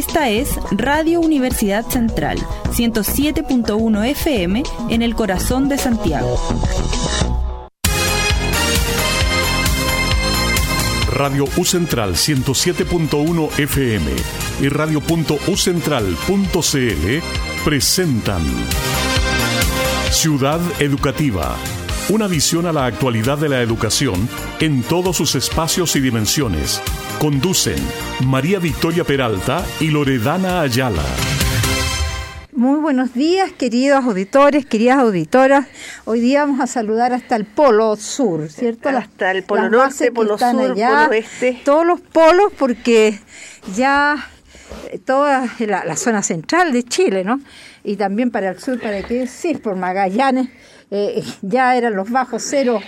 Esta 0.00 0.30
es 0.30 0.56
Radio 0.70 1.20
Universidad 1.20 1.86
Central, 1.86 2.38
107.1 2.70 4.06
FM 4.06 4.62
en 4.88 5.02
el 5.02 5.14
corazón 5.14 5.68
de 5.68 5.76
Santiago. 5.76 6.40
Radio 11.12 11.44
U 11.58 11.66
Central 11.66 12.14
107.1 12.14 13.58
FM 13.58 14.10
y 14.62 14.68
radio.ucentral.cl 14.70 17.62
presentan 17.62 18.42
Ciudad 20.10 20.60
Educativa, 20.80 21.56
una 22.10 22.26
visión 22.26 22.66
a 22.66 22.72
la 22.72 22.86
actualidad 22.86 23.38
de 23.38 23.48
la 23.48 23.62
educación 23.62 24.28
en 24.58 24.82
todos 24.82 25.16
sus 25.16 25.36
espacios 25.36 25.94
y 25.94 26.00
dimensiones. 26.00 26.82
Conducen 27.20 27.78
María 28.26 28.58
Victoria 28.58 29.04
Peralta 29.04 29.64
y 29.78 29.90
Loredana 29.90 30.60
Ayala. 30.60 31.04
Muy 32.52 32.80
buenos 32.80 33.14
días, 33.14 33.52
queridos 33.52 34.04
auditores, 34.04 34.66
queridas 34.66 34.98
auditoras. 34.98 35.68
Hoy 36.04 36.18
día 36.18 36.44
vamos 36.44 36.60
a 36.60 36.66
saludar 36.66 37.12
hasta 37.12 37.36
el 37.36 37.44
Polo 37.44 37.94
Sur, 37.94 38.50
¿cierto? 38.50 38.88
Hasta 38.88 39.30
el 39.30 39.44
Polo 39.44 39.70
Norte, 39.70 40.10
Polo 40.10 40.36
Sur, 40.36 40.50
Polo 40.50 41.08
Oeste. 41.10 41.60
Todos 41.64 41.86
los 41.86 42.00
polos, 42.00 42.52
porque 42.58 43.20
ya 43.76 44.16
eh, 44.90 44.98
toda 44.98 45.48
la, 45.60 45.84
la, 45.84 45.96
zona 45.96 46.24
central 46.24 46.72
de 46.72 46.82
Chile, 46.82 47.22
¿no? 47.22 47.40
Y 47.84 47.94
también 47.94 48.32
para 48.32 48.50
el 48.50 48.58
sur, 48.58 48.80
para 48.80 49.00
qué 49.04 49.14
decir, 49.14 49.62
por 49.62 49.76
Magallanes, 49.76 50.48
eh, 50.90 51.22
ya 51.42 51.76
eran 51.76 51.94
los 51.94 52.10
bajos 52.10 52.42
cero 52.46 52.80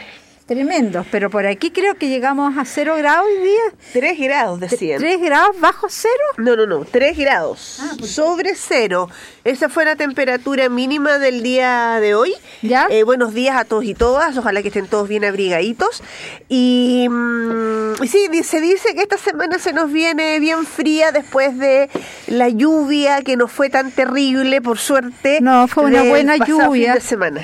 tremendos, 0.46 1.06
pero 1.10 1.30
por 1.30 1.46
aquí 1.46 1.70
creo 1.70 1.94
que 1.94 2.08
llegamos 2.08 2.56
a 2.58 2.64
cero 2.64 2.94
grados 2.96 3.26
hoy 3.26 3.44
día. 3.44 3.62
Tres 3.92 4.18
grados, 4.18 4.60
decían. 4.60 4.98
¿Tres 4.98 5.20
grados 5.20 5.58
bajo 5.60 5.86
cero? 5.88 6.12
No, 6.36 6.56
no, 6.56 6.66
no, 6.66 6.84
tres 6.84 7.16
grados. 7.16 7.78
Ah, 7.80 7.94
sobre 8.04 8.54
cero. 8.54 9.08
Esa 9.44 9.68
fue 9.68 9.84
la 9.84 9.96
temperatura 9.96 10.68
mínima 10.68 11.18
del 11.18 11.42
día 11.42 11.98
de 12.00 12.14
hoy. 12.14 12.34
¿Ya? 12.60 12.86
Eh, 12.90 13.02
buenos 13.04 13.34
días 13.34 13.56
a 13.56 13.64
todos 13.64 13.84
y 13.84 13.94
todas, 13.94 14.36
ojalá 14.36 14.62
que 14.62 14.68
estén 14.68 14.88
todos 14.88 15.08
bien 15.08 15.24
abrigaditos. 15.24 16.02
Y, 16.48 17.06
mm, 17.08 18.04
sí, 18.06 18.28
se 18.42 18.60
dice 18.60 18.94
que 18.94 19.02
esta 19.02 19.18
semana 19.18 19.58
se 19.58 19.72
nos 19.72 19.92
viene 19.92 20.38
bien 20.40 20.66
fría 20.66 21.12
después 21.12 21.56
de 21.58 21.88
la 22.26 22.48
lluvia 22.48 23.22
que 23.22 23.36
no 23.36 23.48
fue 23.48 23.70
tan 23.70 23.90
terrible, 23.90 24.60
por 24.60 24.78
suerte. 24.78 25.38
No, 25.40 25.68
fue 25.68 25.84
una 25.84 26.02
buena 26.02 26.36
lluvia. 26.36 26.94
de 26.94 27.00
semana 27.00 27.42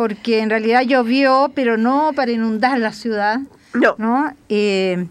porque 0.00 0.38
en 0.38 0.48
realidad 0.48 0.80
llovió, 0.80 1.52
pero 1.54 1.76
no 1.76 2.12
para 2.16 2.32
inundar 2.32 2.78
la 2.78 2.90
ciudad, 2.90 3.40
no, 3.74 3.96
¿no? 3.98 4.34
Eh, 4.48 5.08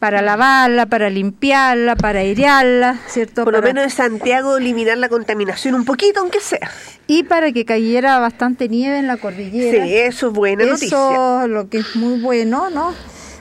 para 0.00 0.22
lavarla, 0.22 0.86
para 0.86 1.08
limpiarla, 1.08 1.94
para 1.94 2.18
airearla, 2.18 2.98
¿cierto? 3.06 3.44
Por 3.44 3.52
lo 3.52 3.62
menos 3.62 3.84
en 3.84 3.90
Santiago 3.90 4.56
eliminar 4.58 4.98
la 4.98 5.08
contaminación 5.08 5.76
un 5.76 5.84
poquito, 5.84 6.18
aunque 6.18 6.40
sea. 6.40 6.68
Y 7.06 7.22
para 7.22 7.52
que 7.52 7.64
cayera 7.64 8.18
bastante 8.18 8.68
nieve 8.68 8.98
en 8.98 9.06
la 9.06 9.18
cordillera. 9.18 9.84
Sí, 9.84 9.94
eso 9.94 10.26
es 10.26 10.32
buena 10.32 10.64
noticia. 10.64 10.88
Eso 10.88 11.46
lo 11.46 11.68
que 11.68 11.78
es 11.78 11.94
muy 11.94 12.20
bueno, 12.20 12.70
¿no? 12.70 12.92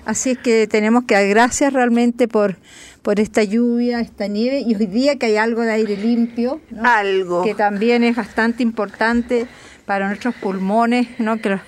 Así 0.05 0.30
es 0.30 0.38
que 0.38 0.67
tenemos 0.67 1.05
que 1.05 1.16
dar 1.16 1.27
gracias 1.27 1.73
realmente 1.73 2.27
por, 2.27 2.58
por 3.02 3.19
esta 3.19 3.44
lluvia, 3.44 3.99
esta 3.99 4.27
nieve, 4.27 4.59
y 4.59 4.75
hoy 4.75 4.86
día 4.86 5.17
que 5.17 5.25
hay 5.25 5.38
algo 5.38 5.64
de 5.64 5.71
aire 5.71 5.97
limpio, 5.97 6.61
¿no? 6.69 6.83
Algo. 6.88 7.41
Que 7.41 7.55
también 7.55 8.03
es 8.03 8.16
bastante 8.16 8.61
importante 8.61 9.47
para 9.86 10.08
nuestros 10.08 10.36
pulmones, 10.36 11.08
¿no? 11.20 11.38
que 11.39 11.50
los 11.50 11.62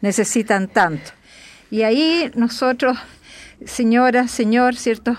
necesitan 0.00 0.68
tanto. 0.68 1.10
Y 1.70 1.82
ahí 1.82 2.30
nosotros, 2.34 2.98
señora, 3.64 4.28
señor, 4.28 4.76
¿cierto? 4.76 5.16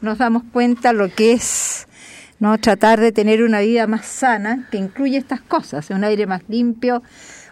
Nos 0.00 0.18
damos 0.18 0.42
cuenta 0.52 0.92
lo 0.92 1.08
que 1.08 1.32
es 1.32 1.86
no 2.38 2.58
tratar 2.58 3.00
de 3.00 3.12
tener 3.12 3.42
una 3.42 3.60
vida 3.60 3.86
más 3.86 4.04
sana, 4.04 4.68
que 4.70 4.76
incluye 4.76 5.16
estas 5.16 5.40
cosas, 5.40 5.88
un 5.90 6.04
aire 6.04 6.26
más 6.26 6.42
limpio, 6.48 7.02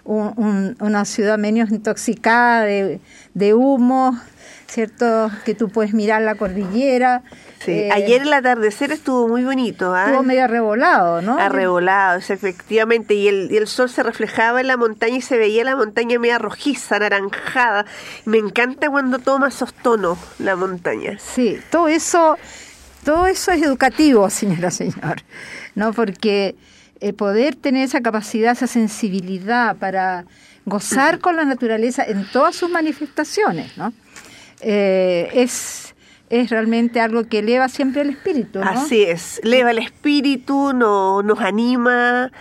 una 0.04 1.04
ciudad 1.06 1.38
menos 1.38 1.70
intoxicada 1.70 2.64
de 2.64 3.54
humo, 3.54 4.20
¿cierto? 4.68 5.30
Que 5.44 5.54
tú 5.54 5.68
puedes 5.68 5.94
mirar 5.94 6.22
la 6.22 6.34
cordillera. 6.34 7.22
Sí. 7.64 7.72
Eh, 7.72 7.90
Ayer 7.92 8.22
el 8.22 8.32
atardecer 8.32 8.92
estuvo 8.92 9.28
muy 9.28 9.44
bonito. 9.44 9.94
¿ah? 9.94 10.06
Estuvo 10.06 10.22
medio 10.22 10.44
arrebolado, 10.44 11.22
¿no? 11.22 11.38
Arrebolado, 11.38 12.18
efectivamente. 12.18 13.14
Y 13.14 13.28
el, 13.28 13.48
y 13.50 13.56
el 13.56 13.66
sol 13.66 13.88
se 13.88 14.02
reflejaba 14.02 14.60
en 14.60 14.66
la 14.66 14.76
montaña 14.76 15.16
y 15.16 15.20
se 15.20 15.38
veía 15.38 15.64
la 15.64 15.76
montaña 15.76 16.18
media 16.18 16.38
rojiza, 16.38 16.96
anaranjada. 16.96 17.86
Me 18.24 18.38
encanta 18.38 18.90
cuando 18.90 19.18
toma 19.18 19.48
esos 19.48 19.72
tonos 19.74 20.18
la 20.38 20.56
montaña. 20.56 21.18
Sí, 21.18 21.58
todo 21.70 21.88
eso, 21.88 22.36
todo 23.04 23.26
eso 23.26 23.52
es 23.52 23.62
educativo, 23.62 24.28
señora, 24.30 24.70
señor. 24.70 25.22
¿No? 25.74 25.92
Porque 25.92 26.56
el 27.00 27.14
poder 27.14 27.54
tener 27.56 27.84
esa 27.84 28.00
capacidad, 28.00 28.52
esa 28.52 28.66
sensibilidad 28.66 29.76
para 29.76 30.24
gozar 30.66 31.18
con 31.18 31.36
la 31.36 31.44
naturaleza 31.44 32.04
en 32.04 32.26
todas 32.30 32.56
sus 32.56 32.70
manifestaciones, 32.70 33.76
¿no? 33.76 33.92
Eh, 34.66 35.28
es, 35.34 35.94
es 36.30 36.50
realmente 36.50 37.00
algo 37.00 37.28
que 37.28 37.40
eleva 37.40 37.68
siempre 37.68 38.02
el 38.02 38.10
espíritu. 38.10 38.60
¿no? 38.60 38.64
Así 38.64 39.02
es, 39.02 39.40
eleva 39.44 39.70
el 39.70 39.78
espíritu, 39.78 40.72
no, 40.72 41.22
nos 41.22 41.40
anima 41.40 42.32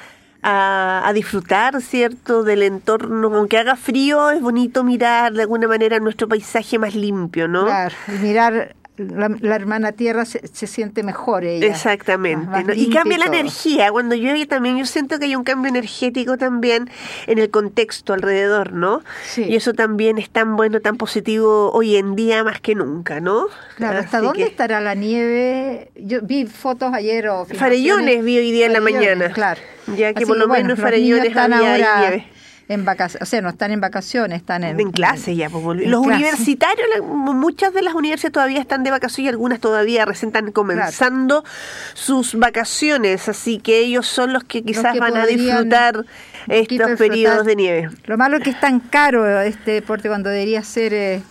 a, 0.42 1.04
a, 1.06 1.14
disfrutar, 1.14 1.82
¿cierto?, 1.82 2.44
del 2.44 2.64
entorno. 2.64 3.36
Aunque 3.36 3.58
haga 3.58 3.76
frío, 3.76 4.30
es 4.30 4.42
bonito 4.42 4.84
mirar 4.84 5.34
de 5.34 5.42
alguna 5.42 5.68
manera 5.68 6.00
nuestro 6.00 6.28
paisaje 6.28 6.80
más 6.80 6.96
limpio, 6.96 7.48
¿no? 7.48 7.66
Claro, 7.66 7.96
y 8.08 8.12
mirar 8.24 8.76
la, 8.98 9.30
la, 9.40 9.56
hermana 9.56 9.92
tierra 9.92 10.24
se, 10.26 10.48
se, 10.48 10.68
siente 10.68 11.02
mejor 11.02 11.46
ella. 11.46 11.66
Exactamente. 11.66 12.46
Más, 12.46 12.66
más 12.66 12.66
¿no? 12.66 12.74
Y 12.74 12.90
cambia 12.90 13.18
y 13.18 13.20
la 13.20 13.26
energía. 13.26 13.92
Cuando 13.92 14.16
llueve 14.16 14.46
también 14.46 14.78
yo 14.78 14.86
siento 14.86 15.18
que 15.18 15.26
hay 15.26 15.36
un 15.36 15.44
cambio 15.44 15.70
energético 15.70 16.38
también 16.38 16.90
en 17.26 17.40
el 17.40 17.50
contexto 17.50 18.14
alrededor, 18.14 18.74
¿no? 18.74 19.02
Sí. 19.24 19.46
Y 19.46 19.56
eso 19.56 19.74
también 19.74 20.18
es 20.18 20.30
tan 20.30 20.56
bueno, 20.56 20.80
tan 20.80 20.98
positivo 20.98 21.72
hoy 21.72 21.96
en 21.96 22.16
día 22.16 22.44
más 22.44 22.62
que 22.62 22.76
nunca, 22.76 23.20
¿no? 23.20 23.48
Claro, 23.78 24.00
¿hasta 24.00 24.18
Así 24.18 24.26
dónde 24.28 24.44
que... 24.44 24.50
estará 24.50 24.80
la 24.80 24.94
nieve? 24.94 25.92
Yo 25.96 26.22
vi 26.22 26.46
fotos 26.46 26.94
ayer 26.94 27.28
o 27.30 27.46
Farellones 27.46 28.24
vi 28.24 28.38
hoy 28.38 28.52
día 28.52 28.68
en 28.68 28.74
la 28.74 28.82
mañana. 28.82 29.32
Claro. 29.32 29.60
Ya 29.88 30.14
que 30.14 30.20
Así 30.20 30.26
por 30.28 30.38
lo 30.38 30.48
bueno, 30.48 30.66
menos 30.66 30.80
Farellones 30.80 31.36
había 31.36 31.58
ahora... 31.58 32.00
nieve 32.00 32.33
en 32.70 32.86
vacaciones, 32.86 33.28
o 33.28 33.30
sea, 33.30 33.42
no 33.42 33.50
están 33.50 33.72
en 33.72 33.82
vacaciones, 33.82 34.40
están 34.40 34.64
en, 34.64 34.80
en 34.80 34.92
clase 34.92 35.36
ya. 35.36 35.50
Pues, 35.50 35.64
los 35.64 35.78
clase. 35.78 35.98
universitarios, 35.98 36.88
muchas 37.04 37.74
de 37.74 37.82
las 37.82 37.94
universidades 37.94 38.34
todavía 38.34 38.60
están 38.60 38.84
de 38.84 38.92
vacaciones 38.92 39.26
y 39.26 39.30
algunas 39.30 39.60
todavía 39.60 40.06
recién 40.06 40.30
están 40.30 40.52
comenzando 40.52 41.44
claro. 41.44 41.56
sus 41.94 42.36
vacaciones, 42.36 43.28
así 43.28 43.60
que 43.60 43.80
ellos 43.80 44.08
son 44.08 44.34
los 44.34 44.44
que 44.44 44.64
quizás 44.64 44.84
los 44.84 44.94
que 44.94 45.00
van 45.00 45.18
a 45.18 45.26
disfrutar 45.26 46.06
estos 46.48 46.92
periodos 46.98 47.46
de 47.46 47.56
nieve. 47.56 47.90
Lo 48.06 48.18
malo 48.18 48.38
es 48.38 48.44
que 48.44 48.52
es 48.52 48.60
tan 48.60 48.80
caro 48.80 49.42
este 49.42 49.72
deporte 49.72 50.08
cuando 50.08 50.30
debería 50.30 50.64
ser... 50.64 50.94
Eh, 50.94 51.22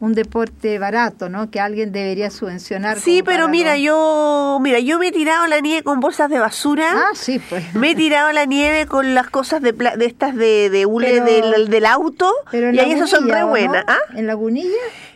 un 0.00 0.14
deporte 0.14 0.78
barato, 0.78 1.28
¿no? 1.28 1.50
Que 1.50 1.60
alguien 1.60 1.92
debería 1.92 2.30
subvencionar. 2.30 3.00
Sí, 3.00 3.22
pero 3.22 3.48
mira, 3.48 3.76
yo 3.76 4.58
mira, 4.60 4.78
yo 4.80 4.98
me 4.98 5.08
he 5.08 5.12
tirado 5.12 5.46
la 5.46 5.60
nieve 5.60 5.82
con 5.82 6.00
bolsas 6.00 6.28
de 6.30 6.38
basura. 6.38 6.86
Ah, 6.92 7.10
sí, 7.14 7.40
pues. 7.48 7.74
Me 7.74 7.92
he 7.92 7.94
tirado 7.94 8.32
la 8.32 8.44
nieve 8.44 8.86
con 8.86 9.14
las 9.14 9.30
cosas 9.30 9.62
de, 9.62 9.72
de 9.72 10.04
estas 10.04 10.34
de, 10.36 10.70
de 10.70 10.86
hule 10.86 11.22
pero, 11.24 11.50
del, 11.50 11.68
del, 11.68 11.86
auto 11.86 12.32
pero 12.50 12.72
y 12.72 12.78
ahí 12.78 12.92
esas 12.92 13.10
son 13.10 13.28
re 13.28 13.44
buenas. 13.44 13.84
¿no? 13.86 13.92
¿Ah? 13.92 14.18
¿En 14.18 14.26
Lagunilla? 14.26 14.68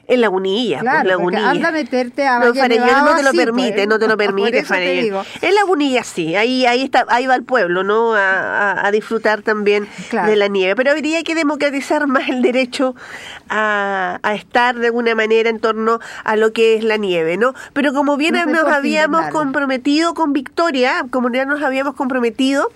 En 0.08 0.22
Lagunilla, 0.22 0.80
claro, 0.80 1.00
pues 1.00 1.08
Lagunilla. 1.08 1.50
Anda 1.50 1.68
a 1.68 1.72
meterte 1.72 2.26
a 2.26 2.38
No, 2.38 2.52
te 2.52 3.22
lo 3.22 3.30
sí, 3.30 3.36
permite, 3.36 3.72
pues, 3.74 3.88
no 3.88 3.98
te 3.98 4.08
lo 4.08 4.16
permite, 4.16 4.64
Farellón. 4.64 5.24
En 5.42 5.54
Lagunilla 5.54 6.02
sí, 6.02 6.34
ahí 6.34 6.64
ahí 6.64 6.82
está, 6.82 7.04
ahí 7.08 7.26
va 7.26 7.34
el 7.34 7.44
pueblo, 7.44 7.84
¿no? 7.84 8.14
A, 8.14 8.70
a, 8.72 8.86
a 8.86 8.90
disfrutar 8.90 9.42
también 9.42 9.86
claro. 10.08 10.30
de 10.30 10.36
la 10.36 10.48
nieve. 10.48 10.74
Pero 10.76 10.92
habría 10.92 11.22
que 11.24 11.34
democratizar 11.34 12.06
más 12.06 12.26
el 12.30 12.40
derecho 12.40 12.96
a, 13.50 14.18
a, 14.22 14.34
estar 14.34 14.76
de 14.76 14.86
alguna 14.86 15.14
manera 15.14 15.50
en 15.50 15.60
torno 15.60 16.00
a 16.24 16.36
lo 16.36 16.54
que 16.54 16.76
es 16.76 16.84
la 16.84 16.96
nieve, 16.96 17.36
¿no? 17.36 17.52
Pero 17.74 17.92
como 17.92 18.16
bien 18.16 18.34
no 18.34 18.46
nos 18.46 18.66
habíamos 18.66 19.28
comprometido 19.28 20.14
con 20.14 20.32
Victoria, 20.32 21.04
como 21.10 21.30
ya 21.30 21.44
nos 21.44 21.62
habíamos 21.62 21.94
comprometido, 21.94 22.70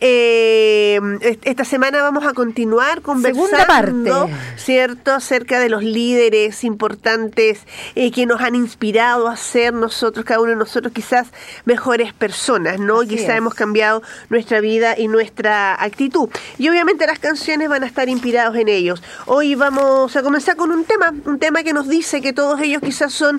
eh, 0.00 1.00
esta 1.44 1.64
semana 1.64 2.02
vamos 2.02 2.26
a 2.26 2.34
continuar 2.34 3.00
conversando, 3.00 4.28
¿cierto?, 4.56 5.12
acerca 5.12 5.58
de 5.58 5.70
los 5.70 5.82
líderes 5.82 6.64
importantes 6.64 7.60
eh, 7.94 8.10
que 8.10 8.26
nos 8.26 8.42
han 8.42 8.54
inspirado 8.54 9.28
a 9.28 9.36
ser 9.36 9.72
nosotros, 9.72 10.26
cada 10.26 10.40
uno 10.40 10.50
de 10.50 10.56
nosotros, 10.56 10.92
quizás 10.92 11.28
mejores 11.64 12.12
personas, 12.12 12.78
¿no? 12.78 13.00
Así 13.00 13.08
quizás 13.08 13.30
es. 13.30 13.36
hemos 13.36 13.54
cambiado 13.54 14.02
nuestra 14.28 14.60
vida 14.60 14.98
y 14.98 15.08
nuestra 15.08 15.82
actitud. 15.82 16.28
Y 16.58 16.68
obviamente 16.68 17.06
las 17.06 17.18
canciones 17.18 17.68
van 17.70 17.82
a 17.82 17.86
estar 17.86 18.08
inspirados 18.10 18.56
en 18.56 18.68
ellos. 18.68 19.02
Hoy 19.24 19.54
vamos 19.54 20.14
a 20.14 20.22
comenzar 20.22 20.56
con 20.56 20.72
un 20.72 20.84
tema, 20.84 21.14
un 21.24 21.38
tema 21.38 21.62
que 21.62 21.72
nos 21.72 21.88
dice 21.88 22.20
que 22.20 22.34
todos 22.34 22.60
ellos 22.60 22.82
quizás 22.82 23.14
son 23.14 23.38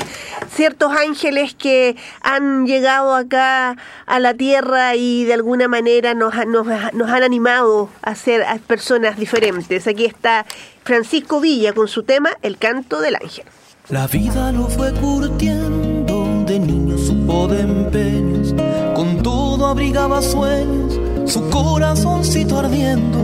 ciertos 0.51 0.91
ángeles 0.91 1.53
que 1.53 1.95
han 2.21 2.65
llegado 2.65 3.13
acá 3.13 3.77
a 4.07 4.19
la 4.19 4.33
tierra 4.33 4.95
y 4.95 5.25
de 5.25 5.33
alguna 5.33 5.67
manera 5.67 6.15
nos 6.15 6.33
han 6.33 6.46
nos, 6.47 6.67
han 6.67 7.23
animado 7.23 7.89
a 8.01 8.15
ser 8.15 8.43
personas 8.65 9.17
diferentes. 9.17 9.87
Aquí 9.87 10.05
está 10.05 10.45
Francisco 10.83 11.39
Villa 11.39 11.73
con 11.73 11.87
su 11.87 12.03
tema 12.03 12.31
El 12.41 12.57
canto 12.57 13.01
del 13.01 13.15
ángel. 13.15 13.45
La 13.89 14.07
vida 14.07 14.51
lo 14.51 14.67
fue 14.67 14.91
curtiendo 14.93 16.43
de 16.45 16.59
niño 16.59 16.97
su 16.97 17.17
tiempo 17.27 17.47
de 17.49 17.59
empeños, 17.59 18.55
con 18.95 19.21
todo 19.21 19.67
abrigaba 19.67 20.21
sueños, 20.21 20.97
su 21.29 21.49
corazoncito 21.49 22.59
ardiendo, 22.59 23.17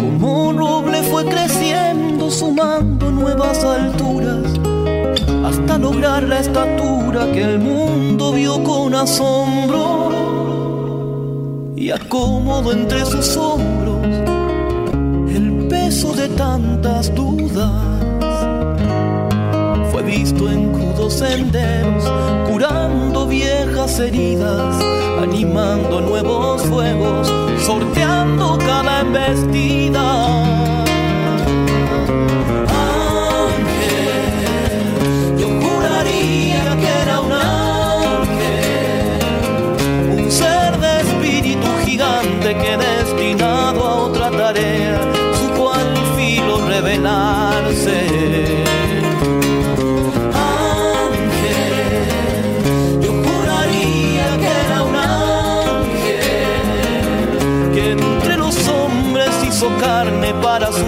como 0.00 0.48
un 0.48 0.58
roble 0.58 1.00
fue 1.04 1.24
creciendo, 1.26 2.28
sumando 2.28 3.12
nuevas 3.12 3.62
alturas, 3.62 4.42
hasta 5.44 5.78
lograr 5.78 6.24
la 6.24 6.40
estatura 6.40 7.30
que 7.30 7.42
el 7.42 7.60
mundo 7.60 8.32
vio 8.32 8.60
con 8.64 8.96
asombro 8.96 10.45
y 11.76 11.90
acomodo 11.90 12.72
entre 12.72 13.04
sus 13.04 13.36
hombros 13.36 14.06
el 15.28 15.68
peso 15.68 16.12
de 16.14 16.28
tantas 16.30 17.14
dudas 17.14 17.96
visto 20.06 20.48
en 20.48 20.72
crudos 20.72 21.14
senderos, 21.14 22.04
curando 22.48 23.26
viejas 23.26 23.98
heridas, 23.98 24.76
animando 25.20 26.00
nuevos 26.00 26.62
fuegos, 26.62 27.28
sorteando 27.60 28.56
cada 28.58 29.00
embestida. 29.00 30.15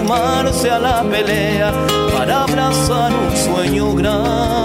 Sumarse 0.09 0.71
a 0.71 0.79
la 0.79 1.03
pelea 1.03 1.71
para 2.11 2.41
abrazar 2.41 3.13
un 3.13 3.37
sueño 3.37 3.93
grande. 3.93 4.58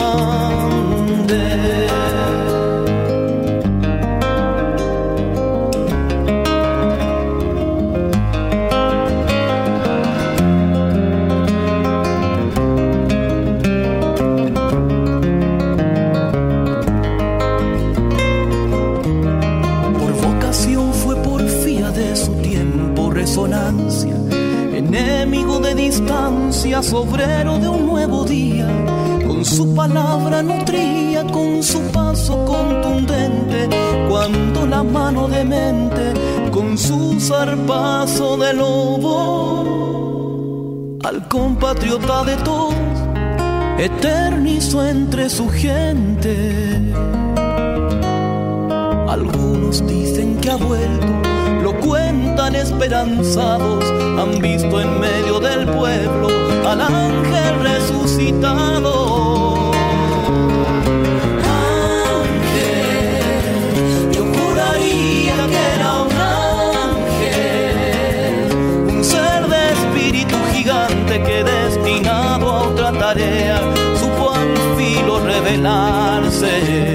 Obrero 26.76 27.58
de 27.58 27.68
un 27.68 27.86
nuevo 27.86 28.24
día, 28.24 28.66
con 29.24 29.44
su 29.44 29.76
palabra 29.76 30.42
nutría, 30.42 31.22
con 31.24 31.62
su 31.62 31.80
paso 31.92 32.44
contundente, 32.44 33.68
cuando 34.08 34.66
la 34.66 34.82
mano 34.82 35.28
de 35.28 35.44
mente, 35.44 36.12
con 36.50 36.76
su 36.76 37.20
zarpazo 37.20 38.36
de 38.38 38.54
lobo, 38.54 39.64
al 41.04 41.28
compatriota 41.28 42.24
de 42.24 42.36
todos, 42.38 42.74
eternizo 43.78 44.84
entre 44.84 45.30
su 45.30 45.48
gente. 45.48 46.92
Algunos 49.06 49.86
dicen 49.86 50.38
que 50.40 50.50
ha 50.50 50.56
vuelto, 50.56 51.06
lo 51.64 51.72
cuentan 51.80 52.54
esperanzados, 52.54 53.82
han 54.18 54.38
visto 54.38 54.80
en 54.82 55.00
medio 55.00 55.40
del 55.40 55.66
pueblo 55.66 56.28
al 56.68 56.82
ángel 56.82 57.58
resucitado. 57.62 59.72
Ángel, 62.20 63.24
yo 64.12 64.26
juraría 64.26 65.36
que 65.52 65.62
era 65.76 65.92
un 66.02 66.12
ángel, 66.92 68.46
un 68.90 69.02
ser 69.02 69.48
de 69.48 69.72
espíritu 69.72 70.36
gigante 70.52 71.22
que 71.22 71.44
destinado 71.44 72.52
a 72.52 72.64
otra 72.64 72.92
tarea 72.92 73.58
supo 73.98 74.34
al 74.34 74.54
filo 74.76 75.18
revelarse. 75.20 76.93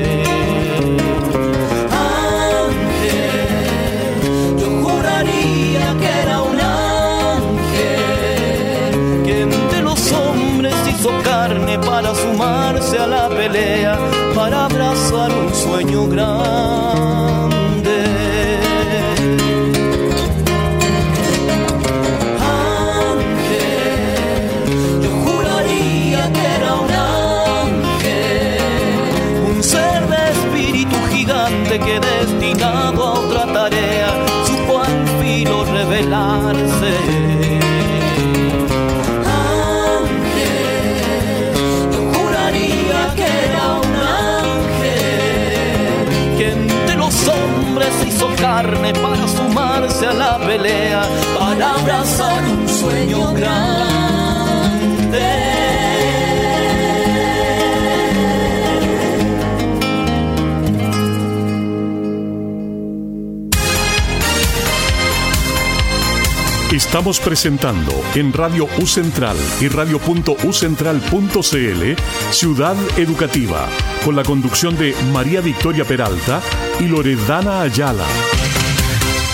Estamos 66.90 67.20
presentando 67.20 67.92
en 68.16 68.34
Radio 68.34 68.68
U 68.82 68.88
Central 68.88 69.38
y 69.62 69.68
radio.ucentral.cl 69.68 72.32
Ciudad 72.32 72.76
Educativa, 72.98 73.70
con 74.04 74.16
la 74.16 74.24
conducción 74.24 74.76
de 74.76 74.96
María 75.14 75.40
Victoria 75.40 75.86
Peralta 75.86 76.42
y 76.80 76.88
Loredana 76.88 77.62
Ayala. 77.62 78.08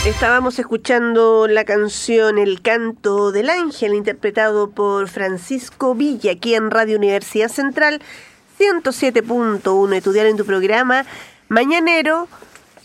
Estábamos 0.05 0.59
escuchando 0.59 1.47
la 1.47 1.63
canción 1.63 2.39
El 2.39 2.61
canto 2.61 3.31
del 3.31 3.49
ángel, 3.49 3.93
interpretado 3.93 4.71
por 4.71 5.07
Francisco 5.07 5.95
Villa, 5.95 6.33
aquí 6.33 6.55
en 6.55 6.69
Radio 6.69 6.97
Universidad 6.97 7.47
Central 7.47 8.01
107.1, 8.59 9.95
estudiar 9.95 10.25
en 10.25 10.35
tu 10.35 10.43
programa 10.43 11.05
Mañanero 11.47 12.27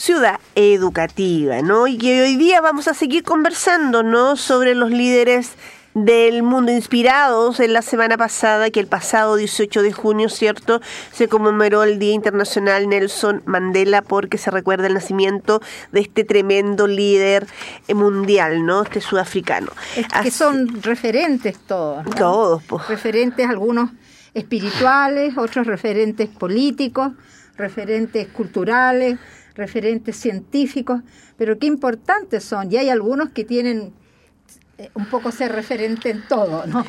ciudad 0.00 0.40
educativa, 0.54 1.60
¿no? 1.60 1.86
Y 1.86 1.98
que 1.98 2.22
hoy 2.22 2.36
día 2.36 2.62
vamos 2.62 2.88
a 2.88 2.94
seguir 2.94 3.22
conversando, 3.22 4.02
¿no? 4.02 4.34
Sobre 4.34 4.74
los 4.74 4.90
líderes 4.90 5.52
del 5.92 6.42
mundo 6.42 6.72
inspirados 6.72 7.60
en 7.60 7.74
la 7.74 7.82
semana 7.82 8.16
pasada, 8.16 8.70
que 8.70 8.80
el 8.80 8.86
pasado 8.86 9.36
18 9.36 9.82
de 9.82 9.92
junio, 9.92 10.30
¿cierto? 10.30 10.80
Se 11.12 11.28
conmemoró 11.28 11.82
el 11.82 11.98
Día 11.98 12.14
Internacional 12.14 12.88
Nelson 12.88 13.42
Mandela 13.44 14.00
porque 14.00 14.38
se 14.38 14.50
recuerda 14.50 14.86
el 14.86 14.94
nacimiento 14.94 15.60
de 15.92 16.00
este 16.00 16.24
tremendo 16.24 16.86
líder 16.86 17.46
mundial, 17.94 18.64
¿no? 18.64 18.82
Este 18.84 19.02
sudafricano. 19.02 19.70
Es 19.96 20.06
que 20.22 20.30
son 20.30 20.80
referentes 20.82 21.58
todos. 21.58 22.06
Todos, 22.16 22.62
pues. 22.62 22.88
Referentes 22.88 23.46
algunos 23.46 23.90
espirituales, 24.32 25.36
otros 25.36 25.66
referentes 25.66 26.30
políticos, 26.30 27.12
referentes 27.58 28.28
culturales, 28.28 29.18
referentes 29.54 30.16
científicos, 30.16 31.02
pero 31.36 31.58
qué 31.58 31.66
importantes 31.66 32.44
son. 32.44 32.72
Y 32.72 32.76
hay 32.76 32.88
algunos 32.88 33.30
que 33.30 33.44
tienen 33.44 33.92
eh, 34.78 34.90
un 34.94 35.06
poco 35.06 35.30
ser 35.30 35.52
referente 35.52 36.10
en 36.10 36.26
todo, 36.26 36.66
¿no? 36.66 36.84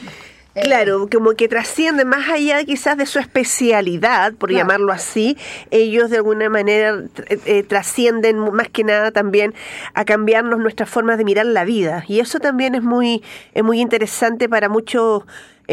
Eh, 0.56 0.62
Claro, 0.64 1.08
como 1.12 1.32
que 1.32 1.48
trascienden 1.48 2.08
más 2.10 2.30
allá 2.30 2.64
quizás 2.66 2.98
de 2.98 3.06
su 3.06 3.20
especialidad, 3.20 4.34
por 4.34 4.50
Claro. 4.50 4.64
llamarlo 4.64 4.92
así, 4.92 5.38
ellos 5.70 6.10
de 6.10 6.18
alguna 6.18 6.50
manera 6.50 7.04
eh, 7.30 7.40
eh, 7.46 7.64
trascienden 7.64 8.38
más 8.54 8.68
que 8.70 8.84
nada 8.84 9.12
también 9.12 9.54
a 9.94 10.04
cambiarnos 10.06 10.60
nuestras 10.60 10.90
formas 10.90 11.18
de 11.18 11.24
mirar 11.26 11.46
la 11.46 11.64
vida. 11.64 12.04
Y 12.08 12.20
eso 12.20 12.40
también 12.40 12.76
es 12.76 12.84
muy, 12.84 13.24
es 13.54 13.64
muy 13.64 13.80
interesante 13.80 14.50
para 14.50 14.68
muchos 14.70 15.24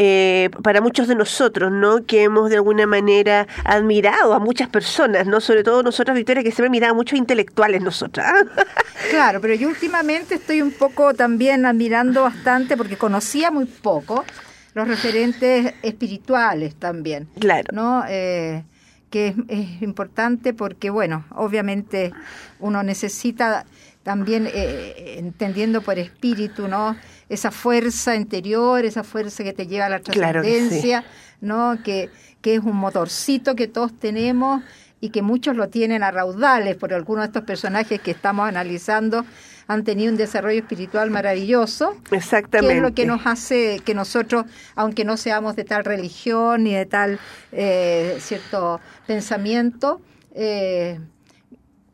eh, 0.01 0.49
para 0.63 0.79
muchos 0.79 1.09
de 1.09 1.15
nosotros, 1.15 1.73
¿no? 1.73 2.05
Que 2.05 2.23
hemos 2.23 2.49
de 2.49 2.55
alguna 2.55 2.87
manera 2.87 3.47
admirado 3.65 4.33
a 4.33 4.39
muchas 4.39 4.69
personas, 4.69 5.27
¿no? 5.27 5.41
Sobre 5.41 5.63
todo 5.63 5.83
nosotras, 5.83 6.15
Victoria, 6.15 6.41
que 6.41 6.51
siempre 6.51 6.69
mirado 6.69 6.93
a 6.93 6.95
muchos 6.95 7.17
intelectuales 7.19 7.81
nosotras. 7.81 8.31
Claro, 9.09 9.39
pero 9.41 9.55
yo 9.55 9.69
últimamente 9.69 10.35
estoy 10.35 10.61
un 10.61 10.71
poco 10.71 11.13
también 11.13 11.65
admirando 11.65 12.23
bastante 12.23 12.77
porque 12.77 12.95
conocía 12.97 13.49
muy 13.49 13.65
poco 13.65 14.23
los 14.73 14.87
referentes 14.87 15.73
espirituales 15.81 16.75
también. 16.75 17.27
Claro. 17.39 17.67
¿no? 17.73 18.03
Eh, 18.07 18.63
que 19.09 19.29
es, 19.29 19.35
es 19.47 19.81
importante 19.81 20.53
porque, 20.53 20.89
bueno, 20.89 21.25
obviamente 21.31 22.11
uno 22.59 22.83
necesita 22.83 23.65
también, 24.03 24.47
eh, 24.51 25.15
entendiendo 25.17 25.81
por 25.81 25.99
espíritu, 25.99 26.67
¿no? 26.67 26.95
Esa 27.27 27.51
fuerza 27.51 28.15
interior, 28.15 28.85
esa 28.85 29.03
fuerza 29.03 29.43
que 29.43 29.53
te 29.53 29.67
lleva 29.67 29.85
a 29.85 29.89
la 29.89 29.99
Claro 29.99 30.41
que 30.41 30.47
sí. 30.47 30.53
trascendencia, 30.53 31.03
¿no? 31.41 31.77
Que, 31.83 32.09
que 32.41 32.55
es 32.55 32.59
un 32.63 32.75
motorcito 32.75 33.55
que 33.55 33.67
todos 33.67 33.97
tenemos 33.99 34.63
y 35.01 35.09
que 35.09 35.21
muchos 35.21 35.55
lo 35.55 35.69
tienen 35.69 36.03
a 36.03 36.11
raudales, 36.11 36.75
por 36.75 36.93
algunos 36.93 37.23
de 37.23 37.27
estos 37.27 37.43
personajes 37.43 38.01
que 38.01 38.11
estamos 38.11 38.47
analizando 38.47 39.25
han 39.69 39.83
tenido 39.83 40.11
un 40.11 40.17
desarrollo 40.17 40.59
espiritual 40.59 41.11
maravilloso 41.11 41.95
Exactamente. 42.09 42.73
que 42.73 42.77
es 42.77 42.81
lo 42.81 42.95
que 42.95 43.05
nos 43.05 43.27
hace 43.27 43.79
que 43.85 43.93
nosotros, 43.93 44.45
aunque 44.75 45.05
no 45.05 45.15
seamos 45.15 45.55
de 45.55 45.63
tal 45.63 45.85
religión 45.85 46.63
ni 46.63 46.73
de 46.73 46.87
tal 46.87 47.19
eh, 47.51 48.17
cierto 48.19 48.81
pensamiento, 49.05 50.01
eh, 50.33 50.99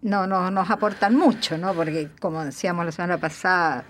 no, 0.01 0.25
no 0.25 0.51
nos 0.51 0.69
aportan 0.69 1.17
mucho, 1.17 1.57
¿no? 1.57 1.73
Porque 1.73 2.07
como 2.21 2.45
decíamos 2.45 2.85
la 2.85 2.93
semana 2.93 3.17
pasada, 3.17 3.83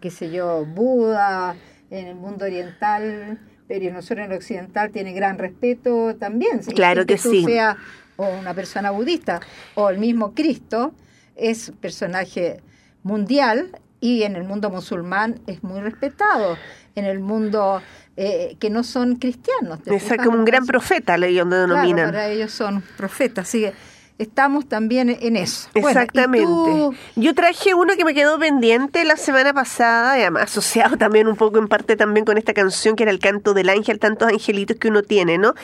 qué 0.00 0.12
sé 0.12 0.30
yo, 0.30 0.64
Buda 0.64 1.56
en 1.90 2.06
el 2.06 2.14
mundo 2.14 2.44
oriental, 2.44 3.40
pero 3.66 3.92
nosotros 3.92 4.24
en 4.24 4.30
el 4.30 4.38
occidental 4.38 4.92
tiene 4.92 5.12
gran 5.12 5.36
respeto 5.36 6.14
también. 6.14 6.60
Claro 6.60 7.00
sin 7.00 7.06
que 7.08 7.16
tú 7.16 7.30
sí. 7.32 7.44
seas 7.44 7.76
o 8.14 8.28
una 8.28 8.54
persona 8.54 8.92
budista 8.92 9.40
o 9.74 9.90
el 9.90 9.98
mismo 9.98 10.32
Cristo 10.32 10.94
es 11.34 11.72
personaje 11.80 12.62
mundial 13.06 13.70
y 14.00 14.24
en 14.24 14.36
el 14.36 14.44
mundo 14.44 14.68
musulmán 14.68 15.40
es 15.46 15.62
muy 15.62 15.80
respetado. 15.80 16.58
En 16.94 17.04
el 17.04 17.20
mundo 17.20 17.80
eh, 18.16 18.56
que 18.58 18.70
no 18.70 18.82
son 18.82 19.16
cristianos. 19.16 19.82
¿te 19.82 19.90
Exacto, 19.94 20.14
fijas? 20.14 20.26
como 20.26 20.38
un 20.38 20.44
gran 20.44 20.66
profeta, 20.66 21.16
le 21.16 21.32
Claro, 21.32 21.50
denominan. 21.50 22.06
para 22.10 22.28
ellos 22.28 22.52
son 22.52 22.82
profetas. 22.96 23.46
Así 23.48 23.60
que 23.60 23.74
estamos 24.18 24.66
también 24.66 25.10
en 25.20 25.36
eso. 25.36 25.68
Bueno, 25.74 25.88
¿y 25.88 25.92
Exactamente. 25.92 26.98
Yo 27.16 27.34
traje 27.34 27.74
uno 27.74 27.94
que 27.96 28.04
me 28.06 28.14
quedó 28.14 28.38
pendiente 28.38 29.04
la 29.04 29.16
semana 29.16 29.52
pasada, 29.52 30.18
y 30.18 30.22
además 30.22 30.44
asociado 30.44 30.96
también 31.04 31.28
un 31.28 31.36
poco 31.36 31.58
en 31.58 31.68
parte 31.68 31.96
también 31.96 32.24
con 32.24 32.38
esta 32.38 32.54
canción 32.54 32.96
que 32.96 33.02
era 33.02 33.12
el 33.12 33.18
canto 33.18 33.52
del 33.52 33.68
ángel, 33.68 33.98
tantos 33.98 34.28
angelitos 34.28 34.78
que 34.78 34.88
uno 34.88 35.02
tiene, 35.02 35.36
¿no? 35.36 35.54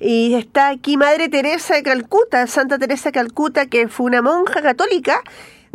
Y 0.00 0.34
está 0.34 0.68
aquí 0.70 0.96
Madre 0.96 1.28
Teresa 1.28 1.74
de 1.74 1.82
Calcuta, 1.82 2.46
Santa 2.46 2.78
Teresa 2.78 3.10
de 3.10 3.12
Calcuta, 3.12 3.66
que 3.66 3.88
fue 3.88 4.06
una 4.06 4.22
monja 4.22 4.62
católica 4.62 5.22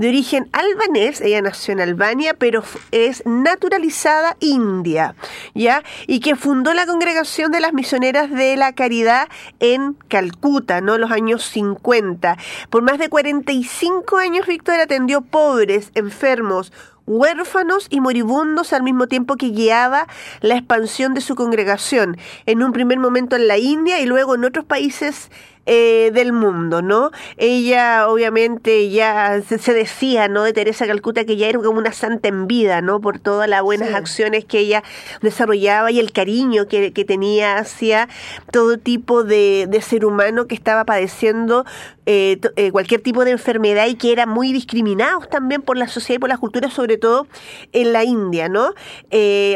de 0.03 0.09
origen 0.09 0.49
albanés, 0.51 1.21
ella 1.21 1.41
nació 1.41 1.71
en 1.71 1.79
Albania, 1.79 2.35
pero 2.37 2.61
es 2.91 3.25
naturalizada 3.25 4.35
india, 4.41 5.15
¿ya? 5.55 5.81
Y 6.07 6.19
que 6.19 6.35
fundó 6.35 6.73
la 6.73 6.85
congregación 6.85 7.53
de 7.53 7.61
las 7.61 7.71
misioneras 7.71 8.29
de 8.29 8.57
la 8.57 8.73
caridad 8.73 9.29
en 9.61 9.93
Calcuta, 10.09 10.81
¿no? 10.81 10.97
Los 10.97 11.09
años 11.09 11.45
50. 11.45 12.37
Por 12.69 12.81
más 12.83 12.99
de 12.99 13.07
45 13.07 14.17
años, 14.17 14.45
Víctor 14.45 14.81
atendió 14.81 15.21
pobres, 15.21 15.89
enfermos, 15.95 16.73
huérfanos 17.05 17.87
y 17.89 18.01
moribundos 18.01 18.73
al 18.73 18.83
mismo 18.83 19.07
tiempo 19.07 19.37
que 19.37 19.51
guiaba 19.51 20.07
la 20.41 20.55
expansión 20.55 21.13
de 21.13 21.21
su 21.21 21.35
congregación, 21.35 22.17
en 22.45 22.61
un 22.61 22.73
primer 22.73 22.99
momento 22.99 23.37
en 23.37 23.47
la 23.47 23.57
India 23.57 24.01
y 24.01 24.05
luego 24.05 24.35
en 24.35 24.43
otros 24.43 24.65
países 24.65 25.29
eh, 25.65 26.11
del 26.13 26.33
mundo, 26.33 26.81
¿no? 26.81 27.11
Ella 27.37 28.07
obviamente 28.09 28.89
ya 28.89 29.41
se, 29.47 29.57
se 29.57 29.73
decía, 29.73 30.27
¿no? 30.27 30.43
De 30.43 30.51
Teresa 30.51 30.85
Calcuta 30.87 31.23
que 31.23 31.37
ya 31.37 31.47
era 31.47 31.59
como 31.59 31.79
una 31.79 31.93
santa 31.93 32.27
en 32.27 32.47
vida, 32.47 32.81
¿no? 32.81 32.99
Por 32.99 33.19
todas 33.19 33.47
las 33.47 33.61
buenas 33.61 33.89
Sí. 33.89 33.95
acciones 33.95 34.45
que 34.45 34.59
ella 34.59 34.83
desarrollaba 35.21 35.89
y 35.91 35.99
el 35.99 36.11
cariño 36.11 36.67
que, 36.67 36.91
que 36.91 37.05
tenía 37.05 37.57
hacia 37.57 38.09
todo 38.51 38.77
tipo 38.77 39.23
de, 39.23 39.67
de 39.69 39.81
ser 39.81 40.05
humano 40.05 40.47
que 40.47 40.55
estaba 40.55 40.83
padeciendo 40.83 41.65
eh, 42.05 42.37
eh, 42.57 42.71
cualquier 42.71 42.99
tipo 42.99 43.23
de 43.23 43.31
enfermedad 43.31 43.87
y 43.87 43.95
que 43.95 44.11
eran 44.11 44.27
muy 44.27 44.51
discriminados 44.51 45.29
también 45.29 45.61
por 45.61 45.77
la 45.77 45.87
sociedad 45.87 46.17
y 46.17 46.19
por 46.19 46.27
la 46.29 46.37
cultura, 46.37 46.69
sobre 46.69 46.97
todo 46.97 47.27
en 47.71 47.93
la 47.93 48.03
India, 48.03 48.49
¿no? 48.49 48.73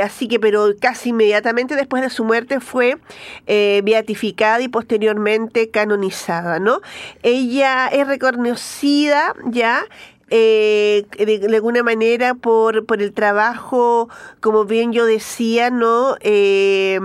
Así 0.02 0.30
que, 0.30 0.40
pero 0.40 0.70
casi 0.80 1.10
inmediatamente 1.10 1.76
después 1.76 2.02
de 2.02 2.10
su 2.10 2.24
muerte 2.24 2.62
fue 2.62 2.98
beatificada 3.48 4.62
y 4.62 4.70
posteriormente 4.70 5.70
canonizada, 5.70 5.97
¿no? 6.60 6.82
Ella 7.24 7.88
es 7.88 8.08
reconocida 8.08 9.34
ya 9.46 9.84
eh, 10.30 11.06
de, 11.18 11.40
de 11.40 11.56
alguna 11.56 11.84
manera 11.84 12.34
por, 12.34 12.86
por 12.86 13.02
el 13.02 13.14
trabajo, 13.14 14.10
como 14.42 14.66
bien 14.66 14.92
yo 14.92 15.06
decía, 15.06 15.70
¿no? 15.70 16.18
Eh, 16.20 17.00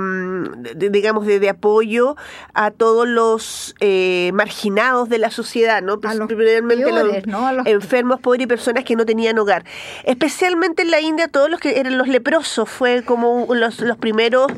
de- 0.74 0.90
digamos, 0.90 1.24
de, 1.26 1.38
de 1.38 1.48
apoyo 1.48 2.16
a 2.52 2.72
todos 2.72 3.06
los 3.06 3.76
eh, 3.78 4.32
marginados 4.34 5.08
de 5.08 5.18
la 5.18 5.30
sociedad, 5.30 5.82
¿no? 5.82 6.00
A 6.02 6.14
los 6.14 6.26
Principalmente 6.26 6.84
peores, 6.84 7.26
¿no? 7.28 7.46
A 7.46 7.52
los- 7.52 7.66
enfermos, 7.68 8.18
pobres 8.18 8.42
y 8.42 8.46
personas 8.48 8.82
que 8.82 8.96
no 8.96 9.06
tenían 9.06 9.38
hogar. 9.38 9.64
Especialmente 10.02 10.82
en 10.82 10.90
la 10.90 11.00
India, 11.00 11.28
todos 11.28 11.48
los 11.48 11.60
que 11.60 11.78
eran 11.78 11.98
los 11.98 12.08
leprosos 12.08 12.68
fue 12.68 13.04
como 13.04 13.46
los, 13.54 13.78
los 13.80 13.98
primeros 13.98 14.48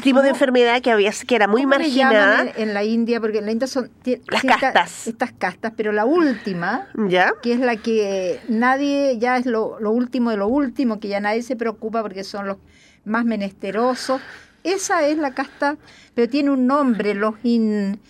tipos 0.00 0.22
de 0.22 0.30
enfermedad 0.30 0.80
que 0.82 0.90
había, 0.90 1.10
que 1.26 1.34
era 1.34 1.46
muy 1.46 1.62
¿Cómo 1.62 1.74
le 1.74 1.78
marginada. 1.80 2.42
en, 2.42 2.52
en 2.68 2.74
la 2.74 2.84
India? 2.84 3.20
Porque 3.20 3.38
en 3.38 3.46
la 3.46 3.52
India 3.52 3.66
son 3.66 3.90
Las 4.28 4.42
castas. 4.42 5.06
Estas 5.06 5.32
castas, 5.32 5.72
pero 5.76 5.92
la 5.92 6.04
última, 6.04 6.88
¿Ya? 7.08 7.32
que 7.42 7.52
es 7.52 7.60
la 7.60 7.76
que 7.76 8.40
nadie, 8.48 9.18
ya 9.18 9.36
es 9.36 9.46
lo, 9.46 9.78
lo 9.80 9.90
último 9.90 10.30
de 10.30 10.36
lo 10.36 10.48
último, 10.48 11.00
que 11.00 11.08
ya 11.08 11.20
nadie 11.20 11.42
se 11.42 11.56
preocupa 11.56 12.02
porque 12.02 12.24
son 12.24 12.46
los 12.46 12.58
más 13.04 13.24
menesterosos. 13.24 14.20
Esa 14.64 15.06
es 15.06 15.18
la 15.18 15.32
casta, 15.32 15.76
pero 16.14 16.28
tiene 16.28 16.50
un 16.50 16.66
nombre, 16.66 17.14
los 17.14 17.34
in... 17.44 18.00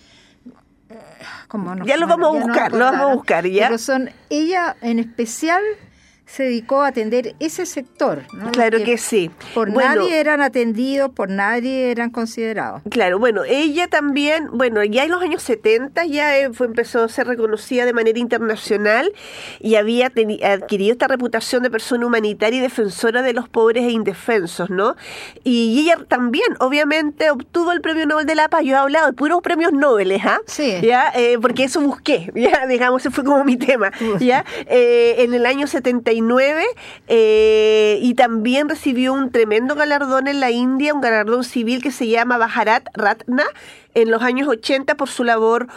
eh, 0.89 0.93
¿cómo 1.47 1.75
no? 1.75 1.85
Ya 1.85 1.95
lo 1.97 2.07
vamos 2.07 2.29
a 2.29 2.33
ya 2.33 2.39
no 2.39 2.47
buscar, 2.47 2.71
lo 2.71 2.79
vamos 2.79 3.01
a 3.01 3.13
buscar, 3.13 3.47
¿ya? 3.47 3.67
Pero 3.67 3.77
son, 3.77 4.09
ella 4.29 4.75
en 4.81 4.99
especial 4.99 5.61
se 6.29 6.43
dedicó 6.43 6.83
a 6.83 6.87
atender 6.87 7.35
ese 7.39 7.65
sector. 7.65 8.23
¿no? 8.33 8.51
Claro 8.51 8.83
que 8.83 8.97
sí. 8.97 9.31
Por 9.55 9.71
Bueno, 9.71 9.95
nadie 9.95 10.19
eran 10.19 10.41
atendidos, 10.41 11.11
por 11.11 11.29
nadie 11.29 11.89
eran 11.89 12.11
considerados. 12.11 12.83
Claro, 12.89 13.17
bueno, 13.17 13.43
ella 13.45 13.87
también, 13.87 14.47
bueno, 14.53 14.83
ya 14.83 15.05
en 15.05 15.11
los 15.11 15.23
años 15.23 15.41
70 15.41 16.05
ya 16.05 16.37
eh, 16.37 16.53
fue, 16.53 16.67
empezó 16.67 17.03
a 17.03 17.09
ser 17.09 17.27
reconocida 17.27 17.85
de 17.85 17.93
manera 17.93 18.19
internacional 18.19 19.11
y 19.59 19.75
había 19.75 20.11
adquirido 20.43 20.91
esta 20.91 21.07
reputación 21.07 21.63
de 21.63 21.71
persona 21.71 22.05
humanitaria 22.05 22.59
y 22.59 22.61
defensora 22.61 23.23
de 23.23 23.33
los 23.33 23.49
pobres 23.49 23.85
e 23.85 23.89
indefensos, 23.89 24.69
¿no? 24.69 24.95
Y 25.43 25.81
ella 25.81 25.97
también, 26.07 26.47
obviamente, 26.59 27.31
obtuvo 27.31 27.71
el 27.71 27.81
premio 27.81 28.05
Nobel 28.05 28.27
de 28.27 28.35
la 28.35 28.49
Paz. 28.49 28.63
Yo 28.63 28.75
he 28.75 28.79
hablado 28.79 29.07
de 29.07 29.13
puros 29.13 29.41
premios 29.41 29.73
Nobel, 29.73 30.11
¿ah? 30.23 30.39
Sí. 30.45 30.79
Ya, 30.83 31.11
eh, 31.15 31.37
porque 31.41 31.63
eso 31.63 31.81
busqué, 31.81 32.31
ya, 32.35 32.67
digamos, 32.67 33.01
ese 33.01 33.09
fue 33.09 33.23
como 33.23 33.43
mi 33.43 33.57
tema, 33.57 33.91
ya. 34.19 34.45
Eh, 34.67 35.15
en 35.19 35.33
el 35.33 35.47
año 35.47 35.65
79 36.19 36.63
eh, 37.07 37.99
y 38.01 38.13
también 38.13 38.69
recibió 38.69 39.13
un 39.13 39.31
tremendo 39.31 39.75
galardón 39.75 40.27
en 40.27 40.39
la 40.39 40.51
India, 40.51 40.93
un 40.93 41.01
galardón 41.01 41.43
civil 41.43 41.81
que 41.81 41.91
se 41.91 42.07
llama 42.07 42.37
Bharat 42.37 42.87
Ratna 42.93 43.43
en 43.95 44.11
los 44.11 44.21
años 44.21 44.47
80 44.47 44.95
por 44.95 45.09
su 45.09 45.23
labor 45.23 45.67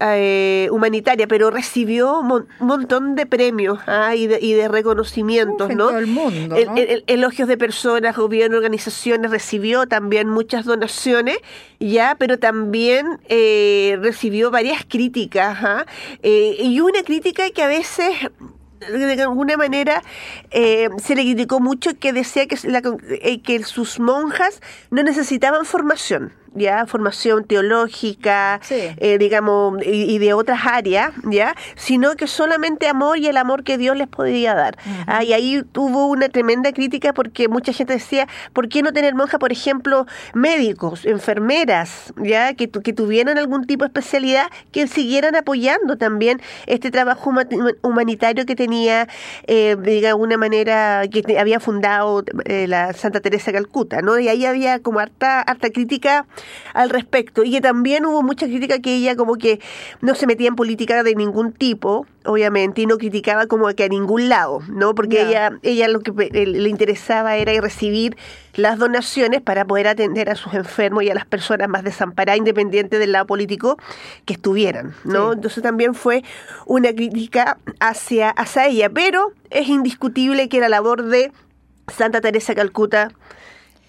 eh, 0.00 0.68
humanitaria, 0.72 1.26
pero 1.28 1.50
recibió 1.50 2.22
mon- 2.22 2.48
un 2.60 2.66
montón 2.66 3.14
de 3.14 3.26
premios 3.26 3.78
ah, 3.86 4.14
y, 4.16 4.26
de, 4.26 4.38
y 4.40 4.54
de 4.54 4.68
reconocimientos, 4.68 5.66
Uf, 5.66 5.70
en 5.70 5.76
¿no? 5.78 5.88
todo 5.88 5.98
el 5.98 6.06
mundo, 6.06 6.56
¿no? 6.56 6.56
el- 6.56 6.78
el- 6.88 7.04
elogios 7.06 7.46
de 7.46 7.58
personas, 7.58 8.16
gobierno, 8.16 8.56
organizaciones, 8.56 9.30
recibió 9.30 9.86
también 9.86 10.28
muchas 10.28 10.64
donaciones, 10.64 11.36
ya, 11.78 12.16
pero 12.18 12.38
también 12.38 13.20
eh, 13.28 13.98
recibió 14.00 14.50
varias 14.50 14.84
críticas, 14.88 15.58
¿ah? 15.62 15.86
Eh, 16.22 16.56
y 16.60 16.80
una 16.80 17.02
crítica 17.02 17.50
que 17.50 17.62
a 17.62 17.68
veces 17.68 18.14
de 18.88 19.22
alguna 19.22 19.56
manera 19.56 20.02
eh, 20.50 20.88
se 21.02 21.14
le 21.14 21.22
criticó 21.22 21.60
mucho 21.60 21.98
que 21.98 22.12
decía 22.12 22.46
que, 22.46 22.56
la 22.68 22.82
eh, 23.10 23.42
que 23.42 23.62
sus 23.62 24.00
monjas 24.00 24.60
no 24.90 25.02
necesitaban 25.02 25.66
formación. 25.66 26.32
Ya 26.54 26.86
formación 26.86 27.44
teológica, 27.44 28.60
Sí. 28.62 28.74
eh, 28.98 29.18
digamos, 29.18 29.80
y, 29.84 30.14
y 30.14 30.18
de 30.18 30.34
otras 30.34 30.60
áreas, 30.66 31.12
ya, 31.24 31.54
sino 31.76 32.14
que 32.16 32.26
solamente 32.26 32.88
amor 32.88 33.18
y 33.18 33.26
el 33.26 33.36
amor 33.36 33.62
que 33.64 33.78
Dios 33.78 33.96
les 33.96 34.08
podía 34.08 34.54
dar. 34.54 34.76
Ah, 35.06 35.22
y 35.24 35.32
ahí 35.32 35.62
tuvo 35.72 36.06
una 36.08 36.28
tremenda 36.28 36.72
crítica 36.72 37.12
porque 37.12 37.48
mucha 37.48 37.72
gente 37.72 37.92
decía, 37.94 38.26
¿por 38.52 38.68
qué 38.68 38.82
no 38.82 38.92
tener 38.92 39.14
monjas, 39.14 39.38
por 39.40 39.52
ejemplo, 39.52 40.06
médicos, 40.34 41.04
enfermeras, 41.04 42.12
ya, 42.16 42.54
que, 42.54 42.68
tu- 42.68 42.82
que 42.82 42.92
tuvieran 42.92 43.38
algún 43.38 43.66
tipo 43.66 43.84
de 43.84 43.88
especialidad, 43.88 44.46
que 44.72 44.86
siguieran 44.86 45.36
apoyando 45.36 45.96
también 45.96 46.40
este 46.66 46.90
trabajo 46.90 47.30
huma- 47.30 47.46
humanitario 47.82 48.46
que 48.46 48.56
tenía, 48.56 49.08
eh, 49.46 49.76
de 49.78 50.08
alguna 50.08 50.36
manera, 50.36 51.02
que 51.10 51.38
había 51.38 51.60
fundado 51.60 52.24
eh, 52.44 52.66
la 52.66 52.92
Santa 52.92 53.20
Teresa 53.20 53.46
de 53.52 53.58
Calcuta, 53.58 54.02
¿no? 54.02 54.18
Y 54.18 54.28
ahí 54.28 54.44
había 54.46 54.78
como 54.80 54.98
harta, 55.00 55.40
harta 55.42 55.70
crítica 55.70 56.26
al 56.74 56.90
respecto. 56.90 57.44
Y 57.44 57.52
que 57.52 57.60
también 57.60 58.06
hubo 58.06 58.22
mucha 58.22 58.46
crítica 58.46 58.78
que 58.80 58.96
ella 58.96 59.16
como 59.16 59.36
que 59.36 59.60
no 60.00 60.14
se 60.14 60.26
metía 60.26 60.48
en 60.48 60.56
política 60.56 61.02
de 61.02 61.14
ningún 61.14 61.52
tipo, 61.52 62.06
obviamente, 62.24 62.82
y 62.82 62.86
no 62.86 62.98
criticaba 62.98 63.46
como 63.46 63.68
que 63.74 63.84
a 63.84 63.88
ningún 63.88 64.28
lado, 64.28 64.60
¿no? 64.68 64.94
Porque 64.94 65.22
ella, 65.22 65.52
ella 65.62 65.88
lo 65.88 66.00
que 66.00 66.12
eh, 66.32 66.46
le 66.46 66.68
interesaba 66.68 67.36
era 67.36 67.58
recibir 67.60 68.16
las 68.54 68.78
donaciones 68.78 69.40
para 69.40 69.64
poder 69.64 69.88
atender 69.88 70.28
a 70.28 70.34
sus 70.34 70.54
enfermos 70.54 71.02
y 71.02 71.10
a 71.10 71.14
las 71.14 71.26
personas 71.26 71.68
más 71.68 71.84
desamparadas, 71.84 72.38
independiente 72.38 72.98
del 72.98 73.12
lado 73.12 73.26
político 73.26 73.78
que 74.24 74.34
estuvieran, 74.34 74.94
¿no? 75.04 75.28
Sí. 75.28 75.34
Entonces 75.36 75.62
también 75.62 75.94
fue 75.94 76.22
una 76.66 76.92
crítica 76.92 77.58
hacia, 77.78 78.30
hacia 78.30 78.66
ella, 78.66 78.90
pero 78.90 79.32
es 79.50 79.68
indiscutible 79.68 80.48
que 80.48 80.60
la 80.60 80.68
labor 80.68 81.04
de 81.04 81.32
Santa 81.88 82.20
Teresa 82.20 82.54
Calcuta 82.54 83.12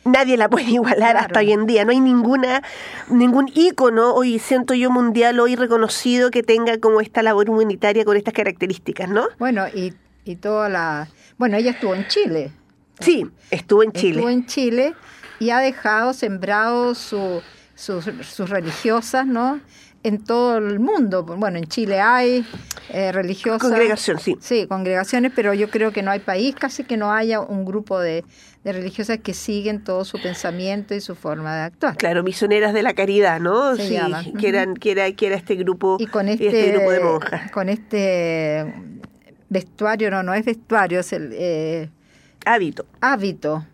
nadie 0.05 0.38
la 0.38 0.50
puede 0.50 0.65
igualar 0.72 1.12
Claro. 1.12 1.20
hasta 1.20 1.39
hoy 1.39 1.51
en 1.51 1.65
día. 1.65 1.86
No 1.86 1.91
hay 1.91 2.00
ninguna 2.00 2.62
ningún 3.10 3.50
ícono 3.53 4.13
hoy 4.13 4.39
siento 4.39 4.74
yo 4.74 4.89
mundial 4.91 5.39
hoy 5.39 5.55
reconocido 5.55 6.31
que 6.31 6.43
tenga 6.43 6.77
como 6.79 7.01
esta 7.01 7.22
labor 7.24 7.50
humanitaria 7.50 8.05
con 8.05 8.17
estas 8.17 8.34
características, 8.34 9.10
¿no? 9.10 9.27
Bueno, 9.39 9.67
y, 9.67 9.93
y 10.25 10.36
toda 10.38 10.70
la... 10.70 11.08
Bueno, 11.38 11.58
ella 11.58 11.72
estuvo 11.72 11.96
en 11.96 12.08
Chile. 12.08 12.51
Sí, 13.00 13.25
estuvo 13.50 13.84
en 13.84 13.91
Chile. 13.91 14.20
Estuvo 14.20 14.29
en 14.29 14.46
Chile 14.46 14.93
y 15.39 15.50
ha 15.50 15.58
dejado 15.60 16.13
sembrado 16.13 16.93
su, 16.93 17.41
sus, 17.74 18.05
sus 18.22 18.50
religiosas, 18.50 19.25
¿no? 19.25 19.60
En 20.03 20.24
todo 20.24 20.58
el 20.58 20.79
mundo. 20.79 21.24
Bueno, 21.24 21.58
en 21.58 21.65
Chile 21.65 22.00
hay 22.00 22.46
eh, 22.89 23.12
religiosas. 23.12 23.62
Congregación, 23.62 24.20
sí. 24.20 24.38
Sí, 24.39 24.67
congregaciones, 24.67 25.31
pero 25.36 25.53
yo 25.55 25.70
creo 25.70 25.91
que 25.91 26.03
no 26.03 26.12
hay 26.12 26.20
país 26.20 26.55
casi 26.55 26.84
que 26.84 26.98
no 26.98 27.12
haya 27.12 27.39
un 27.39 27.65
grupo 27.65 28.00
de, 28.00 28.24
de 28.63 28.73
religiosas 28.73 29.17
que 29.19 29.33
siguen 29.33 29.83
todo 29.83 30.05
su 30.05 30.21
pensamiento 30.21 30.93
y 30.93 31.01
su 31.01 31.15
forma 31.15 31.55
de 31.55 31.61
actuar. 31.63 31.97
Claro, 31.97 32.21
misioneras 32.23 32.73
de 32.73 32.83
la 32.83 32.93
caridad, 32.93 33.39
¿no? 33.39 33.75
Se 33.75 33.87
sí, 33.87 33.93
llama. 33.95 34.23
que 34.39 34.49
eran, 34.49 34.75
que 34.75 34.91
era, 34.91 35.11
que 35.13 35.27
era 35.27 35.35
este 35.35 35.55
grupo 35.55 35.97
Y 35.99 36.05
con 36.07 36.27
y 36.29 36.33
este, 36.33 36.71
grupo 36.71 36.91
de 36.91 36.99
monjas. 36.99 37.51
con 37.51 37.69
este 37.69 38.71
vestuario, 39.49 40.11
no, 40.11 40.21
no 40.23 40.33
es 40.33 40.45
vestuario, 40.45 40.99
es 40.99 41.11
el 41.13 41.31
eh, 41.33 41.89
Hábito. 42.45 42.85
hábito, 43.01 43.65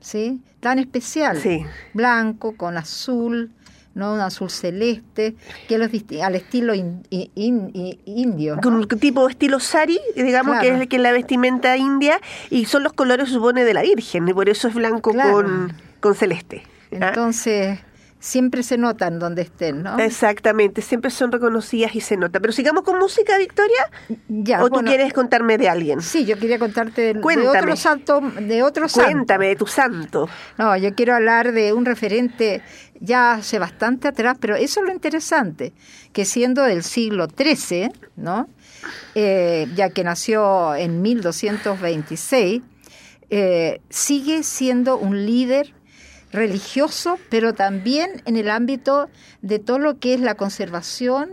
¿sí? 0.00 0.40
Tan 0.60 0.78
especial. 0.78 1.38
Sí. 1.38 1.64
Blanco 1.94 2.56
con 2.56 2.76
azul, 2.76 3.50
¿no? 3.96 4.12
Un 4.12 4.20
azul 4.20 4.50
celeste, 4.50 5.34
que 5.68 5.78
los 5.78 5.90
al 6.22 6.34
estilo 6.36 6.74
in- 6.74 7.02
in- 7.10 7.30
in- 7.74 7.98
indio. 8.04 8.56
¿no? 8.56 8.60
Con 8.60 8.74
un 8.74 8.86
tipo 8.86 9.26
estilo 9.28 9.58
sari, 9.58 9.98
digamos 10.14 10.60
que 10.60 10.68
es 10.68 10.86
que 10.86 10.96
es 10.96 11.02
la 11.02 11.12
vestimenta 11.12 11.76
india, 11.78 12.20
y 12.50 12.66
son 12.66 12.82
los 12.84 12.92
colores, 12.92 13.30
supone, 13.30 13.64
de 13.64 13.72
la 13.74 13.82
Virgen, 13.82 14.28
y 14.28 14.34
por 14.34 14.48
eso 14.50 14.68
es 14.68 14.74
blanco 14.74 15.12
Claro. 15.12 15.32
con, 15.32 15.72
con 16.00 16.14
celeste. 16.14 16.62
¿ah? 17.00 17.08
Entonces, 17.08 17.78
siempre 18.18 18.62
se 18.62 18.76
notan 18.76 19.18
donde 19.18 19.42
estén, 19.42 19.82
¿no? 19.82 19.98
Exactamente, 19.98 20.82
siempre 20.82 21.10
son 21.10 21.30
reconocidas 21.32 21.94
y 21.94 22.00
se 22.00 22.16
nota. 22.16 22.40
Pero 22.40 22.52
sigamos 22.52 22.82
con 22.82 22.98
música, 22.98 23.38
Victoria. 23.38 23.88
Ya, 24.28 24.62
¿O 24.64 24.68
tú 24.70 24.80
quieres 24.80 25.12
contarme 25.12 25.58
de 25.58 25.68
alguien? 25.68 26.00
Sí, 26.00 26.24
yo 26.24 26.38
quería 26.38 26.58
contarte 26.58 27.00
de, 27.02 27.14
de 27.14 27.48
otro 27.48 27.76
santo, 27.76 28.20
de 28.40 28.62
otro 28.62 28.88
santo. 28.88 29.10
Cuéntame 29.10 29.48
de 29.48 29.56
tu 29.56 29.66
santo. 29.66 30.28
No, 30.58 30.76
yo 30.76 30.94
quiero 30.94 31.14
hablar 31.14 31.52
de 31.52 31.72
un 31.72 31.84
referente 31.84 32.62
ya 33.00 33.32
hace 33.32 33.58
bastante 33.58 34.08
atrás, 34.08 34.36
pero 34.40 34.56
eso 34.56 34.80
es 34.80 34.86
lo 34.86 34.92
interesante, 34.92 35.72
que 36.12 36.24
siendo 36.24 36.62
del 36.62 36.82
siglo 36.82 37.28
XIII, 37.28 37.90
¿no? 38.16 38.48
Eh, 39.14 39.66
ya 39.74 39.90
que 39.90 40.04
nació 40.04 40.74
en 40.74 41.02
1226, 41.02 42.62
eh, 43.30 43.80
sigue 43.90 44.42
siendo 44.42 44.96
un 44.96 45.26
líder 45.26 45.74
religioso, 46.32 47.18
pero 47.30 47.54
también 47.54 48.22
en 48.24 48.36
el 48.36 48.50
ámbito 48.50 49.08
de 49.42 49.58
todo 49.58 49.78
lo 49.78 49.98
que 49.98 50.14
es 50.14 50.20
la 50.20 50.34
conservación 50.34 51.30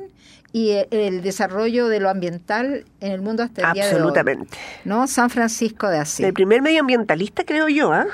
y 0.53 0.69
el, 0.69 0.87
el 0.91 1.21
desarrollo 1.23 1.87
de 1.87 1.99
lo 1.99 2.09
ambiental 2.09 2.85
en 3.01 3.11
el 3.11 3.21
mundo 3.21 3.43
hasta 3.43 3.67
el 3.67 3.73
día 3.73 3.83
de 3.85 3.89
hoy. 3.89 3.95
Absolutamente. 3.95 4.57
¿no? 4.85 5.07
San 5.07 5.29
Francisco 5.29 5.89
de 5.89 5.97
Asís. 5.97 6.25
El 6.25 6.33
primer 6.33 6.61
medioambientalista, 6.61 7.43
creo 7.43 7.67
yo, 7.67 7.91
¿ah? 7.91 8.05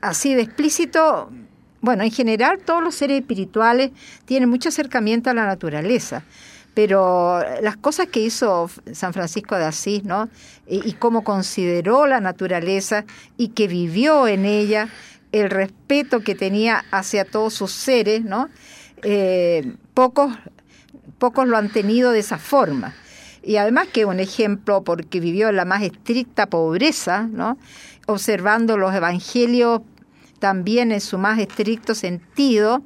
Así 0.00 0.34
de 0.34 0.42
explícito, 0.42 1.30
bueno, 1.82 2.04
en 2.04 2.12
general 2.12 2.60
todos 2.64 2.82
los 2.82 2.94
seres 2.94 3.20
espirituales 3.20 3.90
tienen 4.24 4.48
mucho 4.48 4.70
acercamiento 4.70 5.30
a 5.30 5.34
la 5.34 5.44
naturaleza, 5.44 6.22
pero 6.74 7.44
las 7.60 7.76
cosas 7.76 8.06
que 8.06 8.20
hizo 8.20 8.70
San 8.92 9.12
Francisco 9.12 9.56
de 9.56 9.64
Asís, 9.64 10.04
¿no? 10.04 10.30
Y, 10.66 10.92
cómo 10.94 11.22
consideró 11.22 12.06
la 12.06 12.20
naturaleza 12.20 13.04
y 13.36 13.48
que 13.48 13.66
vivió 13.66 14.26
en 14.28 14.46
ella, 14.46 14.88
el 15.32 15.50
respeto 15.50 16.20
que 16.20 16.34
tenía 16.34 16.84
hacia 16.92 17.24
todos 17.24 17.52
sus 17.52 17.72
seres, 17.72 18.24
¿no? 18.24 18.48
Eh, 19.02 19.74
pocos, 19.92 20.32
pocos 21.18 21.48
lo 21.48 21.56
han 21.56 21.68
tenido 21.68 22.12
de 22.12 22.20
esa 22.20 22.38
forma. 22.38 22.94
Y 23.42 23.56
además 23.56 23.88
que 23.92 24.04
un 24.04 24.20
ejemplo 24.20 24.84
porque 24.84 25.18
vivió 25.18 25.48
en 25.48 25.56
la 25.56 25.64
más 25.64 25.82
estricta 25.82 26.46
pobreza, 26.46 27.28
¿no? 27.30 27.58
observando 28.06 28.76
los 28.76 28.94
evangelios 28.94 29.82
también 30.42 30.90
en 30.90 31.00
su 31.00 31.18
más 31.18 31.38
estricto 31.38 31.94
sentido. 31.94 32.82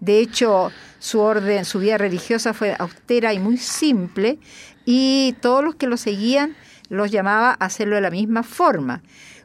De 0.00 0.18
hecho, 0.18 0.72
su 0.98 1.20
orden, 1.20 1.64
su 1.64 1.78
vida 1.78 1.98
religiosa 1.98 2.52
fue 2.52 2.74
austera 2.76 3.32
y 3.32 3.38
muy 3.38 3.58
simple, 3.58 4.40
y 4.84 5.36
todos 5.40 5.64
los 5.64 5.76
que 5.76 5.86
lo 5.86 5.96
seguían 5.96 6.56
los 6.88 7.12
llamaba 7.12 7.50
a 7.50 7.66
hacerlo 7.66 7.94
de 7.94 8.00
la 8.00 8.10
misma 8.10 8.42
forma, 8.42 9.02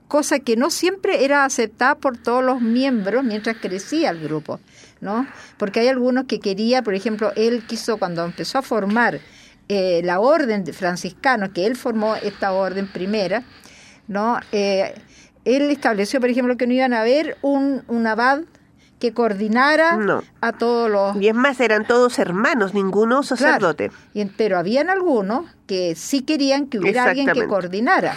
cosa 0.08 0.40
que 0.40 0.56
no 0.56 0.72
siempre 0.72 1.24
era 1.24 1.46
aceptada 1.46 1.94
por 1.96 2.18
todos 2.18 2.44
los 2.44 2.62
miembros 2.62 3.24
mientras 3.24 3.58
crecía 3.58 4.10
el 4.10 4.22
grupo, 4.22 4.60
¿no? 5.00 5.28
Porque 5.58 5.82
hay 5.82 5.88
algunos 5.88 6.26
que 6.26 6.40
quería, 6.40 6.82
por 6.82 6.96
ejemplo, 6.96 7.32
él 7.36 7.64
quiso 7.68 7.98
cuando 7.98 8.26
empezó 8.26 8.58
a 8.58 8.64
formar 8.64 9.20
eh, 9.70 10.02
la 10.04 10.20
orden 10.20 10.64
de 10.64 10.74
franciscanos, 10.74 11.50
que 11.50 11.68
él 11.68 11.76
formó 11.76 12.16
esta 12.16 12.54
orden 12.54 12.92
primera, 12.92 13.44
¿no? 14.08 14.40
Eh, 14.52 14.96
él 15.46 15.70
estableció, 15.72 16.20
por 16.20 16.30
ejemplo, 16.30 16.58
que 16.58 16.68
no 16.68 16.74
iban 16.74 16.94
a 16.94 17.02
haber 17.02 17.38
un, 17.42 17.84
un 17.88 18.08
abad 18.08 18.42
que 19.00 19.14
coordinara 19.14 19.98
No. 19.98 20.22
a 20.42 20.52
todos 20.54 20.90
los... 20.90 21.20
Y 21.22 21.28
es 21.28 21.34
más, 21.34 21.60
eran 21.60 21.88
todos 21.88 22.20
hermanos, 22.20 22.74
ninguno 22.76 23.24
sacerdote. 23.24 23.90
Claro. 23.90 24.04
Y 24.14 24.22
en- 24.22 24.30
pero 24.30 24.60
habían 24.60 24.90
algunos 24.92 25.46
que 25.66 25.96
sí 25.96 26.22
querían 26.22 26.68
que 26.68 26.78
hubiera 26.78 27.06
alguien 27.06 27.28
que 27.32 27.48
coordinara. 27.48 28.16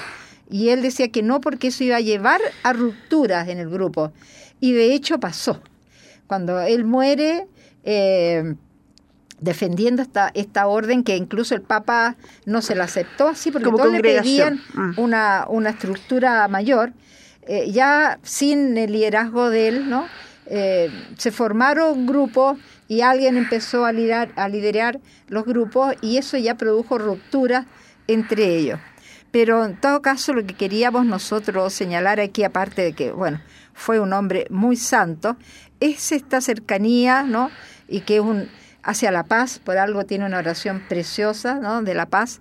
Y 0.50 0.68
él 0.68 0.82
decía 0.82 1.08
que 1.08 1.22
no 1.22 1.40
porque 1.40 1.68
eso 1.68 1.84
iba 1.84 1.96
a 1.96 2.00
llevar 2.00 2.40
a 2.62 2.74
rupturas 2.74 3.48
en 3.48 3.58
el 3.58 3.70
grupo. 3.70 4.12
Y 4.60 4.72
de 4.72 4.92
hecho 4.92 5.18
pasó. 5.18 5.62
Cuando 6.26 6.60
él 6.60 6.84
muere, 6.84 7.46
eh, 7.84 8.54
defendiendo 9.44 10.02
esta, 10.02 10.30
esta 10.34 10.66
orden 10.66 11.04
que 11.04 11.16
incluso 11.16 11.54
el 11.54 11.62
Papa 11.62 12.16
no 12.46 12.62
se 12.62 12.74
la 12.74 12.84
aceptó 12.84 13.28
así 13.28 13.50
porque 13.50 13.66
Como 13.66 13.78
todos 13.78 13.92
le 13.92 14.00
pedían 14.00 14.60
Mm. 14.74 14.98
una, 14.98 15.44
una 15.48 15.70
estructura 15.70 16.48
mayor, 16.48 16.92
eh, 17.46 17.70
ya 17.70 18.18
sin 18.22 18.76
el 18.78 18.92
liderazgo 18.92 19.50
de 19.50 19.68
él, 19.68 19.90
¿no? 19.90 20.06
Eh, 20.46 20.90
se 21.16 21.30
formaron 21.30 22.06
grupos 22.06 22.58
y 22.88 23.00
alguien 23.02 23.36
empezó 23.36 23.84
a 23.84 23.92
liderar, 23.92 24.30
a 24.36 24.48
liderar 24.48 25.00
los 25.28 25.44
grupos 25.44 25.94
y 26.02 26.16
eso 26.18 26.36
ya 26.36 26.54
produjo 26.56 26.98
rupturas 26.98 27.66
entre 28.08 28.56
ellos. 28.56 28.78
Pero 29.30 29.64
en 29.64 29.80
todo 29.80 30.00
caso 30.00 30.32
lo 30.32 30.44
que 30.46 30.54
queríamos 30.54 31.06
nosotros 31.06 31.72
señalar 31.72 32.20
aquí, 32.20 32.44
aparte 32.44 32.82
de 32.82 32.92
que, 32.92 33.10
bueno, 33.10 33.40
fue 33.72 34.00
un 34.00 34.12
hombre 34.12 34.46
muy 34.50 34.76
santo, 34.76 35.36
es 35.80 36.12
esta 36.12 36.40
cercanía, 36.40 37.22
¿no? 37.24 37.50
Y 37.88 38.00
que 38.00 38.16
es 38.16 38.22
un 38.22 38.48
hacia 38.84 39.10
la 39.10 39.24
paz, 39.24 39.58
por 39.58 39.78
algo 39.78 40.04
tiene 40.04 40.26
una 40.26 40.38
oración 40.38 40.82
preciosa, 40.88 41.54
¿no? 41.54 41.82
De 41.82 41.94
la 41.94 42.06
paz. 42.06 42.40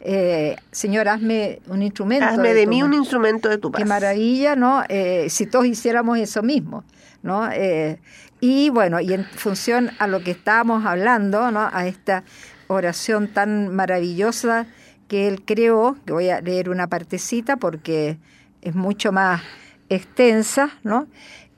Eh, 0.00 0.56
señor, 0.70 1.08
hazme 1.08 1.60
un 1.68 1.82
instrumento. 1.82 2.26
Hazme 2.26 2.52
de 2.52 2.66
mí 2.66 2.82
un 2.82 2.92
instrumento 2.94 3.48
de 3.48 3.58
tu 3.58 3.70
paz. 3.70 3.80
Qué 3.80 3.84
maravilla, 3.86 4.56
¿no? 4.56 4.82
Eh, 4.88 5.28
si 5.30 5.46
todos 5.46 5.66
hiciéramos 5.66 6.18
eso 6.18 6.42
mismo, 6.42 6.84
¿no? 7.22 7.50
Eh, 7.50 7.98
y 8.40 8.70
bueno, 8.70 9.00
y 9.00 9.14
en 9.14 9.24
función 9.24 9.90
a 9.98 10.06
lo 10.06 10.22
que 10.22 10.32
estábamos 10.32 10.84
hablando, 10.84 11.50
¿no? 11.50 11.70
A 11.72 11.86
esta 11.86 12.24
oración 12.66 13.28
tan 13.28 13.74
maravillosa 13.74 14.66
que 15.08 15.28
él 15.28 15.42
creó, 15.44 15.96
que 16.04 16.12
voy 16.12 16.30
a 16.30 16.40
leer 16.40 16.68
una 16.70 16.88
partecita 16.88 17.56
porque 17.56 18.18
es 18.62 18.74
mucho 18.74 19.12
más 19.12 19.42
extensa, 19.88 20.70
¿no? 20.82 21.06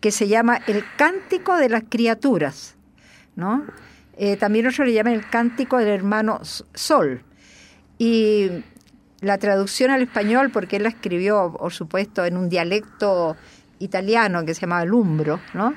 Que 0.00 0.10
se 0.10 0.28
llama 0.28 0.60
El 0.66 0.84
Cántico 0.96 1.56
de 1.56 1.68
las 1.68 1.84
Criaturas. 1.88 2.76
¿no? 3.36 3.64
Eh, 4.16 4.36
también 4.36 4.66
otros 4.66 4.86
le 4.86 4.94
llaman 4.94 5.14
el 5.14 5.28
cántico 5.28 5.78
del 5.78 5.88
hermano 5.88 6.40
Sol. 6.74 7.22
Y 7.98 8.50
la 9.20 9.38
traducción 9.38 9.90
al 9.90 10.02
español, 10.02 10.50
porque 10.50 10.76
él 10.76 10.84
la 10.84 10.88
escribió, 10.90 11.54
por 11.58 11.72
supuesto, 11.72 12.24
en 12.24 12.36
un 12.36 12.48
dialecto 12.48 13.36
italiano 13.78 14.44
que 14.44 14.54
se 14.54 14.62
llamaba 14.62 14.84
Lumbro, 14.84 15.40
¿no? 15.54 15.74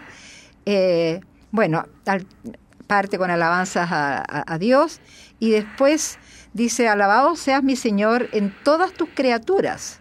Eh, 0.65 1.21
bueno, 1.51 1.85
parte 2.87 3.17
con 3.17 3.31
alabanzas 3.31 3.89
a, 3.91 4.57
Dios 4.59 4.99
y 5.39 5.51
después 5.51 6.17
dice, 6.53 6.87
alabado 6.87 7.35
seas 7.35 7.63
mi 7.63 7.75
Señor 7.75 8.29
en 8.31 8.53
todas 8.63 8.93
tus 8.93 9.09
criaturas, 9.13 9.99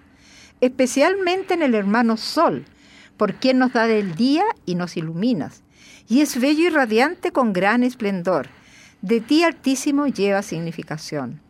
especialmente 0.61 1.55
en 1.55 1.63
el 1.63 1.75
hermano 1.75 2.17
Sol, 2.17 2.65
por 3.17 3.35
quien 3.35 3.59
nos 3.59 3.73
da 3.73 3.87
del 3.87 4.15
día 4.15 4.45
y 4.67 4.75
nos 4.75 4.97
iluminas, 4.97 5.63
y 6.09 6.21
es 6.23 6.41
bello 6.41 6.65
y 6.65 6.71
radiante 6.71 7.33
con 7.33 7.53
gran 7.53 7.83
esplendor. 7.83 8.49
De 9.03 9.21
ti 9.21 9.45
altísimo 9.45 10.07
lleva 10.07 10.43
significación. 10.43 11.41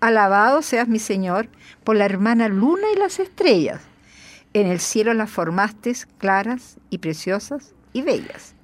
Alabado 0.00 0.62
seas 0.62 0.88
mi 0.88 0.98
Señor 0.98 1.48
por 1.84 1.96
la 1.96 2.04
hermana 2.04 2.48
luna 2.48 2.88
y 2.94 2.98
las 2.98 3.20
estrellas. 3.20 3.80
En 4.52 4.66
el 4.66 4.80
cielo 4.80 5.14
las 5.14 5.30
formaste 5.30 5.94
claras 6.18 6.76
y 6.90 6.98
preciosas 6.98 7.72
y 7.92 8.02
bellas. 8.02 8.54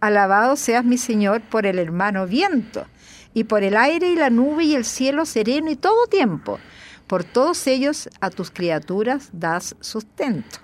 Alabado 0.00 0.56
seas 0.56 0.84
mi 0.84 0.98
Señor 0.98 1.40
por 1.40 1.64
el 1.66 1.78
hermano 1.78 2.26
viento, 2.26 2.86
y 3.34 3.44
por 3.44 3.64
el 3.64 3.76
aire 3.76 4.08
y 4.12 4.16
la 4.16 4.30
nube 4.30 4.64
y 4.64 4.74
el 4.74 4.84
cielo 4.84 5.26
sereno 5.26 5.70
y 5.70 5.76
todo 5.76 6.06
tiempo. 6.06 6.58
Por 7.06 7.24
todos 7.24 7.66
ellos 7.66 8.08
a 8.20 8.30
tus 8.30 8.50
criaturas 8.50 9.28
das 9.32 9.76
sustento. 9.80 10.58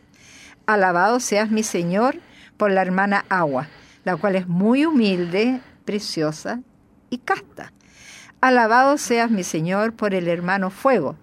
Alabado 0.67 1.21
seas 1.21 1.51
mi 1.51 1.63
Señor 1.63 2.17
por 2.57 2.71
la 2.71 2.83
hermana 2.83 3.25
agua, 3.29 3.69
la 4.05 4.17
cual 4.17 4.37
es 4.37 4.49
muy 4.49 4.87
humilde, 4.87 5.61
preciosa 5.85 6.61
y 7.11 7.19
casta. 7.19 7.73
Alabado 8.41 8.97
seas 8.97 9.31
mi 9.31 9.45
Señor 9.45 9.93
por 9.93 10.15
el 10.15 10.29
hermano 10.29 10.71
fuego, 10.71 11.17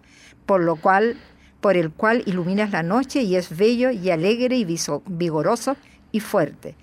por 0.46 0.62
lo 0.62 0.76
cual 0.76 1.18
por 1.62 1.76
el 1.76 1.92
cual 1.92 2.24
iluminas 2.26 2.72
la 2.72 2.84
noche 2.84 3.24
y 3.24 3.36
es 3.36 3.58
bello 3.58 3.90
y 3.90 4.12
alegre 4.12 4.58
y 4.58 4.78
vigoroso 5.08 5.76
y 6.12 6.20
fuerte. 6.20 6.76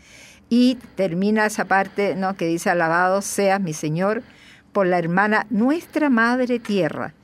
Y 0.48 0.76
termina 0.96 1.46
esa 1.46 1.66
parte 1.66 2.16
¿no? 2.16 2.36
que 2.36 2.46
dice, 2.46 2.70
alabado 2.70 3.22
seas 3.22 3.60
mi 3.60 3.72
Señor 3.72 4.22
por 4.72 4.86
la 4.86 4.98
hermana 4.98 5.46
nuestra 5.50 6.10
Madre 6.10 6.58
Tierra, 6.58 7.14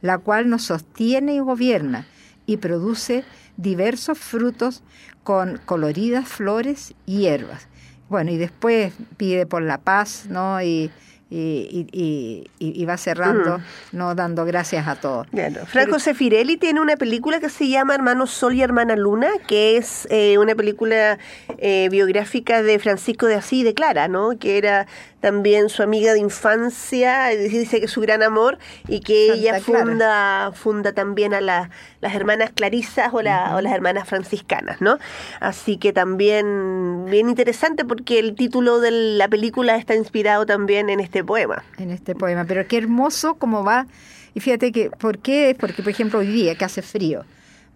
la 0.00 0.18
cual 0.18 0.48
nos 0.48 0.62
sostiene 0.62 1.34
y 1.34 1.40
gobierna 1.40 2.06
y 2.46 2.58
produce 2.58 3.24
diversos 3.56 4.18
frutos 4.18 4.82
con 5.24 5.58
coloridas 5.64 6.28
flores 6.28 6.94
y 7.06 7.18
hierbas. 7.18 7.68
Bueno, 8.12 8.30
y 8.30 8.36
después 8.36 8.92
pide 9.16 9.46
por 9.46 9.62
la 9.62 9.78
paz, 9.78 10.26
¿no? 10.28 10.60
Y, 10.60 10.90
y, 11.30 12.84
va 12.84 12.98
cerrando, 12.98 13.56
mm. 13.56 13.96
no 13.96 14.14
dando 14.14 14.44
gracias 14.44 14.86
a 14.86 14.96
todos. 14.96 15.26
Franco 15.66 15.98
Sefirelli 15.98 16.58
tiene 16.58 16.82
una 16.82 16.98
película 16.98 17.40
que 17.40 17.48
se 17.48 17.70
llama 17.70 17.94
Hermano 17.94 18.26
Sol 18.26 18.52
y 18.52 18.60
Hermana 18.60 18.96
Luna, 18.96 19.30
que 19.46 19.78
es 19.78 20.06
eh, 20.10 20.36
una 20.36 20.54
película 20.54 21.18
eh, 21.56 21.88
biográfica 21.90 22.62
de 22.62 22.78
Francisco 22.78 23.24
de 23.24 23.36
Asís 23.36 23.64
de 23.64 23.72
Clara, 23.72 24.08
¿no? 24.08 24.38
que 24.38 24.58
era 24.58 24.86
también 25.22 25.68
su 25.68 25.82
amiga 25.84 26.12
de 26.12 26.18
infancia, 26.18 27.28
dice 27.28 27.78
que 27.78 27.86
es 27.86 27.90
su 27.92 28.00
gran 28.00 28.22
amor, 28.22 28.58
y 28.88 29.00
que 29.00 29.32
ella 29.32 29.60
funda, 29.60 30.50
funda 30.52 30.92
también 30.92 31.32
a 31.32 31.40
las 31.40 31.70
hermanas 32.02 32.50
clarisas 32.52 33.14
o, 33.14 33.22
la, 33.22 33.56
o 33.56 33.60
las 33.60 33.72
hermanas 33.72 34.08
franciscanas, 34.08 34.80
¿no? 34.80 34.98
Así 35.40 35.78
que 35.78 35.92
también 35.92 37.06
bien 37.08 37.28
interesante 37.28 37.84
porque 37.84 38.18
el 38.18 38.34
título 38.34 38.80
de 38.80 38.90
la 38.90 39.28
película 39.28 39.76
está 39.76 39.94
inspirado 39.94 40.44
también 40.44 40.90
en 40.90 40.98
este 40.98 41.22
poema. 41.22 41.64
En 41.78 41.92
este 41.92 42.16
poema, 42.16 42.44
pero 42.44 42.66
qué 42.66 42.78
hermoso 42.78 43.36
cómo 43.36 43.62
va. 43.62 43.86
Y 44.34 44.40
fíjate 44.40 44.72
que, 44.72 44.90
¿por 44.90 45.18
qué? 45.18 45.56
Porque, 45.58 45.84
por 45.84 45.92
ejemplo, 45.92 46.18
hoy 46.18 46.26
día 46.26 46.56
que 46.56 46.64
hace 46.64 46.82
frío, 46.82 47.24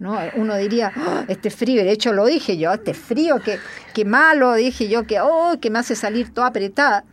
¿no? 0.00 0.18
Uno 0.34 0.56
diría, 0.56 0.92
oh, 0.96 1.24
este 1.28 1.50
frío, 1.50 1.84
de 1.84 1.92
hecho 1.92 2.12
lo 2.12 2.26
dije 2.26 2.56
yo, 2.56 2.72
este 2.72 2.92
frío, 2.92 3.40
que, 3.40 3.60
qué 3.94 4.04
malo, 4.04 4.54
dije 4.54 4.88
yo, 4.88 5.06
que, 5.06 5.20
oh, 5.20 5.58
que 5.60 5.70
me 5.70 5.78
hace 5.78 5.94
salir 5.94 6.34
toda 6.34 6.48
apretada. 6.48 7.04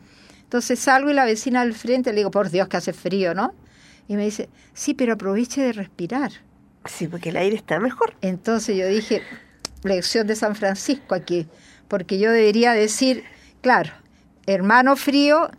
Entonces 0.54 0.78
salgo 0.78 1.10
y 1.10 1.16
la 1.16 1.26
vecina 1.26 1.62
al 1.62 1.74
frente 1.74 2.12
le 2.12 2.18
digo, 2.18 2.30
por 2.30 2.52
Dios 2.52 2.68
que 2.68 2.78
hace 2.78 2.94
frío, 2.94 3.34
¿no? 3.34 3.56
Y 4.08 4.16
me 4.16 4.26
dice, 4.26 4.50
sí, 4.76 4.94
pero 4.94 5.14
aproveche 5.14 5.64
de 5.64 5.74
respirar. 5.74 6.32
Sí, 6.86 7.08
porque 7.08 7.30
el 7.30 7.38
aire 7.38 7.56
está 7.56 7.80
mejor. 7.80 8.14
Entonces 8.22 8.78
yo 8.78 8.88
dije, 8.88 9.24
lección 9.82 10.28
de 10.28 10.36
San 10.36 10.56
Francisco 10.56 11.16
aquí, 11.16 11.48
porque 11.88 12.20
yo 12.20 12.32
debería 12.32 12.74
decir, 12.74 13.24
claro, 13.62 13.94
hermano 14.46 14.96
frío, 14.96 15.50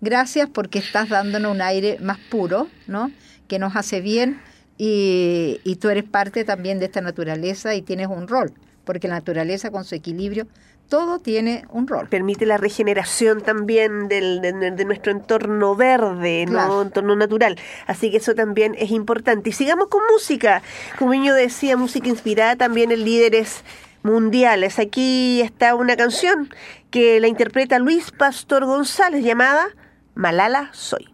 gracias 0.00 0.48
porque 0.52 0.80
estás 0.80 1.10
dándonos 1.10 1.54
un 1.54 1.62
aire 1.62 1.98
más 2.00 2.18
puro, 2.18 2.66
¿no? 2.88 3.12
Que 3.46 3.60
nos 3.60 3.76
hace 3.76 4.00
bien 4.00 4.40
y, 4.76 5.60
y, 5.62 5.76
tú 5.76 5.90
eres 5.90 6.02
parte 6.02 6.44
también 6.44 6.80
de 6.80 6.86
esta 6.86 7.00
naturaleza 7.00 7.76
y 7.76 7.82
tienes 7.82 8.08
un 8.08 8.26
rol, 8.26 8.52
porque 8.84 9.06
la 9.06 9.14
naturaleza 9.14 9.70
con 9.70 9.84
su 9.84 9.94
equilibrio, 9.94 10.48
todo 10.90 11.20
tiene 11.20 11.64
un 11.70 11.86
rol. 11.86 12.08
Permite 12.08 12.44
la 12.44 12.58
regeneración 12.58 13.40
también 13.40 14.08
del, 14.08 14.42
de, 14.42 14.84
nuestro 14.84 15.12
entorno 15.12 15.76
verde, 15.76 16.44
¿no? 16.46 16.82
entorno 16.82 17.16
natural. 17.16 17.56
Así 17.86 18.10
que 18.10 18.18
eso 18.18 18.34
también 18.34 18.74
es 18.76 18.90
importante. 18.90 19.50
Y 19.50 19.52
sigamos 19.52 19.86
con 19.86 20.02
música. 20.12 20.62
Como 20.98 21.14
yo 21.14 21.32
decía, 21.32 21.76
música 21.76 22.08
inspirada 22.08 22.56
también 22.56 22.90
en 22.90 23.04
líderes 23.04 23.64
mundiales. 24.02 24.78
Aquí 24.78 25.40
está 25.40 25.76
una 25.76 25.96
canción 25.96 26.52
que 26.90 27.20
la 27.20 27.28
interpreta 27.28 27.78
Luis 27.78 28.10
Pastor 28.10 28.66
González 28.66 29.24
llamada 29.24 29.68
Malala 30.14 30.70
Soy. 30.72 31.08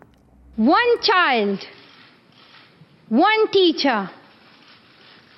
One 0.57 1.01
child, 1.03 1.61
one 3.11 3.51
teacher, 3.53 4.09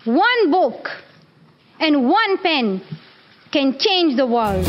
one 0.06 0.48
book 0.48 0.88
and 1.80 1.96
one 1.96 2.38
pen 2.40 2.80
can 3.50 3.78
change 3.78 4.16
the 4.16 4.26
world. 4.26 4.66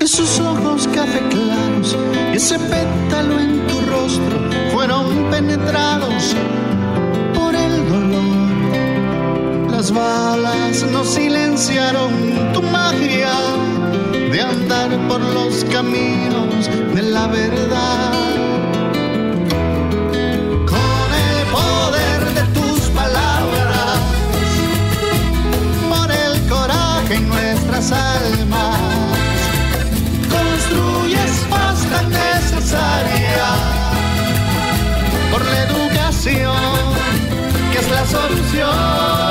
Esos 0.00 0.40
ojos 0.40 0.86
café 0.88 1.20
claros, 1.30 1.96
ese 2.34 2.58
pétalo 2.58 3.38
en 3.38 3.66
tu 3.66 3.80
rostro 3.90 4.38
fueron 4.72 5.30
penetrados 5.30 5.99
Las 9.80 9.92
balas 9.92 10.82
no 10.92 11.02
silenciaron 11.04 12.12
tu 12.52 12.60
magia 12.60 13.32
de 14.30 14.42
andar 14.42 14.90
por 15.08 15.22
los 15.22 15.64
caminos 15.72 16.68
de 16.94 17.00
la 17.00 17.26
verdad. 17.26 18.12
Con 20.74 21.08
el 21.26 21.38
poder 21.56 22.20
de 22.34 22.42
tus 22.52 22.80
palabras, 22.90 24.00
por 25.88 26.12
el 26.12 26.46
coraje 26.50 27.14
en 27.14 27.28
nuestras 27.30 27.90
almas 27.90 28.80
por 35.32 35.44
la 35.46 35.62
educación, 35.62 36.54
que 37.72 37.78
es 37.78 37.90
la 37.90 38.04
solución. 38.04 39.29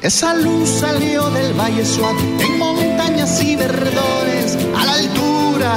Esa 0.00 0.32
luz 0.32 0.68
salió 0.68 1.28
del 1.30 1.52
valle 1.54 1.84
suave, 1.84 2.20
en 2.40 2.58
montañas 2.58 3.42
y 3.42 3.56
verdores, 3.56 4.56
a 4.76 4.84
la 4.84 4.94
altura 4.94 5.76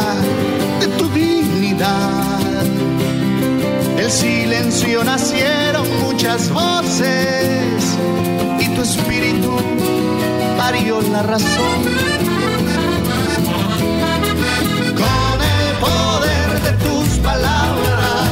de 0.79 0.87
tu 0.89 1.09
dignidad. 1.09 2.39
Del 3.95 4.11
silencio 4.11 5.03
nacieron 5.03 5.87
muchas 6.01 6.51
voces 6.51 7.83
y 8.59 8.67
tu 8.75 8.81
espíritu 8.83 9.57
parió 10.55 11.01
la 11.01 11.23
razón. 11.23 11.81
Con 15.01 15.37
el 15.57 15.77
poder 15.79 16.61
de 16.61 16.71
tus 16.85 17.07
palabras, 17.19 18.29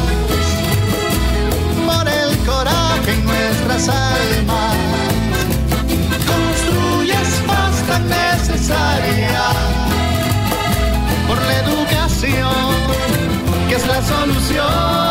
por 1.88 2.08
el 2.08 2.38
coraje 2.46 3.12
en 3.12 3.26
nuestras 3.26 3.90
almas, 3.90 4.39
solución. 14.10 15.09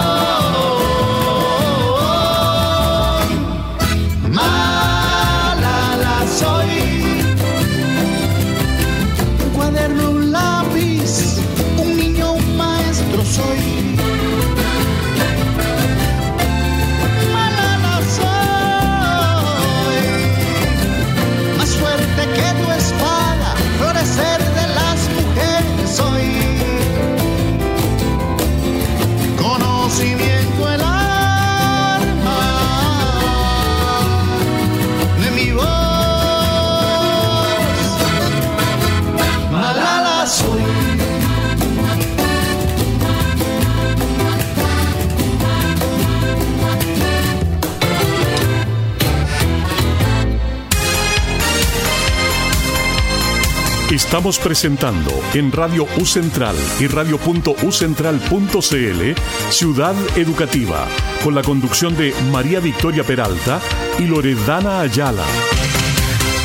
Estamos 54.08 54.38
presentando 54.38 55.10
en 55.34 55.52
Radio 55.52 55.86
U 56.00 56.06
Central 56.06 56.56
y 56.80 56.86
radio.ucentral.cl 56.86 59.50
Ciudad 59.50 59.94
Educativa, 60.16 60.88
con 61.22 61.34
la 61.34 61.42
conducción 61.42 61.94
de 61.94 62.14
María 62.32 62.58
Victoria 62.58 63.04
Peralta 63.04 63.60
y 63.98 64.06
Loredana 64.06 64.80
Ayala. 64.80 65.26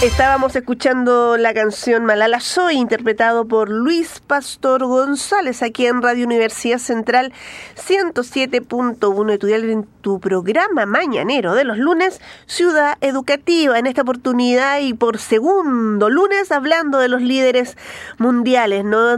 Estábamos 0.03 0.53
escuchando 0.57 1.37
la 1.37 1.53
canción 1.53 2.03
Malala 2.03 2.41
Soy, 2.41 2.75
interpretado 2.75 3.45
por 3.47 3.69
Luis 3.69 4.19
Pastor 4.27 4.85
González, 4.85 5.63
aquí 5.63 5.85
en 5.85 6.01
Radio 6.01 6.25
Universidad 6.25 6.79
Central 6.79 7.31
107.1, 7.77 9.31
estudiar 9.31 9.61
en 9.61 9.87
tu 10.01 10.19
programa 10.19 10.85
mañanero 10.85 11.55
de 11.55 11.63
los 11.63 11.77
lunes, 11.77 12.19
Ciudad 12.47 12.97
Educativa, 12.99 13.79
en 13.79 13.87
esta 13.87 14.01
oportunidad 14.01 14.81
y 14.81 14.93
por 14.93 15.19
segundo 15.19 16.09
lunes, 16.09 16.51
hablando 16.51 16.99
de 16.99 17.07
los 17.07 17.21
líderes 17.21 17.77
mundiales, 18.17 18.83
¿no? 18.83 19.13
Eh, 19.13 19.17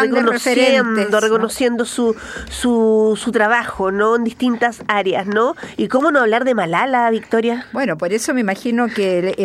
reconociendo, 0.00 1.20
reconociendo 1.20 1.84
su, 1.84 2.16
su, 2.48 3.18
su 3.22 3.30
trabajo, 3.30 3.92
¿no? 3.92 4.16
En 4.16 4.24
distintas 4.24 4.80
áreas, 4.88 5.26
¿no? 5.26 5.54
Y 5.76 5.88
cómo 5.88 6.10
no 6.10 6.20
hablar 6.20 6.46
de 6.46 6.54
Malala, 6.54 7.10
Victoria. 7.10 7.66
Bueno, 7.74 7.98
por 7.98 8.14
eso 8.14 8.32
me 8.32 8.40
imagino 8.40 8.86
que 8.88 9.20
le- 9.36 9.44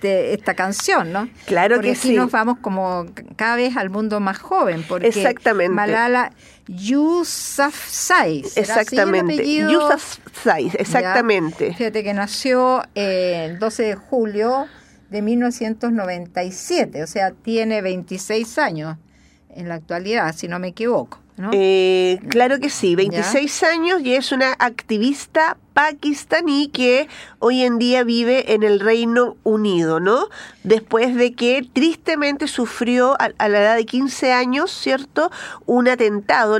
escogiste 0.00 0.34
esta 0.34 0.54
canción, 0.54 1.12
¿no? 1.12 1.28
Claro 1.46 1.76
porque 1.76 1.92
que 1.92 1.98
aquí 1.98 2.08
sí. 2.08 2.14
nos 2.14 2.30
vamos 2.30 2.58
como 2.58 3.06
cada 3.36 3.56
vez 3.56 3.76
al 3.76 3.90
mundo 3.90 4.20
más 4.20 4.38
joven, 4.38 4.84
porque 4.88 5.08
Exactamente. 5.08 5.74
Malala 5.74 6.32
Yousafzai, 6.66 8.44
¿será 8.44 8.80
así 8.80 8.96
el 8.96 9.02
Exactamente. 9.02 9.56
Yousafzai, 9.56 10.70
exactamente. 10.78 11.70
Ya. 11.70 11.76
Fíjate 11.76 12.04
que 12.04 12.14
nació 12.14 12.82
eh, 12.94 13.46
el 13.50 13.58
12 13.58 13.82
de 13.82 13.94
julio 13.94 14.66
de 15.10 15.22
1997, 15.22 17.02
o 17.02 17.06
sea, 17.06 17.32
tiene 17.32 17.82
26 17.82 18.58
años 18.58 18.96
en 19.54 19.68
la 19.68 19.74
actualidad, 19.74 20.34
si 20.34 20.46
no 20.46 20.58
me 20.58 20.68
equivoco. 20.68 21.18
¿no? 21.36 21.50
Eh, 21.52 22.20
claro 22.28 22.60
que 22.60 22.68
sí, 22.70 22.94
26 22.94 23.62
años 23.64 24.02
y 24.02 24.14
es 24.14 24.30
una 24.30 24.52
activista 24.58 25.56
pakistaní 25.80 26.68
que 26.68 27.08
hoy 27.38 27.62
en 27.62 27.78
día 27.78 28.04
vive 28.04 28.52
en 28.52 28.62
el 28.62 28.80
Reino 28.80 29.36
Unido, 29.44 29.98
¿no? 29.98 30.28
Después 30.62 31.16
de 31.16 31.32
que 31.32 31.66
tristemente 31.72 32.48
sufrió 32.48 33.16
a, 33.18 33.48
la 33.48 33.60
edad 33.60 33.76
de 33.76 33.86
15 33.86 34.30
años, 34.30 34.70
¿cierto? 34.70 35.30
Un 35.64 35.88
atentado, 35.88 36.58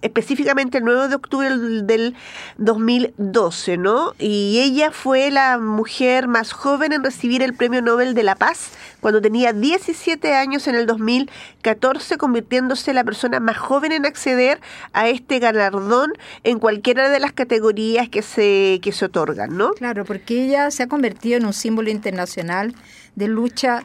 específicamente 0.00 0.78
el 0.78 0.84
9 0.84 1.08
de 1.08 1.14
octubre 1.14 1.50
del, 1.50 1.86
del 1.86 2.14
2012, 2.56 3.76
¿no? 3.76 4.14
Y 4.18 4.60
ella 4.60 4.92
fue 4.92 5.30
la 5.30 5.58
mujer 5.58 6.26
más 6.26 6.52
joven 6.52 6.94
en 6.94 7.04
recibir 7.04 7.42
el 7.42 7.52
Premio 7.52 7.82
Nobel 7.82 8.14
de 8.14 8.22
la 8.22 8.36
Paz 8.36 8.70
cuando 9.02 9.20
tenía 9.20 9.52
17 9.52 10.32
años 10.32 10.68
en 10.68 10.76
el 10.76 10.86
2014, 10.86 12.16
convirtiéndose 12.18 12.94
la 12.94 13.02
persona 13.02 13.40
más 13.40 13.58
joven 13.58 13.90
en 13.90 14.06
acceder 14.06 14.60
a 14.92 15.08
este 15.08 15.40
galardón 15.40 16.12
en 16.44 16.60
cualquiera 16.60 17.08
de 17.08 17.18
las 17.18 17.32
categorías 17.32 18.08
que 18.08 18.21
se, 18.22 18.80
que 18.82 18.92
se 18.92 19.04
otorgan, 19.04 19.56
¿no? 19.56 19.72
Claro, 19.72 20.04
porque 20.04 20.44
ella 20.44 20.70
se 20.70 20.82
ha 20.84 20.86
convertido 20.88 21.36
en 21.38 21.46
un 21.46 21.52
símbolo 21.52 21.90
internacional 21.90 22.74
de 23.14 23.28
lucha 23.28 23.84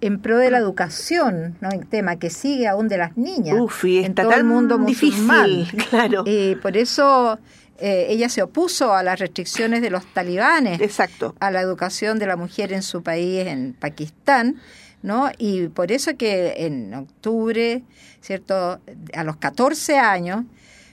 en 0.00 0.20
pro 0.20 0.38
de 0.38 0.50
la 0.50 0.58
educación, 0.58 1.56
¿no? 1.60 1.70
Un 1.70 1.86
tema 1.86 2.16
que 2.16 2.30
sigue 2.30 2.68
aún 2.68 2.88
de 2.88 2.98
las 2.98 3.16
niñas 3.16 3.56
Uf, 3.58 3.84
y 3.84 3.98
en 3.98 4.04
está 4.06 4.22
todo 4.22 4.34
el 4.34 4.44
mundo 4.44 4.78
musulmán. 4.78 5.46
difícil, 5.46 5.84
claro. 5.90 6.22
Y 6.26 6.54
por 6.56 6.76
eso 6.76 7.38
eh, 7.78 8.06
ella 8.08 8.28
se 8.28 8.42
opuso 8.42 8.94
a 8.94 9.02
las 9.02 9.18
restricciones 9.18 9.82
de 9.82 9.90
los 9.90 10.04
talibanes 10.12 10.80
Exacto. 10.80 11.34
a 11.40 11.50
la 11.50 11.60
educación 11.60 12.18
de 12.18 12.26
la 12.26 12.36
mujer 12.36 12.72
en 12.72 12.82
su 12.82 13.02
país, 13.02 13.46
en 13.46 13.74
Pakistán, 13.74 14.60
¿no? 15.02 15.30
Y 15.38 15.68
por 15.68 15.90
eso 15.90 16.16
que 16.16 16.54
en 16.58 16.94
octubre, 16.94 17.82
¿cierto? 18.20 18.80
A 19.14 19.24
los 19.24 19.36
14 19.36 19.98
años 19.98 20.44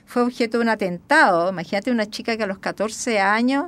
fue 0.06 0.22
objeto 0.24 0.58
de 0.58 0.64
un 0.64 0.70
atentado. 0.70 1.50
Imagínate 1.50 1.92
una 1.92 2.10
chica 2.10 2.38
que 2.38 2.44
a 2.44 2.48
los 2.48 2.60
14 2.60 3.20
años 3.20 3.66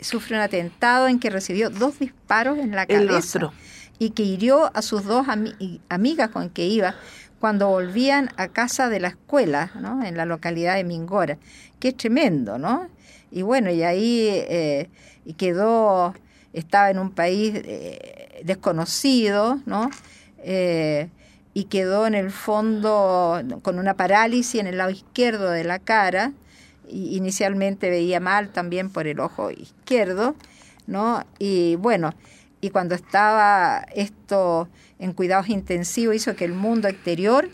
sufre 0.00 0.36
un 0.36 0.42
atentado 0.42 1.08
en 1.08 1.18
que 1.20 1.30
recibió 1.30 1.70
dos 1.70 1.98
disparos 1.98 2.58
en 2.58 2.74
la 2.74 2.86
cabeza 2.86 3.38
y 3.98 4.10
que 4.10 4.22
hirió 4.22 4.74
a 4.74 4.82
sus 4.82 5.04
dos 5.04 5.26
ami- 5.26 5.80
amigas 5.88 6.30
con 6.30 6.48
que 6.50 6.66
iba 6.66 6.94
cuando 7.38 7.68
volvían 7.68 8.30
a 8.36 8.48
casa 8.48 8.88
de 8.88 9.00
la 9.00 9.08
escuela, 9.08 9.70
¿no? 9.80 10.04
En 10.04 10.16
la 10.16 10.24
localidad 10.26 10.76
de 10.76 10.84
Mingora. 10.84 11.38
Que 11.78 11.88
es 11.88 11.96
tremendo, 11.96 12.58
¿no? 12.58 12.88
Y 13.30 13.42
bueno, 13.42 13.70
y 13.70 13.82
ahí 13.82 14.28
eh, 14.30 14.88
y 15.24 15.34
quedó, 15.34 16.14
estaba 16.52 16.90
en 16.90 16.98
un 16.98 17.10
país 17.12 17.52
eh, 17.54 18.42
desconocido, 18.44 19.60
¿no? 19.66 19.90
Eh, 20.38 21.08
y 21.54 21.64
quedó 21.64 22.06
en 22.06 22.14
el 22.14 22.30
fondo 22.30 23.42
con 23.62 23.78
una 23.78 23.94
parálisis 23.94 24.60
en 24.60 24.66
el 24.66 24.78
lado 24.78 24.90
izquierdo 24.90 25.50
de 25.50 25.64
la 25.64 25.78
cara. 25.78 26.32
Y 26.88 27.16
inicialmente 27.16 27.88
veía 27.88 28.18
mal 28.20 28.48
también 28.50 28.90
por 28.90 29.06
el 29.06 29.20
ojo 29.20 29.50
izquierdo, 29.52 30.34
¿no? 30.86 31.24
Y 31.38 31.76
bueno, 31.76 32.12
y 32.60 32.70
cuando 32.70 32.94
estaba 32.96 33.86
esto 33.94 34.68
en 34.98 35.12
cuidados 35.12 35.48
intensivos 35.48 36.16
hizo 36.16 36.34
que 36.34 36.44
el 36.44 36.52
mundo 36.52 36.88
exterior 36.88 37.48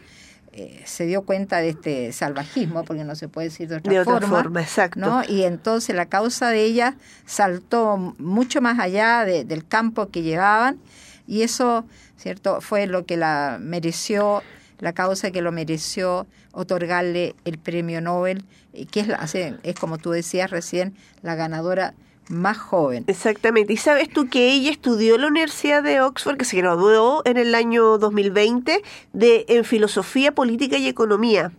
eh, 0.53 0.83
se 0.87 1.05
dio 1.05 1.21
cuenta 1.23 1.59
de 1.59 1.69
este 1.69 2.13
salvajismo, 2.13 2.83
porque 2.85 3.05
no 3.05 3.15
se 3.15 3.29
puede 3.29 3.49
decir 3.49 3.69
de 3.69 3.77
otra, 3.77 3.93
De 3.93 4.01
otra 4.01 4.15
forma, 4.21 4.37
forma, 4.39 4.63
exacto. 4.63 5.01
¿no? 5.01 5.23
Y 5.29 5.43
entonces 5.45 5.95
la 5.95 6.07
causa 6.07 6.49
de 6.49 6.65
ella 6.65 6.97
saltó 7.27 8.15
mucho 8.19 8.63
más 8.63 8.79
allá 8.79 9.25
de- 9.27 9.45
del 9.45 9.67
campo 9.69 10.09
que 10.09 10.23
llevaban 10.23 10.79
y 11.27 11.43
eso, 11.43 11.85
¿cierto? 12.17 12.61
Fue 12.61 12.87
lo 12.87 13.05
que 13.07 13.17
la 13.17 13.59
mereció, 13.61 14.43
la 14.79 14.93
causa 14.93 15.31
que 15.31 15.43
lo 15.43 15.53
mereció 15.53 16.27
otorgarle 16.53 17.35
el 17.45 17.59
premio 17.59 18.01
Nobel, 18.01 18.45
que 18.91 19.01
es, 19.01 19.09
la- 19.09 19.27
es 19.63 19.75
como 19.79 19.99
tú 19.99 20.11
decías 20.11 20.51
recién, 20.51 20.95
la 21.23 21.35
ganadora 21.35 21.95
más 22.29 22.59
joven. 22.59 23.05
Exactamente. 23.07 23.73
¿Y 23.73 23.77
sabes 23.77 24.09
tú 24.11 24.29
que 24.29 24.51
ella 24.53 24.71
estudió 24.71 25.15
en 25.15 25.21
la 25.21 25.27
Universidad 25.29 25.83
de 25.83 26.01
Oxford, 26.01 26.37
que 26.37 26.45
se 26.45 26.57
graduó 26.57 27.23
en 27.25 27.37
el 27.37 27.55
año 27.55 27.99
2020 27.99 28.83
de, 29.13 29.45
en 29.49 29.65
Filosofía, 29.65 30.33
Política 30.35 30.77
y 30.77 30.89
Economía? 30.89 31.53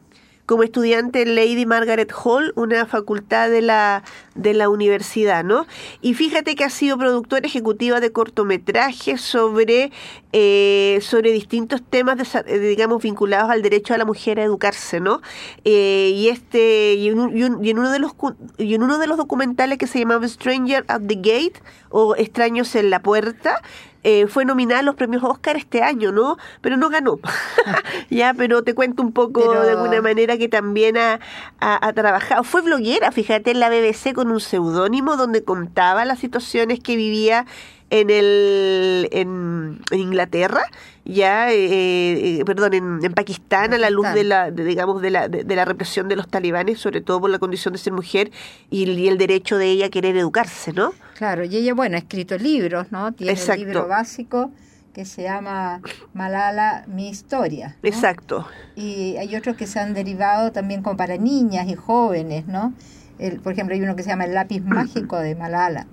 Como 0.48 0.64
estudiante 0.64 1.22
en 1.22 1.36
Lady 1.36 1.66
Margaret 1.66 2.10
Hall, 2.24 2.54
una 2.56 2.86
facultad 2.86 3.50
de 3.50 3.62
la, 3.62 4.04
de 4.34 4.54
la 4.54 4.70
universidad, 4.70 5.44
¿no? 5.44 5.68
Y 6.02 6.14
fíjate 6.14 6.56
que 6.56 6.64
ha 6.64 6.70
sido 6.70 6.98
productora 6.98 7.46
ejecutiva 7.46 8.00
de 8.00 8.14
cortometrajes 8.14 9.20
sobre, 9.20 9.92
eh, 10.32 11.00
sobre 11.02 11.34
distintos 11.34 11.82
temas, 11.84 12.18
de, 12.18 12.60
digamos, 12.60 13.04
vinculados 13.04 13.52
al 13.52 13.62
derecho 13.62 13.94
a 13.94 13.98
la 13.98 14.06
mujer 14.06 14.40
a 14.40 14.44
educarse, 14.44 15.02
¿no? 15.02 15.22
Eh, 15.66 16.14
y 16.16 16.30
este 16.30 16.94
en, 16.94 17.38
y 17.62 17.70
en 17.70 17.78
uno 17.78 17.92
de 17.92 18.00
los 18.00 18.14
y 18.58 18.74
en 18.74 18.84
uno 18.84 19.00
de 19.00 19.08
los 19.08 19.18
documentales 19.18 19.78
que 19.78 19.86
se 19.86 20.00
llamaba 20.00 20.26
Stranger 20.30 20.86
at 20.88 21.02
the 21.06 21.16
Gate 21.16 21.62
o 21.90 22.16
Extraños 22.16 22.74
en 22.76 22.90
la 22.90 23.02
Puerta, 23.02 23.62
eh, 24.04 24.28
fue 24.28 24.46
nominada 24.46 24.80
a 24.80 24.84
los 24.84 24.96
premios 24.96 25.24
Oscar 25.24 25.58
este 25.58 25.82
año, 25.82 26.12
¿no? 26.12 26.38
Pero 26.62 26.78
no 26.78 26.90
ganó. 26.90 27.20
ya, 28.10 28.34
pero 28.34 28.64
te 28.64 28.74
cuento 28.74 29.04
un 29.04 29.12
poco 29.12 29.62
de 29.62 29.72
alguna 29.72 30.02
manera 30.02 30.38
que 30.38 30.48
también 30.48 30.98
ha, 30.98 31.20
ha, 31.60 31.94
trabajado. 31.94 32.44
Fue 32.44 32.62
bloguera, 32.62 33.12
fíjate, 33.12 33.52
en 33.52 33.60
la 33.60 33.70
BBC 33.70 34.14
con 34.14 34.32
un 34.32 34.40
seudónimo 34.40 35.18
donde 35.18 35.44
contaba 35.44 36.06
las 36.06 36.20
situaciones 36.20 36.80
que 36.80 36.96
vivía 36.96 37.46
en 37.90 38.10
el 38.10 39.08
en, 39.12 39.80
Inglaterra 39.92 40.62
ya 41.06 41.52
eh, 41.52 42.40
eh, 42.40 42.46
perdón 42.46 42.74
en, 42.74 43.00
en, 43.04 43.14
Pakistán 43.14 43.74
a 43.74 43.78
la 43.78 43.90
luz 43.90 44.12
de 44.14 44.24
la 44.24 44.52
digamos 44.52 45.02
de 45.02 45.10
la 45.10 45.30
de, 45.30 45.56
la 45.56 45.66
represión 45.66 46.10
de 46.10 46.18
los 46.18 46.28
talibanes 46.28 46.80
sobre 46.80 47.02
todo 47.02 47.22
por 47.22 47.30
la 47.30 47.40
condición 47.40 47.74
de 47.74 47.78
ser 47.78 47.94
mujer 47.94 48.32
y, 48.70 48.90
y, 48.90 49.08
el 49.08 49.18
derecho 49.18 49.58
de 49.58 49.68
ella 49.68 49.86
a 49.86 49.90
querer 49.90 50.18
educarse 50.18 50.74
no 50.74 50.94
claro 51.18 51.46
y 51.46 51.56
ella 51.56 51.74
bueno 51.74 51.96
ha 51.96 52.00
escrito 52.00 52.38
libros 52.38 52.92
no 52.92 53.14
tiene 53.14 53.34
un 53.34 53.58
libro 53.58 53.88
básico 53.88 54.52
que 54.94 55.06
se 55.06 55.24
llama 55.24 55.82
Malala 56.14 56.84
mi 56.88 57.08
historia 57.08 57.78
exacto. 57.84 58.48
Y 58.76 59.16
hay 59.18 59.36
otros 59.36 59.56
que 59.56 59.68
se 59.68 59.80
han 59.80 59.94
derivado 59.94 60.52
también 60.52 60.82
como 60.82 60.98
para 60.98 61.18
niñas 61.18 61.68
y 61.68 61.76
jóvenes 61.76 62.48
no 62.48 62.74
el, 63.20 63.40
por 63.40 63.54
ejemplo 63.54 63.76
hay 63.76 63.82
uno 63.82 63.96
que 63.96 64.04
se 64.04 64.10
llama 64.10 64.26
el 64.26 64.34
lápiz 64.34 64.62
mágico 64.66 65.18
de 65.18 65.36
Malala 65.36 65.88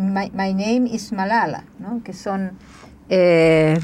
My, 0.00 0.30
Name 0.54 0.88
is 0.90 1.12
Malala, 1.12 1.64
¿no? 1.78 2.02
que 2.02 2.12
son 2.12 2.52
eh, 3.08 3.78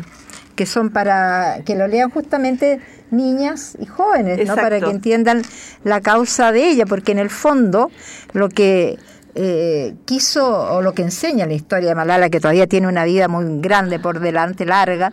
que 0.56 0.66
son 0.66 0.90
para 0.90 1.62
que 1.64 1.76
lo 1.76 1.86
lean 1.86 2.10
justamente 2.10 2.80
niñas 3.10 3.76
y 3.78 3.86
jóvenes, 3.86 4.48
¿no? 4.48 4.56
para 4.56 4.80
que 4.80 4.90
entiendan 4.90 5.42
la 5.84 6.00
causa 6.00 6.50
de 6.50 6.68
ella, 6.70 6.86
porque 6.86 7.12
en 7.12 7.18
el 7.18 7.30
fondo 7.30 7.90
lo 8.32 8.48
que 8.48 8.98
eh, 9.34 9.94
quiso 10.06 10.48
o 10.48 10.82
lo 10.82 10.94
que 10.94 11.02
enseña 11.02 11.46
la 11.46 11.52
historia 11.52 11.90
de 11.90 11.94
Malala, 11.94 12.30
que 12.30 12.40
todavía 12.40 12.66
tiene 12.66 12.88
una 12.88 13.04
vida 13.04 13.28
muy 13.28 13.60
grande 13.60 13.98
por 13.98 14.18
delante, 14.18 14.64
larga, 14.64 15.12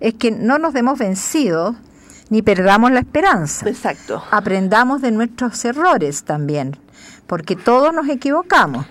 es 0.00 0.14
que 0.14 0.30
no 0.30 0.58
nos 0.58 0.72
demos 0.72 0.98
vencidos 0.98 1.74
ni 2.30 2.42
perdamos 2.42 2.92
la 2.92 3.00
esperanza. 3.00 3.68
Exacto. 3.68 4.22
Aprendamos 4.30 5.02
de 5.02 5.10
nuestros 5.10 5.64
errores 5.64 6.24
también, 6.24 6.76
porque 7.26 7.56
todos 7.56 7.92
nos 7.92 8.08
equivocamos 8.08 8.86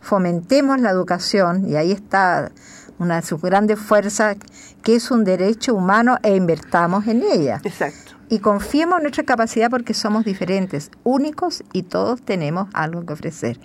fomentemos 0.00 0.80
la 0.80 0.90
educación, 0.90 1.68
y 1.68 1.76
ahí 1.76 1.92
está 1.92 2.50
una 2.98 3.16
de 3.16 3.22
sus 3.22 3.40
grandes 3.40 3.78
fuerzas, 3.78 4.36
que 4.82 4.96
es 4.96 5.10
un 5.10 5.24
derecho 5.24 5.74
humano 5.74 6.18
e 6.22 6.34
invertamos 6.34 7.06
en 7.06 7.22
ella. 7.22 7.60
Exacto. 7.64 8.12
Y 8.28 8.40
confiemos 8.40 8.98
en 8.98 9.04
nuestra 9.04 9.24
capacidad 9.24 9.70
porque 9.70 9.94
somos 9.94 10.24
diferentes, 10.24 10.90
únicos 11.04 11.62
y 11.72 11.84
todos 11.84 12.20
tenemos 12.22 12.68
algo 12.74 13.06
que 13.06 13.12
ofrecer. 13.12 13.58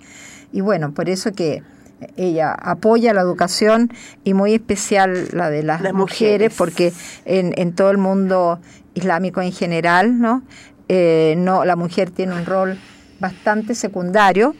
Y 0.52 0.60
bueno, 0.60 0.92
por 0.92 1.10
eso 1.10 1.32
que 1.32 1.62
ella 2.16 2.52
apoya 2.52 3.12
la 3.12 3.20
educación 3.20 3.92
y 4.24 4.34
muy 4.34 4.54
especial 4.54 5.28
la 5.32 5.50
de 5.50 5.62
las, 5.62 5.92
mujeres, 5.92 6.52
porque 6.56 6.92
en, 7.24 7.52
en, 7.56 7.74
todo 7.74 7.90
el 7.90 7.98
mundo 7.98 8.60
islámico 8.94 9.40
en 9.42 9.52
general, 9.52 10.20
¿no? 10.20 10.42
Eh, 10.88 11.34
no, 11.38 11.64
la 11.64 11.76
mujer 11.76 12.10
tiene 12.10 12.34
un 12.34 12.44
rol 12.44 12.78
bastante 13.20 13.74
secundario 13.74 14.54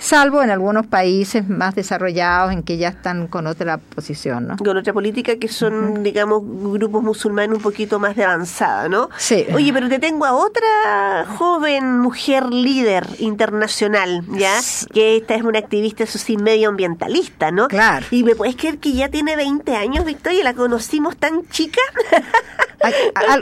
salvo 0.00 0.42
en 0.42 0.50
algunos 0.50 0.86
países 0.86 1.48
más 1.48 1.74
desarrollados 1.74 2.52
en 2.52 2.62
que 2.62 2.78
ya 2.78 2.88
están 2.88 3.28
con 3.28 3.46
otra 3.46 3.78
posición, 3.78 4.48
¿no? 4.48 4.56
Con 4.56 4.76
otra 4.76 4.92
política 4.92 5.36
que 5.36 5.46
son, 5.46 6.02
digamos, 6.02 6.42
grupos 6.42 7.02
musulmanes 7.02 7.56
un 7.56 7.62
poquito 7.62 8.00
más 8.00 8.16
de 8.16 8.24
avanzada, 8.24 8.88
¿no? 8.88 9.10
Sí. 9.18 9.46
Oye, 9.54 9.72
pero 9.72 9.88
te 9.88 9.98
tengo 9.98 10.24
a 10.24 10.32
otra 10.32 11.26
joven 11.36 12.00
mujer 12.00 12.46
líder 12.46 13.06
internacional, 13.18 14.24
¿ya? 14.32 14.58
Que 14.92 15.18
esta 15.18 15.34
es 15.34 15.42
una 15.42 15.58
activista, 15.58 16.04
eso 16.04 16.18
sí, 16.18 16.36
medioambientalista, 16.38 17.50
¿no? 17.50 17.68
Claro. 17.68 18.06
Y 18.10 18.24
me 18.24 18.34
puedes 18.34 18.56
creer 18.56 18.78
que 18.78 18.92
ya 18.92 19.10
tiene 19.10 19.36
20 19.36 19.76
años, 19.76 20.06
Victoria, 20.06 20.42
la 20.42 20.54
conocimos 20.54 21.16
tan 21.16 21.46
chica. 21.50 21.80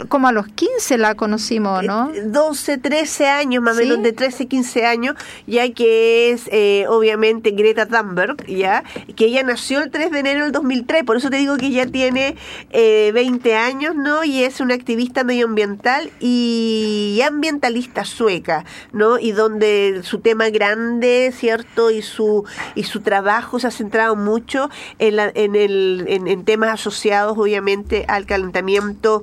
como 0.09 0.29
a 0.29 0.33
los 0.33 0.49
15 0.49 0.99
la 0.99 1.15
conocimos, 1.15 1.85
¿no? 1.85 2.11
12, 2.25 2.73
eh, 2.73 2.79
13 2.79 3.29
años, 3.29 3.63
más 3.63 3.77
o 3.77 3.81
menos 3.81 4.03
de 4.03 4.13
13, 4.13 4.47
15 4.47 4.87
años, 4.87 5.15
ya 5.47 5.71
que 5.73 6.31
es 6.31 6.49
eh, 6.51 6.87
obviamente 6.89 7.53
Greta 7.53 7.87
Thunberg, 7.87 8.45
¿ya? 8.47 8.83
Que 9.17 9.27
ella 9.27 9.43
nació 9.43 9.81
el 9.81 9.91
3 9.91 10.11
de 10.11 10.19
enero 10.19 10.43
del 10.45 10.53
2003, 10.53 11.05
por 11.05 11.17
eso 11.17 11.31
te 11.31 11.37
digo 11.37 11.57
que 11.57 11.67
ella 11.67 11.87
tiene 11.87 12.37
eh, 12.71 13.11
20 13.15 13.55
años, 13.55 13.95
¿no? 13.95 14.25
Y 14.25 14.43
es 14.43 14.61
una 14.61 14.75
activista 14.75 15.25
medioambiental 15.25 16.11
y 16.21 17.21
ambientalista 17.25 18.05
sueca, 18.05 18.65
¿no? 18.93 19.19
Y 19.19 19.33
donde 19.33 20.01
su 20.03 20.19
tema 20.21 20.51
grande, 20.51 21.33
¿cierto? 21.37 21.91
Y 21.91 22.03
su, 22.03 22.45
y 22.75 22.85
su 22.85 23.01
trabajo 23.01 23.59
se 23.61 23.69
ha 23.69 23.71
centrado 23.71 24.17
mucho 24.17 24.69
en, 24.99 25.17
la, 25.17 25.31
en, 25.35 25.55
el, 25.55 26.05
en 26.09 26.45
temas 26.45 26.71
asociados, 26.71 27.39
obviamente, 27.39 28.05
al 28.09 28.27
calentamiento 28.27 29.23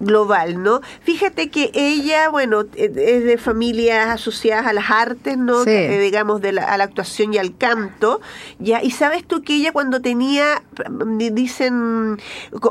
global, 0.00 0.62
¿no? 0.62 0.80
Fíjate 1.02 1.50
que 1.50 1.70
ella, 1.74 2.28
bueno, 2.28 2.64
es 2.74 2.94
de 2.94 3.38
familias 3.38 4.08
asociadas 4.08 4.66
a 4.66 4.72
las 4.72 4.90
artes, 4.90 5.36
¿no? 5.36 5.64
Eh, 5.64 5.98
digamos, 6.00 6.40
de 6.40 6.52
la, 6.52 6.64
a 6.64 6.78
la 6.78 6.84
actuación 6.84 7.34
y 7.34 7.38
al 7.38 7.56
canto, 7.56 8.20
¿ya? 8.58 8.82
Y 8.82 8.92
sabes 8.92 9.26
tú 9.26 9.42
que 9.42 9.54
ella 9.54 9.72
cuando 9.72 10.00
tenía, 10.00 10.62
mm, 10.88 11.18
dicen, 11.32 12.18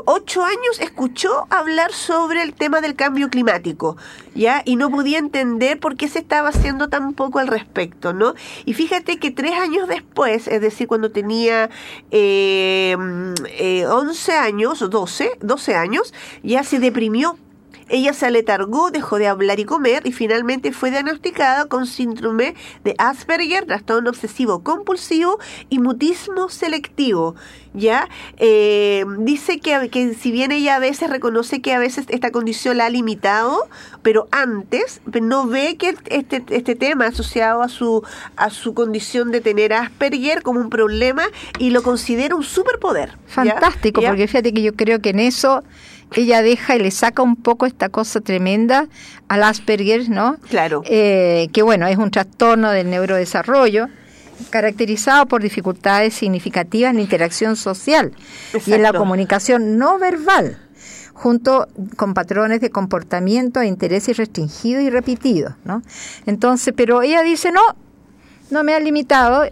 ocho 0.06 0.44
años, 0.44 0.80
escuchó 0.80 1.46
hablar 1.50 1.92
sobre 1.92 2.42
el 2.42 2.54
tema 2.54 2.80
del 2.80 2.94
cambio 2.94 3.28
climático, 3.28 3.96
¿ya? 4.34 4.62
Y 4.64 4.76
no 4.76 4.90
podía 4.90 5.18
entender 5.18 5.78
por 5.78 5.96
qué 5.96 6.08
se 6.08 6.20
estaba 6.20 6.48
haciendo 6.48 6.88
tan 6.88 7.12
poco 7.12 7.40
al 7.40 7.48
respecto, 7.48 8.14
¿no? 8.14 8.34
Y 8.64 8.72
fíjate 8.72 9.18
que 9.18 9.30
tres 9.30 9.52
años 9.52 9.86
después, 9.86 10.48
es 10.48 10.60
decir, 10.62 10.88
cuando 10.88 11.10
tenía 11.10 11.68
eh, 12.10 12.96
11 12.96 13.02
mm, 13.02 13.44
eh, 13.48 14.38
años, 14.38 14.80
o 14.80 14.88
12, 14.88 15.32
12 15.40 15.74
años, 15.74 16.14
ya 16.42 16.62
se 16.64 16.78
deprimió 16.78 17.17
ella 17.88 18.12
se 18.12 18.26
aletargó, 18.26 18.90
dejó 18.90 19.18
de 19.18 19.28
hablar 19.28 19.60
y 19.60 19.64
comer 19.64 20.06
y 20.06 20.12
finalmente 20.12 20.72
fue 20.72 20.90
diagnosticada 20.90 21.66
con 21.66 21.86
síndrome 21.86 22.54
de 22.84 22.94
Asperger, 22.98 23.64
trastorno 23.64 24.10
obsesivo 24.10 24.62
compulsivo 24.62 25.38
y 25.70 25.78
mutismo 25.78 26.48
selectivo. 26.48 27.34
¿ya? 27.74 28.08
Eh, 28.36 29.04
dice 29.18 29.60
que, 29.60 29.88
que, 29.90 30.14
si 30.14 30.30
bien 30.30 30.52
ella 30.52 30.76
a 30.76 30.78
veces 30.78 31.10
reconoce 31.10 31.60
que 31.60 31.72
a 31.72 31.78
veces 31.78 32.06
esta 32.08 32.30
condición 32.30 32.76
la 32.76 32.86
ha 32.86 32.90
limitado, 32.90 33.68
pero 34.02 34.28
antes 34.30 35.00
no 35.20 35.46
ve 35.46 35.76
que 35.76 35.94
este, 36.06 36.44
este 36.50 36.74
tema 36.74 37.06
asociado 37.06 37.62
a 37.62 37.68
su, 37.68 38.02
a 38.36 38.50
su 38.50 38.74
condición 38.74 39.30
de 39.30 39.40
tener 39.40 39.72
Asperger 39.72 40.42
como 40.42 40.60
un 40.60 40.70
problema 40.70 41.24
y 41.58 41.70
lo 41.70 41.82
considera 41.82 42.34
un 42.34 42.42
superpoder. 42.44 43.16
Fantástico, 43.26 44.02
porque 44.02 44.26
fíjate 44.26 44.52
que 44.52 44.62
yo 44.62 44.74
creo 44.74 45.00
que 45.00 45.10
en 45.10 45.20
eso 45.20 45.62
ella 46.14 46.42
deja 46.42 46.76
y 46.76 46.80
le 46.80 46.90
saca 46.90 47.22
un 47.22 47.36
poco 47.36 47.66
esta 47.66 47.88
cosa 47.88 48.20
tremenda 48.20 48.88
al 49.28 49.42
Asperger, 49.42 50.08
¿no? 50.08 50.36
Claro. 50.48 50.82
Eh, 50.86 51.48
que 51.52 51.62
bueno, 51.62 51.86
es 51.86 51.98
un 51.98 52.10
trastorno 52.10 52.70
del 52.70 52.90
neurodesarrollo 52.90 53.88
caracterizado 54.50 55.26
por 55.26 55.42
dificultades 55.42 56.14
significativas 56.14 56.90
en 56.90 56.96
la 56.96 57.02
interacción 57.02 57.56
social 57.56 58.12
y 58.66 58.72
en 58.72 58.82
la 58.82 58.92
comunicación 58.92 59.78
no 59.78 59.98
verbal, 59.98 60.58
junto 61.12 61.66
con 61.96 62.14
patrones 62.14 62.60
de 62.60 62.70
comportamiento 62.70 63.60
e 63.60 63.66
intereses 63.66 64.16
restringidos 64.16 64.84
y 64.84 64.90
repetidos, 64.90 65.54
¿no? 65.64 65.82
Entonces, 66.26 66.72
pero 66.76 67.02
ella 67.02 67.22
dice, 67.22 67.50
no, 67.50 67.60
no 68.50 68.62
me 68.62 68.74
ha 68.74 68.80
limitado, 68.80 69.44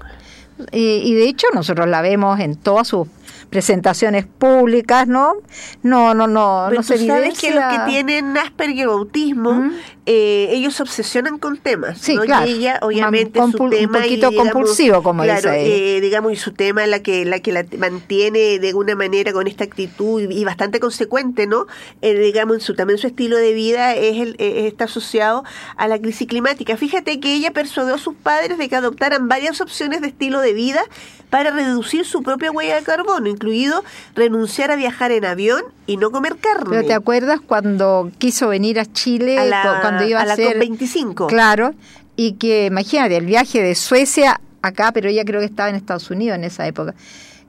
y, 0.73 0.79
y 0.79 1.15
de 1.15 1.29
hecho 1.29 1.49
nosotros 1.53 1.89
la 1.89 2.01
vemos 2.01 2.39
en 2.39 2.57
todas 2.57 2.89
sus 2.89 3.09
presentaciones 3.51 4.27
públicas, 4.27 5.07
¿no? 5.07 5.35
No, 5.83 6.15
no, 6.15 6.27
no, 6.27 6.71
no 6.71 6.83
se 6.83 7.07
sabes 7.07 7.39
que 7.39 7.53
los 7.53 7.65
que 7.65 7.79
tienen 7.87 8.37
Asperger 8.37 8.89
o 8.89 8.93
autismo, 8.93 9.71
eh, 10.05 10.49
ellos 10.51 10.75
se 10.75 10.83
obsesionan 10.83 11.39
con 11.39 11.57
temas, 11.57 11.99
sí, 11.99 12.15
¿no? 12.15 12.23
Claro. 12.23 12.47
Y 12.47 12.53
ella, 12.53 12.79
obviamente, 12.83 13.41
su 13.41 13.69
tema... 13.71 13.99
Un 13.99 14.03
poquito 14.05 14.33
compulsivo, 14.33 15.03
como 15.03 15.23
dice 15.23 15.97
eh, 15.97 16.01
digamos, 16.01 16.33
y 16.33 16.37
su 16.37 16.53
tema 16.53 16.87
la 16.87 17.03
que, 17.03 17.25
la 17.25 17.41
que 17.41 17.53
la 17.53 17.65
mantiene 17.79 18.59
de 18.59 18.69
alguna 18.69 18.95
manera 18.95 19.33
con 19.33 19.47
esta 19.47 19.65
actitud 19.65 20.21
y, 20.31 20.45
bastante 20.45 20.81
consecuente, 20.81 21.47
¿no? 21.47 21.67
Eh, 22.03 22.15
digamos, 22.19 22.57
en 22.57 22.61
su, 22.61 22.75
también 22.75 22.99
su 22.99 23.07
estilo 23.07 23.37
de 23.37 23.53
vida 23.53 23.95
es 23.95 24.21
el, 24.21 24.37
está 24.39 24.85
asociado 24.85 25.45
a 25.77 25.89
la 25.89 25.99
crisis 25.99 26.29
climática. 26.29 26.77
Fíjate 26.77 27.19
que 27.21 27.35
ella 27.35 27.53
persuadió 27.53 27.95
a 27.95 27.99
sus 27.99 28.15
padres 28.15 28.59
de 28.59 28.69
que 28.69 28.77
adoptaran 28.77 29.29
varias 29.29 29.61
opciones 29.61 30.01
de 30.01 30.09
estilo 30.09 30.41
de 30.41 30.53
vida 30.53 30.83
para 31.31 31.51
reducir 31.51 32.05
su 32.07 32.23
propia 32.23 32.51
huella 32.51 32.77
de 32.77 32.83
carbono 32.83 33.29
incluido, 33.29 33.83
renunciar 34.15 34.71
a 34.71 34.77
viajar 34.77 35.11
en 35.13 35.25
avión 35.25 35.63
y 35.87 35.97
no 35.97 36.11
comer 36.11 36.37
carne. 36.37 36.67
Pero 36.71 36.87
¿te 36.87 36.95
acuerdas 36.95 37.41
cuando 37.45 38.11
quiso 38.19 38.49
venir 38.49 38.79
a 38.81 38.87
Chile, 38.87 39.39
A 39.39 39.45
la- 39.45 39.63
cu- 39.63 39.81
cuando 39.83 40.05
iba 40.05 40.21
a, 40.21 40.23
a 40.23 40.27
la 40.27 40.33
hacer... 40.35 40.59
COP25. 40.59 41.27
Claro, 41.27 41.75
y 42.17 42.33
que 42.33 42.67
imagínate, 42.67 43.17
el 43.17 43.27
viaje 43.27 43.63
de 43.63 43.75
Suecia 43.75 44.41
acá, 44.63 44.93
pero 44.93 45.09
ella 45.09 45.25
creo 45.25 45.41
que 45.41 45.47
estaba 45.47 45.69
en 45.69 45.77
Estados 45.77 46.11
Unidos 46.11 46.37
en 46.39 46.45
esa 46.45 46.67
época. 46.67 46.95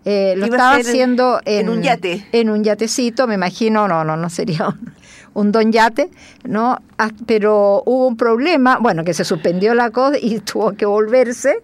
Eh, 0.05 0.35
lo 0.37 0.45
estaba 0.45 0.75
ser 0.77 0.81
en- 0.85 0.87
haciendo 0.87 1.41
en 1.45 1.69
un 1.69 1.81
yate. 1.81 2.25
En 2.31 2.49
un 2.49 2.63
yatecito, 2.63 3.27
me 3.27 3.33
imagino, 3.35 3.87
no, 3.87 4.03
no, 4.05 4.15
no 4.15 4.29
sería 4.29 4.67
un, 4.69 4.93
un 5.33 5.51
don 5.51 5.71
yate, 5.71 6.09
¿no? 6.45 6.79
Ah, 6.97 7.09
Pero 7.25 7.83
hubo 7.85 8.07
un 8.07 8.15
problema, 8.17 8.77
bueno, 8.79 9.03
que 9.03 9.13
se 9.13 9.23
suspendió 9.25 9.73
la 9.73 9.89
cosa 9.91 10.17
y 10.19 10.39
tuvo 10.45 10.73
que 10.73 10.85
volverse, 10.85 11.61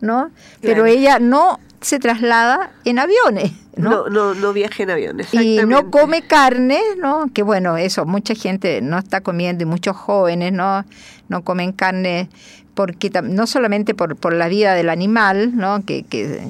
¿no? 0.00 0.30
Pero 0.60 0.86
ella 0.86 1.18
no 1.18 1.58
se 1.80 1.98
traslada 1.98 2.72
en 2.84 2.98
aviones, 2.98 3.52
¿no? 3.76 3.90
No, 3.90 4.08
no, 4.08 4.34
no 4.34 4.52
viaje 4.52 4.82
en 4.84 4.90
avión. 4.90 5.20
y 5.32 5.58
no 5.66 5.90
come 5.90 6.22
carne, 6.22 6.80
¿no? 6.98 7.26
Que 7.32 7.42
bueno, 7.42 7.76
eso, 7.76 8.04
mucha 8.06 8.34
gente 8.34 8.80
no 8.80 8.98
está 8.98 9.20
comiendo 9.20 9.62
y 9.62 9.66
muchos 9.66 9.96
jóvenes 9.96 10.52
no, 10.52 10.84
no 11.28 11.42
comen 11.42 11.72
carne 11.72 12.28
porque 12.74 13.10
no 13.22 13.46
solamente 13.46 13.94
por, 13.94 14.16
por 14.16 14.34
la 14.34 14.48
vida 14.48 14.74
del 14.74 14.90
animal, 14.90 15.56
¿no? 15.56 15.84
Que, 15.84 16.02
que, 16.02 16.42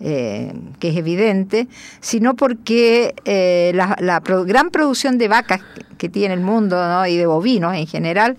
eh, 0.00 0.52
que 0.78 0.88
es 0.90 0.96
evidente, 0.96 1.68
sino 2.00 2.34
porque 2.34 3.14
eh, 3.24 3.72
la, 3.74 3.96
la 4.00 4.20
gran 4.20 4.70
producción 4.70 5.18
de 5.18 5.28
vacas 5.28 5.60
que 5.98 6.08
tiene 6.08 6.34
el 6.34 6.40
mundo 6.40 6.76
¿no? 6.88 7.06
y 7.06 7.16
de 7.18 7.26
bovinos 7.26 7.74
en 7.74 7.86
general 7.86 8.36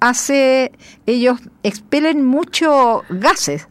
hace 0.00 0.72
ellos 1.06 1.40
expelen 1.62 2.24
muchos 2.24 3.02
gases 3.10 3.66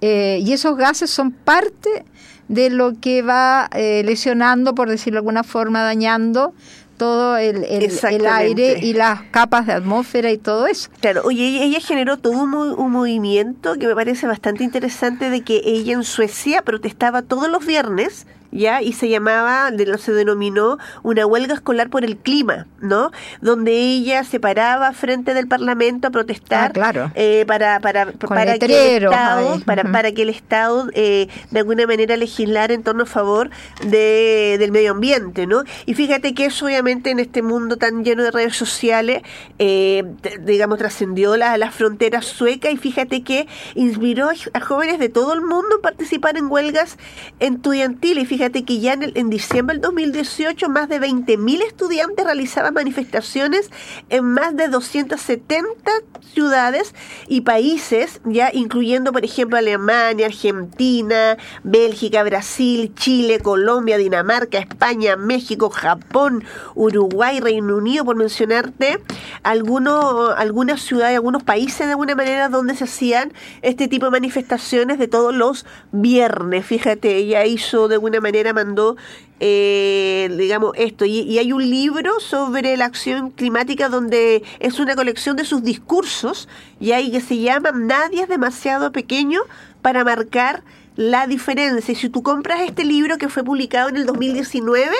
eh, 0.00 0.40
y 0.42 0.52
esos 0.52 0.76
gases 0.76 1.10
son 1.10 1.30
parte 1.32 2.04
de 2.48 2.68
lo 2.70 2.92
que 3.00 3.22
va 3.22 3.68
eh, 3.72 4.02
lesionando, 4.04 4.74
por 4.74 4.88
decirlo 4.90 5.16
de 5.16 5.20
alguna 5.20 5.44
forma, 5.44 5.82
dañando 5.82 6.52
todo 6.98 7.36
el, 7.38 7.64
el- 7.64 8.26
aire 8.26 8.78
y 8.80 8.92
las 8.92 9.22
capas 9.30 9.66
de 9.66 9.72
atmósfera 9.72 10.30
y 10.30 10.38
todo 10.38 10.66
eso. 10.66 10.90
Claro, 11.00 11.22
oye, 11.24 11.64
ella, 11.64 11.80
generó 11.80 12.18
todo 12.18 12.34
un, 12.34 12.54
un 12.54 12.90
movimiento 12.92 13.74
que 13.78 13.86
me 13.86 13.94
parece 13.94 14.26
bastante 14.26 14.62
interesante 14.62 15.30
de 15.30 15.40
que 15.40 15.62
ella 15.64 15.94
en 15.94 16.04
Suecia 16.04 16.62
protestaba 16.62 17.22
todos 17.22 17.48
los 17.48 17.64
viernes, 17.66 18.26
¿ya? 18.54 18.80
Y 18.80 18.92
se 18.94 19.08
llamaba, 19.10 19.70
de 19.70 19.84
se 19.98 20.12
denominó 20.12 20.78
una 21.02 21.26
huelga 21.26 21.52
escolar 21.54 21.90
por 21.90 22.04
el 22.04 22.16
clima, 22.16 22.66
¿no? 22.80 23.10
Donde 23.42 23.72
ella 23.72 24.24
se 24.24 24.40
paraba 24.40 24.92
frente 24.92 25.34
del 25.34 25.46
Parlamento 25.46 26.08
a 26.08 26.10
protestar 26.10 26.70
Ah, 26.70 26.72
claro. 26.72 27.10
eh, 27.14 27.44
para, 27.46 27.80
para, 27.80 28.06
para 28.12 28.58
que 28.58 28.64
el 28.66 29.04
Estado, 29.04 29.60
para, 29.66 29.82
para 29.92 30.12
que 30.12 30.22
el 30.22 30.30
Estado 30.30 30.88
eh, 30.94 31.28
de 31.50 31.58
alguna 31.60 31.86
manera 31.86 32.16
legislara 32.16 32.72
en 32.72 32.82
torno 32.82 33.02
a 33.02 33.06
favor 33.06 33.50
de, 33.84 34.56
del 34.58 34.72
medio 34.72 34.92
ambiente, 34.92 35.46
¿no? 35.46 35.62
Y 35.84 35.94
fíjate 35.94 36.32
que 36.34 36.46
eso 36.46 36.64
obviamente 36.66 37.10
en 37.10 37.18
este 37.18 37.42
mundo 37.42 37.76
tan 37.76 38.04
lleno 38.04 38.22
de 38.22 38.30
redes 38.30 38.56
sociales, 38.56 39.22
eh, 39.58 40.04
digamos, 40.40 40.78
trascendió 40.78 41.36
la- 41.36 41.58
las 41.58 41.74
fronteras 41.74 42.24
suecas 42.24 42.72
y 42.72 42.76
fíjate 42.76 43.22
que 43.22 43.46
inspiró 43.74 44.30
a, 44.52 44.60
jóvenes 44.60 44.98
de 44.98 45.08
todo 45.08 45.34
el 45.34 45.40
mundo 45.42 45.76
a 45.78 45.82
participar 45.82 46.36
en 46.36 46.46
huelgas 46.50 46.96
estudiantiles. 47.40 48.22
Y 48.24 48.26
que 48.52 48.80
ya 48.80 48.92
en 48.92 49.30
diciembre 49.30 49.74
del 49.74 49.82
2018 49.82 50.68
más 50.68 50.88
de 50.88 51.00
20.000 51.00 51.62
estudiantes 51.62 52.24
realizaban 52.24 52.74
manifestaciones 52.74 53.70
en 54.10 54.24
más 54.24 54.56
de 54.56 54.68
270 54.68 55.90
ciudades 56.32 56.94
y 57.28 57.42
países, 57.42 58.20
ya 58.24 58.50
incluyendo, 58.52 59.12
por 59.12 59.24
ejemplo, 59.24 59.56
Alemania, 59.56 60.26
Argentina, 60.26 61.36
Bélgica, 61.62 62.22
Brasil, 62.22 62.92
Chile, 62.94 63.38
Colombia, 63.40 63.96
Dinamarca, 63.98 64.58
España, 64.58 65.16
México, 65.16 65.70
Japón, 65.70 66.44
Uruguay, 66.74 67.40
Reino 67.40 67.76
Unido, 67.76 68.04
por 68.04 68.16
mencionarte 68.16 69.00
algunos, 69.42 70.30
algunas 70.36 70.82
ciudades, 70.82 71.16
algunos 71.16 71.42
países 71.42 71.86
de 71.86 71.92
alguna 71.92 72.14
manera 72.14 72.48
donde 72.48 72.74
se 72.74 72.84
hacían 72.84 73.32
este 73.62 73.88
tipo 73.88 74.06
de 74.06 74.10
manifestaciones 74.12 74.98
de 74.98 75.08
todos 75.08 75.34
los 75.34 75.66
viernes. 75.92 76.66
Fíjate, 76.66 77.16
ella 77.16 77.44
hizo 77.46 77.88
de 77.88 77.94
alguna 77.94 78.20
manera, 78.20 78.33
mandó 78.52 78.96
eh, 79.40 80.34
digamos, 80.38 80.72
esto. 80.76 81.04
Y, 81.04 81.38
hay 81.38 81.52
un 81.52 81.68
libro 81.68 82.20
sobre 82.20 82.76
la 82.76 82.86
acción 82.86 83.30
climática 83.30 83.88
donde 83.88 84.42
es 84.60 84.78
una 84.78 84.94
colección 84.94 85.36
de 85.36 85.44
sus 85.44 85.62
discursos 85.62 86.48
y 86.80 86.92
ahí 86.92 87.10
que 87.10 87.20
se 87.20 87.38
llama 87.38 87.72
Nadie 87.72 88.22
es 88.22 88.28
demasiado 88.28 88.92
pequeño 88.92 89.40
para 89.82 90.04
marcar 90.04 90.62
la 90.96 91.26
diferencia. 91.26 91.94
Si 91.94 92.08
tú 92.08 92.22
compras 92.22 92.60
este 92.60 92.84
libro 92.84 93.18
que 93.18 93.28
fue 93.28 93.42
publicado 93.42 93.88
en 93.88 93.96
el 93.96 94.06
2019, 94.06 94.94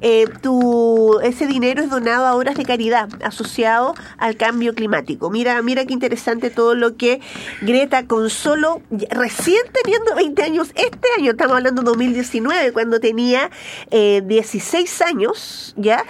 eh, 0.00 0.26
tu, 0.40 1.20
ese 1.22 1.46
dinero 1.46 1.82
es 1.82 1.90
donado 1.90 2.26
a 2.26 2.34
obras 2.34 2.56
de 2.56 2.64
caridad 2.64 3.08
asociado 3.22 3.94
al 4.16 4.36
cambio 4.36 4.74
climático. 4.74 5.30
Mira, 5.30 5.60
mira 5.62 5.84
qué 5.84 5.92
interesante 5.92 6.50
todo 6.50 6.74
lo 6.74 6.96
que 6.96 7.20
Greta 7.60 8.06
con 8.06 8.30
solo, 8.30 8.82
recién 9.10 9.60
teniendo 9.72 10.14
20 10.14 10.42
años, 10.42 10.70
este 10.74 11.08
año, 11.18 11.32
estamos 11.32 11.56
hablando 11.56 11.82
de 11.82 11.86
2019, 11.86 12.72
cuando 12.72 13.00
tenía 13.00 13.50
eh, 13.90 14.22
16 14.24 15.02
años, 15.02 15.74
ya 15.76 16.04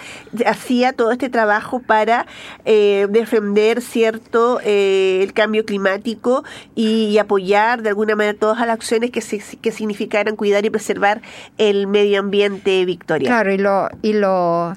hacía 0.45 0.93
todo 0.93 1.11
este 1.11 1.29
trabajo 1.29 1.79
para 1.79 2.25
eh, 2.63 3.07
defender, 3.09 3.81
cierto, 3.81 4.59
eh, 4.63 5.21
el 5.23 5.33
cambio 5.33 5.65
climático 5.65 6.43
y, 6.73 7.05
y 7.07 7.17
apoyar 7.17 7.81
de 7.81 7.89
alguna 7.89 8.15
manera 8.15 8.37
todas 8.37 8.59
las 8.59 8.69
acciones 8.69 9.11
que, 9.11 9.24
que 9.61 9.71
significaran 9.71 10.35
cuidar 10.35 10.65
y 10.65 10.69
preservar 10.69 11.21
el 11.57 11.87
medio 11.87 12.19
ambiente, 12.19 12.85
Victoria. 12.85 13.27
Claro, 13.27 13.53
y 13.53 13.57
lo, 13.57 13.89
y 14.01 14.13
lo 14.13 14.75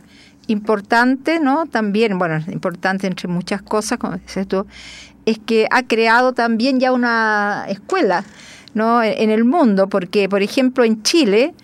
importante, 0.48 1.38
¿no? 1.38 1.66
También, 1.66 2.18
bueno, 2.18 2.42
importante 2.50 3.06
entre 3.06 3.28
muchas 3.28 3.62
cosas, 3.62 3.98
como 3.98 4.16
dices 4.16 4.48
tú, 4.48 4.66
es 5.26 5.38
que 5.38 5.68
ha 5.70 5.82
creado 5.82 6.32
también 6.32 6.80
ya 6.80 6.90
una 6.90 7.66
escuela, 7.68 8.24
¿no? 8.74 9.02
En, 9.02 9.30
el 9.30 9.44
mundo, 9.44 9.88
porque, 9.88 10.28
por 10.28 10.42
ejemplo, 10.42 10.84
en 10.84 11.02
Chile, 11.02 11.54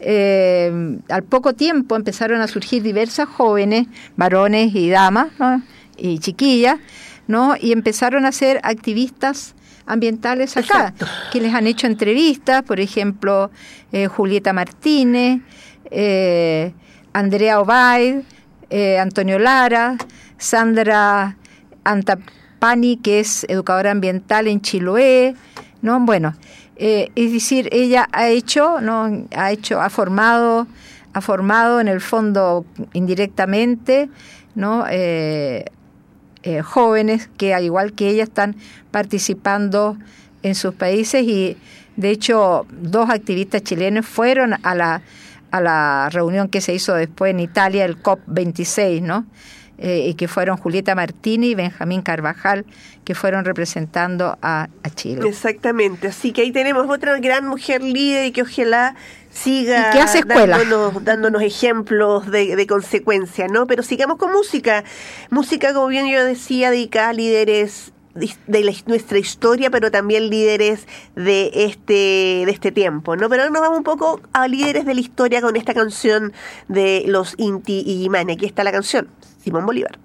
eh, 0.00 0.98
al 1.08 1.22
poco 1.22 1.54
tiempo 1.54 1.96
empezaron 1.96 2.40
a 2.42 2.48
surgir 2.48 2.82
diversas 2.82 3.28
jóvenes, 3.28 3.86
varones 4.16 4.74
y 4.74 4.90
damas, 4.90 5.28
¿no? 5.38 5.62
Y 5.96 6.18
chiquillas, 6.18 6.78
¿no? 7.26 7.54
Y 7.58 7.72
empezaron 7.72 8.26
a 8.26 8.32
ser 8.32 8.60
activistas 8.62 9.54
ambientales 9.86 10.56
acá, 10.56 10.88
Exacto. 10.88 11.06
que 11.32 11.40
les 11.40 11.54
han 11.54 11.66
hecho 11.66 11.86
entrevistas, 11.86 12.62
por 12.62 12.80
ejemplo, 12.80 13.50
eh, 13.92 14.06
Julieta 14.06 14.52
Martínez, 14.52 15.40
eh, 15.90 16.72
Andrea 17.12 17.60
Obaid, 17.60 18.22
eh, 18.70 18.98
Antonio 18.98 19.38
Lara, 19.38 19.96
Sandra 20.38 21.36
Antapani, 21.84 22.96
que 22.96 23.20
es 23.20 23.44
educadora 23.48 23.90
ambiental 23.90 24.48
en 24.48 24.60
Chiloé, 24.60 25.34
¿no? 25.82 26.00
Bueno, 26.00 26.34
es 26.76 27.32
decir, 27.32 27.68
ella 27.70 28.08
ha 28.10 28.28
hecho, 28.28 28.80
¿no? 28.80 29.26
Ha 29.36 29.52
hecho, 29.52 29.80
ha 29.80 29.90
formado, 29.90 30.66
ha 31.12 31.20
formado 31.20 31.80
en 31.80 31.86
el 31.86 32.00
fondo 32.00 32.64
indirectamente, 32.94 34.08
¿no? 34.56 34.84
Eh, 36.46 36.60
jóvenes 36.60 37.30
que 37.38 37.54
al 37.54 37.64
igual 37.64 37.94
que 37.94 38.10
ella 38.10 38.24
están 38.24 38.54
participando 38.90 39.96
en 40.42 40.54
sus 40.54 40.74
países 40.74 41.22
y 41.22 41.56
de 41.96 42.10
hecho 42.10 42.66
dos 42.70 43.08
activistas 43.08 43.62
chilenos 43.62 44.04
fueron 44.04 44.54
a 44.62 44.74
la 44.74 45.00
a 45.50 45.60
la 45.62 46.10
reunión 46.12 46.48
que 46.50 46.60
se 46.60 46.74
hizo 46.74 46.94
después 46.94 47.30
en 47.30 47.40
Italia 47.40 47.86
el 47.86 47.96
COP 47.96 48.20
26 48.26 49.00
no 49.00 49.24
Eh, 49.76 50.14
que 50.16 50.28
fueron 50.28 50.56
Julieta 50.56 50.94
Martini 50.94 51.48
y 51.48 51.54
Benjamín 51.56 52.00
Carvajal 52.00 52.64
que 53.02 53.16
fueron 53.16 53.44
representando 53.44 54.38
a, 54.40 54.68
a 54.84 54.90
Chile 54.90 55.28
Exactamente, 55.28 56.06
así 56.06 56.30
que 56.32 56.42
ahí 56.42 56.52
tenemos 56.52 56.88
otra 56.88 57.18
gran 57.18 57.48
mujer 57.48 57.82
líder 57.82 58.26
y 58.26 58.30
que 58.30 58.42
ojalá 58.42 58.94
siga 59.30 59.90
que 59.90 60.00
hace 60.00 60.18
escuela. 60.20 60.58
dándonos, 60.58 61.04
dándonos 61.04 61.42
ejemplos 61.42 62.30
de, 62.30 62.54
de 62.54 62.66
consecuencia, 62.68 63.48
¿no? 63.48 63.66
Pero 63.66 63.82
sigamos 63.82 64.16
con 64.16 64.30
música, 64.30 64.84
música 65.30 65.74
como 65.74 65.88
bien 65.88 66.06
yo 66.08 66.24
decía, 66.24 66.70
dedicada 66.70 67.08
a 67.08 67.12
líderes 67.12 67.92
de 68.46 68.62
la- 68.62 68.72
nuestra 68.86 69.18
historia, 69.18 69.70
pero 69.70 69.90
también 69.90 70.30
líderes 70.30 70.86
de 71.16 71.50
este 71.64 72.44
de 72.46 72.50
este 72.52 72.70
tiempo, 72.70 73.16
¿no? 73.16 73.28
Pero 73.28 73.42
ahora 73.42 73.52
nos 73.52 73.60
vamos 73.60 73.78
un 73.78 73.84
poco 73.84 74.20
a 74.32 74.46
líderes 74.46 74.86
de 74.86 74.94
la 74.94 75.00
historia 75.00 75.40
con 75.40 75.56
esta 75.56 75.74
canción 75.74 76.32
de 76.68 77.02
los 77.08 77.34
Inti 77.38 77.82
y 77.84 77.98
Gimani. 78.02 78.34
Aquí 78.34 78.46
está 78.46 78.62
la 78.62 78.70
canción, 78.70 79.08
Simón 79.44 79.66
Bolívar. 79.66 79.98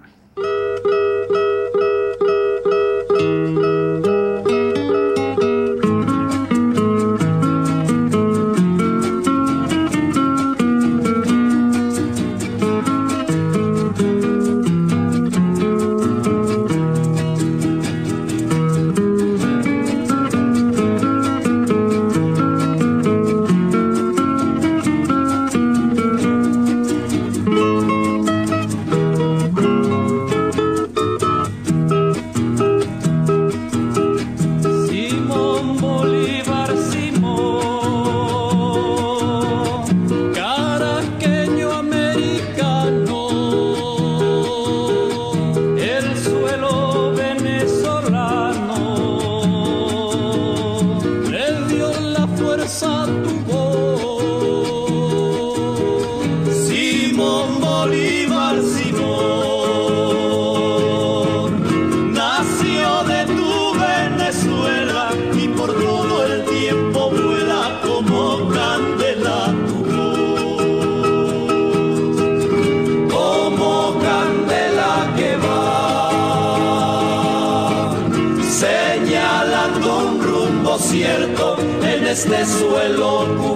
Este 82.20 82.46
suelo 82.46 83.49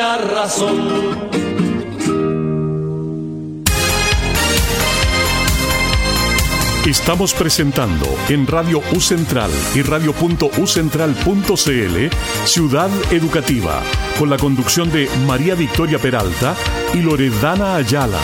razón. 0.00 1.20
Estamos 6.86 7.34
presentando 7.34 8.06
en 8.28 8.46
Radio 8.46 8.80
U 8.94 9.00
Central 9.00 9.50
y 9.74 9.82
radio.ucentral.cl 9.82 12.46
Ciudad 12.46 12.90
Educativa, 13.10 13.82
con 14.18 14.30
la 14.30 14.38
conducción 14.38 14.90
de 14.90 15.10
María 15.26 15.54
Victoria 15.54 15.98
Peralta 15.98 16.54
y 16.94 17.02
Loredana 17.02 17.76
Ayala. 17.76 18.20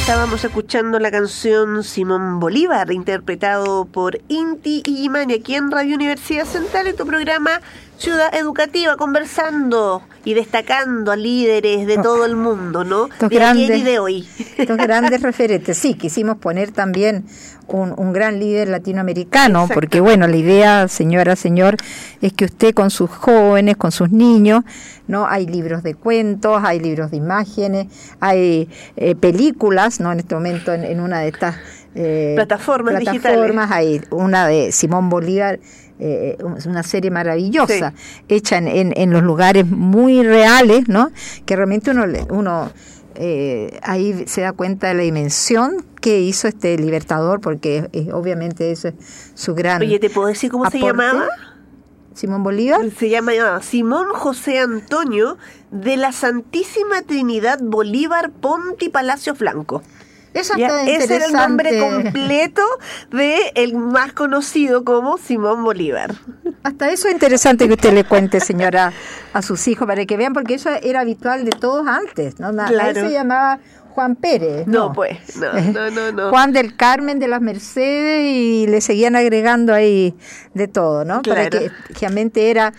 Estábamos 0.00 0.42
escuchando 0.42 0.98
la 0.98 1.12
canción 1.12 1.84
Simón 1.84 2.40
Bolívar, 2.40 2.90
interpretado 2.90 3.84
por 3.84 4.18
Inti 4.28 4.82
y 4.84 5.08
aquí 5.34 5.54
en 5.54 5.70
Radio 5.70 5.94
Universidad 5.94 6.44
Central, 6.44 6.88
en 6.88 6.96
tu 6.96 7.06
programa 7.06 7.60
Ciudad 7.98 8.34
Educativa, 8.34 8.96
conversando 8.96 10.02
y 10.24 10.34
destacando 10.34 11.12
a 11.12 11.16
líderes 11.16 11.86
de 11.86 11.96
todo 11.96 12.26
el 12.26 12.36
mundo, 12.36 12.84
¿no? 12.84 13.06
Estos 13.06 13.30
de 13.30 13.36
grandes, 13.36 13.78
y 13.78 13.82
de 13.82 13.98
hoy. 13.98 14.28
Estos 14.58 14.76
grandes 14.76 15.22
referentes. 15.22 15.78
Sí, 15.78 15.94
quisimos 15.94 16.36
poner 16.36 16.72
también 16.72 17.24
un, 17.68 17.94
un 17.96 18.12
gran 18.12 18.38
líder 18.38 18.68
latinoamericano, 18.68 19.66
porque 19.72 20.00
bueno, 20.00 20.26
la 20.26 20.36
idea, 20.36 20.88
señora, 20.88 21.36
señor, 21.36 21.76
es 22.20 22.34
que 22.34 22.44
usted 22.44 22.74
con 22.74 22.90
sus 22.90 23.08
jóvenes, 23.10 23.76
con 23.78 23.92
sus 23.92 24.10
niños, 24.10 24.64
¿no? 25.08 25.26
Hay 25.26 25.46
libros 25.46 25.82
de 25.82 25.94
cuentos, 25.94 26.62
hay 26.64 26.80
libros 26.80 27.10
de 27.10 27.16
imágenes, 27.16 27.86
hay 28.20 28.68
eh, 28.96 29.14
películas, 29.14 30.00
¿no? 30.00 30.12
En 30.12 30.20
este 30.20 30.34
momento 30.34 30.74
en, 30.74 31.00
una 31.00 31.20
de 31.20 31.28
estas 31.28 31.56
eh, 31.94 32.32
plataformas, 32.34 33.02
plataformas 33.02 33.70
hay 33.70 34.02
una 34.10 34.46
de 34.46 34.70
Simón 34.70 35.08
Bolívar 35.08 35.60
eh, 35.98 36.36
una 36.66 36.82
serie 36.82 37.10
maravillosa, 37.10 37.94
hecha 38.28 38.58
en, 38.58 38.92
en, 38.94 39.10
los 39.10 39.22
lugares 39.22 39.66
muy 39.66 40.22
reales, 40.22 40.88
¿no? 40.88 41.10
Que 41.44 41.56
realmente 41.56 41.90
uno, 41.90 42.04
uno 42.30 42.70
eh, 43.14 43.78
ahí 43.82 44.24
se 44.26 44.42
da 44.42 44.52
cuenta 44.52 44.88
de 44.88 44.94
la 44.94 45.02
dimensión 45.02 45.84
que 46.00 46.20
hizo 46.20 46.48
este 46.48 46.76
libertador, 46.76 47.40
porque 47.40 47.88
obviamente 48.12 48.70
eso 48.70 48.88
es 48.88 48.94
su 49.34 49.54
gran. 49.54 49.80
Oye, 49.80 49.98
¿te 49.98 50.10
puedo 50.10 50.28
decir 50.28 50.50
cómo 50.50 50.70
se 50.70 50.78
llamaba? 50.78 51.28
Simón 52.14 52.42
Bolívar. 52.42 52.80
Se 52.98 53.10
llama 53.10 53.32
Simón 53.60 54.06
José 54.14 54.58
Antonio 54.58 55.36
de 55.70 55.98
la 55.98 56.12
Santísima 56.12 57.02
Trinidad 57.02 57.58
Bolívar 57.62 58.30
Ponti 58.30 58.88
Palacio 58.88 59.34
Flanco 59.34 59.82
ese 60.40 61.14
era 61.14 61.26
el 61.26 61.32
nombre 61.32 61.78
completo 61.80 62.62
de 63.10 63.52
el 63.54 63.76
más 63.76 64.12
conocido 64.12 64.84
como 64.84 65.18
Simón 65.18 65.64
Bolívar. 65.64 66.14
Hasta 66.62 66.90
eso 66.90 67.08
es 67.08 67.14
interesante 67.14 67.66
que 67.66 67.74
usted 67.74 67.92
le 67.92 68.04
cuente, 68.04 68.40
señora, 68.40 68.92
a 69.32 69.42
sus 69.42 69.66
hijos 69.68 69.86
para 69.86 70.04
que 70.04 70.16
vean, 70.16 70.32
porque 70.32 70.54
eso 70.54 70.70
era 70.82 71.00
habitual 71.00 71.44
de 71.44 71.50
todos 71.50 71.86
antes, 71.86 72.38
¿no? 72.40 72.50
Claro. 72.52 72.94
se 72.94 73.10
llamaba 73.10 73.60
Juan 73.96 74.16
Pérez. 74.16 74.66
No, 74.66 74.92
pues, 74.92 75.36
no, 75.36 75.90
no, 75.90 76.12
no, 76.12 76.28
Juan 76.30 76.52
del 76.52 76.76
Carmen 76.76 77.18
de 77.18 77.28
las 77.28 77.40
Mercedes 77.40 78.30
y 78.30 78.66
le 78.66 78.80
seguían 78.80 79.16
agregando 79.16 79.72
ahí 79.72 80.14
de 80.52 80.68
todo, 80.68 81.04
¿no? 81.04 81.22
Para 81.22 81.48
que 81.48 81.70
realmente 81.98 82.50
era, 82.50 82.74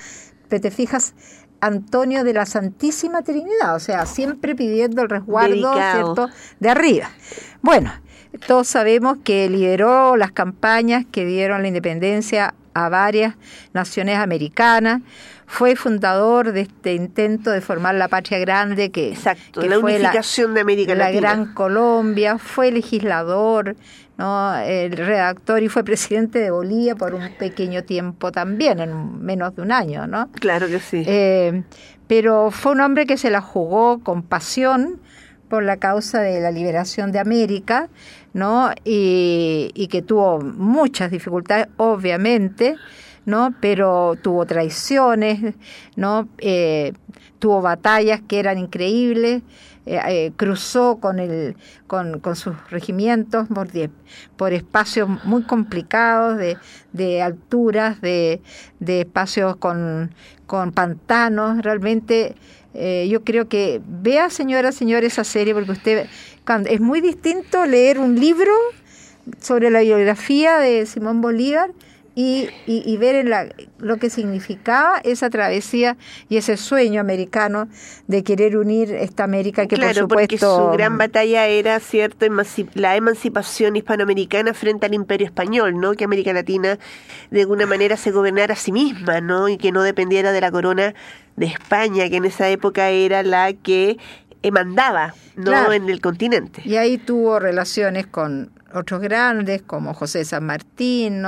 pero 0.47 0.61
te 0.61 0.69
fijas, 0.69 1.15
Antonio 1.61 2.23
de 2.23 2.33
la 2.33 2.45
Santísima 2.45 3.21
Trinidad, 3.21 3.75
o 3.75 3.79
sea, 3.79 4.05
siempre 4.05 4.55
pidiendo 4.55 5.01
el 5.01 5.09
resguardo, 5.09 5.73
¿cierto?, 5.73 6.29
de 6.59 6.69
arriba. 6.69 7.09
Bueno, 7.61 7.91
todos 8.45 8.67
sabemos 8.67 9.17
que 9.23 9.49
lideró 9.49 10.15
las 10.15 10.31
campañas 10.31 11.05
que 11.11 11.25
dieron 11.25 11.61
la 11.61 11.67
independencia 11.67 12.53
a 12.73 12.89
varias 12.89 13.35
naciones 13.73 14.17
americanas, 14.17 15.01
fue 15.47 15.75
fundador 15.75 16.51
de 16.51 16.61
este 16.61 16.93
intento 16.93 17.49
de 17.49 17.61
formar 17.61 17.95
la 17.95 18.07
patria 18.07 18.37
grande 18.37 18.91
que, 18.91 19.09
Exacto, 19.09 19.61
la 19.61 19.79
unificación 19.79 20.53
de 20.53 20.61
América 20.61 20.93
Latina. 20.93 21.21
La 21.21 21.35
Gran 21.35 21.53
Colombia, 21.53 22.37
fue 22.37 22.71
legislador, 22.71 23.75
¿no? 24.17 24.57
el 24.57 24.91
redactor 24.91 25.61
y 25.63 25.69
fue 25.69 25.83
presidente 25.83 26.39
de 26.39 26.51
Bolivia 26.51 26.95
por 26.95 27.13
un 27.13 27.29
pequeño 27.37 27.83
tiempo 27.83 28.31
también, 28.31 28.79
en 28.79 29.23
menos 29.23 29.55
de 29.55 29.61
un 29.61 29.71
año, 29.71 30.07
¿no? 30.07 30.29
Claro 30.31 30.67
que 30.67 30.79
sí. 30.79 31.03
Eh, 31.05 31.63
pero 32.07 32.51
fue 32.51 32.71
un 32.71 32.81
hombre 32.81 33.05
que 33.05 33.17
se 33.17 33.29
la 33.29 33.41
jugó 33.41 33.99
con 33.99 34.23
pasión 34.23 34.99
por 35.49 35.63
la 35.63 35.77
causa 35.77 36.21
de 36.21 36.41
la 36.41 36.51
liberación 36.51 37.11
de 37.11 37.19
América, 37.19 37.89
¿no? 38.33 38.71
Y, 38.83 39.71
y 39.73 39.87
que 39.87 40.01
tuvo 40.01 40.39
muchas 40.41 41.11
dificultades, 41.11 41.67
obviamente, 41.77 42.75
¿no? 43.25 43.53
Pero 43.59 44.15
tuvo 44.21 44.45
traiciones, 44.45 45.53
¿no? 45.95 46.27
Eh, 46.39 46.93
tuvo 47.39 47.61
batallas 47.61 48.21
que 48.27 48.39
eran 48.39 48.57
increíbles, 48.57 49.43
eh, 49.87 50.01
eh, 50.07 50.31
cruzó 50.35 50.97
con, 50.97 51.19
el, 51.19 51.55
con, 51.87 52.35
sus 52.35 52.55
regimientos 52.69 53.47
por, 54.35 54.53
espacios 54.53 55.09
muy 55.23 55.43
complicados 55.43 56.37
de, 56.37 56.57
de 56.91 57.21
alturas, 57.21 58.01
de, 58.01 58.41
de 58.79 59.01
espacios 59.01 59.55
con, 59.55 60.11
con 60.45 60.73
pantanos, 60.73 61.61
realmente 61.61 62.35
eh, 62.73 63.07
yo 63.09 63.23
creo 63.23 63.47
que 63.47 63.81
vea, 63.87 64.29
señora, 64.29 64.71
señor, 64.71 65.03
esa 65.03 65.23
serie, 65.23 65.53
porque 65.53 65.71
usted, 65.71 66.07
es 66.69 66.79
muy 66.79 67.01
distinto 67.01 67.65
leer 67.65 67.97
un 67.97 68.19
libro 68.19 68.51
sobre 69.39 69.69
la 69.69 69.81
biografía 69.81 70.59
de 70.59 70.85
Simón 70.85 71.21
Bolívar 71.21 71.71
y, 72.19 72.49
y, 72.65 72.97
ver 72.97 73.27
la, 73.27 73.47
lo 73.77 73.97
que 73.97 74.09
significaba 74.09 74.97
esa 75.03 75.29
travesía 75.29 75.97
y 76.29 76.37
ese 76.37 76.57
sueño 76.57 76.99
americano 76.99 77.67
de 78.07 78.23
querer 78.23 78.57
unir 78.57 78.91
esta 78.91 79.23
América 79.23 79.67
que 79.67 79.75
claro, 79.75 80.07
por 80.07 80.21
supuesto 80.25 80.47
porque 80.47 80.71
su 80.71 80.75
gran 80.75 80.97
batalla 80.97 81.45
era 81.45 81.79
cierto 81.79 82.25
la 82.73 82.95
emancipación 82.95 83.75
hispanoamericana 83.75 84.55
frente 84.55 84.87
al 84.87 84.95
Imperio 84.95 85.27
español, 85.27 85.79
¿no? 85.79 85.93
Que 85.93 86.05
América 86.05 86.33
Latina 86.33 86.79
de 87.29 87.41
alguna 87.41 87.67
manera 87.67 87.97
se 87.97 88.09
gobernara 88.09 88.55
a 88.55 88.57
sí 88.57 88.71
misma, 88.71 89.21
¿no? 89.21 89.47
Y 89.47 89.57
que 89.57 89.71
no 89.71 89.83
dependiera 89.83 90.31
de 90.31 90.41
la 90.41 90.49
corona 90.49 90.95
de 91.35 91.45
España, 91.45 92.09
que 92.09 92.15
en 92.15 92.25
esa 92.25 92.49
época 92.49 92.89
era 92.89 93.21
la 93.21 93.53
que 93.53 93.99
mandaba, 94.51 95.13
¿no? 95.35 95.71
En 95.71 95.89
el 95.89 96.01
continente. 96.01 96.61
Y 96.65 96.77
ahí 96.77 96.97
tuvo 96.97 97.39
relaciones 97.39 98.07
con 98.07 98.51
otros 98.73 99.01
grandes 99.01 99.61
como 99.61 99.93
José 99.93 100.25
San 100.25 100.45
Martín, 100.45 101.23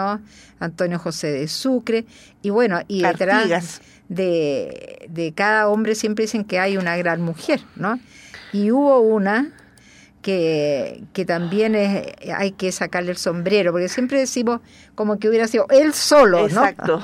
Antonio 0.59 0.99
José 0.99 1.31
de 1.31 1.47
Sucre, 1.47 2.05
y 2.41 2.49
bueno, 2.49 2.81
y 2.87 3.01
detrás 3.01 3.81
de, 4.07 5.07
de 5.09 5.33
cada 5.33 5.67
hombre 5.67 5.95
siempre 5.95 6.23
dicen 6.23 6.43
que 6.43 6.59
hay 6.59 6.77
una 6.77 6.97
gran 6.97 7.21
mujer, 7.21 7.61
¿no? 7.75 7.99
Y 8.51 8.71
hubo 8.71 8.99
una 8.99 9.51
que, 10.21 11.03
que 11.13 11.25
también 11.25 11.75
es, 11.75 12.07
hay 12.35 12.51
que 12.51 12.71
sacarle 12.71 13.11
el 13.11 13.17
sombrero, 13.17 13.71
porque 13.71 13.87
siempre 13.87 14.19
decimos 14.19 14.61
como 14.95 15.19
que 15.19 15.29
hubiera 15.29 15.47
sido 15.47 15.65
él 15.69 15.93
solo, 15.93 16.39
¿no? 16.49 16.65
Exacto. 16.65 17.01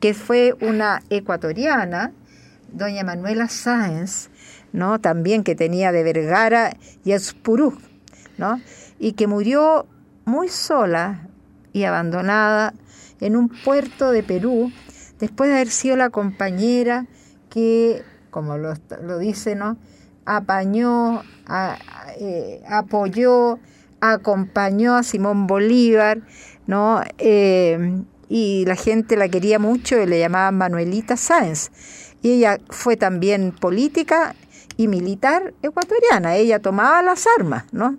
Que 0.00 0.14
fue 0.14 0.54
una 0.60 1.02
ecuatoriana, 1.10 2.12
doña 2.72 3.02
Manuela 3.02 3.48
Sáenz, 3.48 4.28
¿no? 4.72 5.00
También 5.00 5.42
que 5.44 5.54
tenía 5.54 5.92
de 5.92 6.02
Vergara 6.02 6.76
y 7.04 7.12
Espurú, 7.12 7.78
¿no? 8.38 8.60
Y 8.98 9.12
que 9.12 9.26
murió 9.26 9.86
muy 10.24 10.48
sola 10.48 11.28
y 11.72 11.84
abandonada 11.84 12.74
en 13.20 13.36
un 13.36 13.48
puerto 13.48 14.10
de 14.10 14.22
Perú, 14.22 14.72
después 15.18 15.48
de 15.48 15.56
haber 15.56 15.68
sido 15.68 15.96
la 15.96 16.10
compañera 16.10 17.06
que, 17.50 18.02
como 18.30 18.58
lo, 18.58 18.74
lo 19.02 19.18
dice, 19.18 19.56
apañó, 20.24 21.22
a- 21.46 21.78
eh, 22.18 22.62
apoyó, 22.68 23.58
acompañó 24.00 24.96
a 24.96 25.02
Simón 25.02 25.46
Bolívar, 25.46 26.20
¿no? 26.66 27.00
Eh, 27.18 28.02
y 28.28 28.64
la 28.66 28.74
gente 28.74 29.16
la 29.16 29.28
quería 29.28 29.58
mucho 29.58 30.00
y 30.00 30.06
le 30.06 30.18
llamaban 30.18 30.58
Manuelita 30.58 31.16
Sáenz. 31.16 31.70
Y 32.22 32.32
ella 32.32 32.58
fue 32.70 32.96
también 32.96 33.52
política 33.52 34.34
y 34.76 34.88
militar 34.88 35.54
ecuatoriana. 35.62 36.36
Ella 36.36 36.60
tomaba 36.60 37.02
las 37.02 37.26
armas, 37.38 37.64
¿no? 37.72 37.96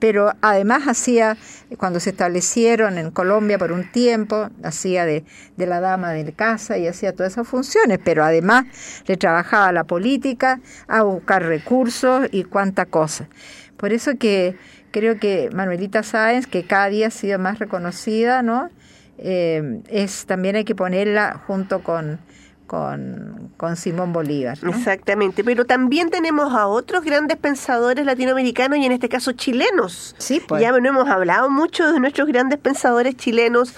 Pero 0.00 0.32
además 0.40 0.88
hacía, 0.88 1.36
cuando 1.78 2.00
se 2.00 2.10
establecieron 2.10 2.98
en 2.98 3.10
Colombia 3.10 3.58
por 3.58 3.70
un 3.70 3.90
tiempo, 3.90 4.48
hacía 4.64 5.04
de, 5.04 5.24
de 5.56 5.66
la 5.66 5.80
dama 5.80 6.10
de 6.10 6.32
casa 6.32 6.76
y 6.76 6.88
hacía 6.88 7.12
todas 7.12 7.32
esas 7.32 7.46
funciones, 7.46 8.00
pero 8.04 8.24
además 8.24 8.64
le 9.06 9.16
trabajaba 9.16 9.70
la 9.72 9.84
política, 9.84 10.60
a 10.88 11.02
buscar 11.02 11.44
recursos 11.44 12.26
y 12.32 12.44
cuánta 12.44 12.86
cosa. 12.86 13.28
Por 13.76 13.92
eso 13.92 14.12
que 14.18 14.56
creo 14.90 15.20
que 15.20 15.50
Manuelita 15.52 16.02
Sáenz, 16.02 16.46
que 16.46 16.64
cada 16.64 16.88
día 16.88 17.08
ha 17.08 17.10
sido 17.10 17.38
más 17.38 17.58
reconocida, 17.58 18.42
¿no? 18.42 18.70
Eh, 19.18 19.82
es 19.88 20.26
también 20.26 20.56
hay 20.56 20.64
que 20.64 20.74
ponerla 20.74 21.42
junto 21.46 21.82
con, 21.82 22.18
con, 22.66 23.50
con 23.56 23.76
Simón 23.76 24.12
Bolívar. 24.12 24.58
¿no? 24.62 24.70
Exactamente, 24.70 25.44
pero 25.44 25.64
también 25.64 26.10
tenemos 26.10 26.52
a 26.54 26.66
otros 26.66 27.04
grandes 27.04 27.36
pensadores 27.36 28.04
latinoamericanos 28.04 28.78
y 28.78 28.84
en 28.86 28.92
este 28.92 29.08
caso 29.08 29.32
chilenos. 29.32 30.14
Sí, 30.18 30.40
pues. 30.46 30.60
Ya 30.62 30.72
no 30.72 30.88
hemos 30.88 31.08
hablado 31.08 31.48
mucho 31.50 31.92
de 31.92 32.00
nuestros 32.00 32.28
grandes 32.28 32.58
pensadores 32.58 33.16
chilenos 33.16 33.74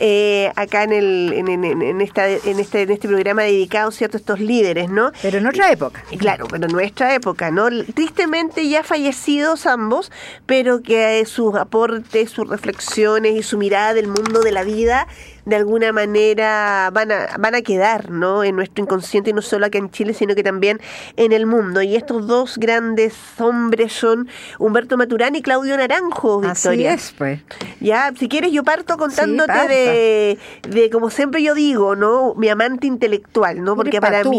eh, 0.00 0.52
acá 0.56 0.84
en, 0.84 0.92
el, 0.92 1.32
en, 1.34 1.48
en- 1.48 1.82
en 1.82 2.00
esta, 2.00 2.28
en, 2.28 2.58
este, 2.60 2.82
en 2.82 2.90
este 2.90 3.08
programa 3.08 3.42
dedicado 3.42 3.90
¿cierto? 3.90 4.16
a 4.16 4.20
estos 4.20 4.40
líderes, 4.40 4.88
¿no? 4.90 5.10
Pero 5.22 5.38
en 5.38 5.46
otra 5.46 5.70
época. 5.72 6.02
Claro, 6.18 6.46
pero 6.48 6.66
en 6.66 6.72
nuestra 6.72 7.14
época, 7.14 7.50
¿no? 7.50 7.68
Tristemente 7.94 8.68
ya 8.68 8.82
fallecidos 8.84 9.66
ambos, 9.66 10.12
pero 10.46 10.82
que 10.82 11.20
eh, 11.20 11.26
sus 11.26 11.54
aportes, 11.56 12.30
sus 12.30 12.48
reflexiones 12.48 13.34
y 13.34 13.42
su 13.42 13.58
mirada 13.58 13.94
del 13.94 14.06
mundo 14.06 14.40
de 14.40 14.52
la 14.52 14.62
vida 14.62 15.06
de 15.48 15.56
alguna 15.56 15.92
manera 15.92 16.90
van 16.92 17.10
a, 17.10 17.26
van 17.38 17.54
a 17.54 17.62
quedar, 17.62 18.10
¿no? 18.10 18.44
En 18.44 18.54
nuestro 18.56 18.84
inconsciente, 18.84 19.30
y 19.30 19.32
no 19.32 19.40
solo 19.42 19.64
acá 19.66 19.78
en 19.78 19.90
Chile, 19.90 20.12
sino 20.12 20.34
que 20.34 20.42
también 20.42 20.78
en 21.16 21.32
el 21.32 21.46
mundo. 21.46 21.80
Y 21.82 21.96
estos 21.96 22.26
dos 22.26 22.58
grandes 22.58 23.14
hombres 23.38 23.92
son 23.92 24.28
Humberto 24.58 24.96
Maturana 24.96 25.38
y 25.38 25.42
Claudio 25.42 25.76
Naranjo, 25.76 26.42
Así 26.44 26.68
Victoria. 26.68 26.92
es, 26.94 27.14
pues. 27.16 27.40
Ya, 27.80 28.12
si 28.18 28.28
quieres 28.28 28.52
yo 28.52 28.62
parto 28.62 28.96
contándote 28.98 29.52
de, 29.68 30.38
de, 30.68 30.90
como 30.90 31.08
siempre 31.10 31.42
yo 31.42 31.54
digo, 31.54 31.96
¿no? 31.96 32.34
Mi 32.36 32.48
amante 32.48 32.86
intelectual, 32.86 33.62
¿no? 33.64 33.74
Porque 33.74 34.00
para 34.00 34.22
mí. 34.24 34.38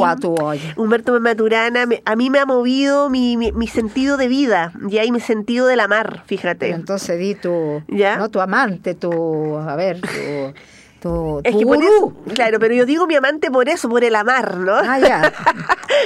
Humberto 0.78 1.20
Maturana, 1.20 1.86
me- 1.86 2.01
a 2.05 2.16
mí 2.16 2.30
me 2.30 2.39
ha 2.39 2.45
movido 2.45 3.10
mi, 3.10 3.36
mi, 3.36 3.51
mi 3.51 3.68
sentido 3.68 4.16
de 4.18 4.28
vida, 4.28 4.74
ya, 4.88 5.03
y 5.05 5.12
mi 5.12 5.20
sentido 5.20 5.66
del 5.68 5.80
amar, 5.80 6.24
fíjate. 6.28 6.70
Entonces 6.70 7.18
di 7.18 7.34
tu, 7.36 7.82
¿Ya? 7.88 8.18
no 8.18 8.30
tu 8.30 8.39
amante, 8.41 8.93
tu, 8.93 9.57
a 9.57 9.76
ver, 9.76 9.99
tu, 10.01 10.53
tu, 11.01 11.41
Es 11.43 11.55
que 11.55 11.65
por 11.65 11.77
eso, 11.77 12.13
claro, 12.33 12.59
pero 12.59 12.73
yo 12.73 12.85
digo 12.85 13.07
mi 13.07 13.15
amante 13.15 13.51
por 13.51 13.69
eso, 13.69 13.89
por 13.89 14.03
el 14.03 14.15
amar, 14.15 14.57
¿no? 14.57 14.75
Ah, 14.75 14.99
ya. 14.99 15.33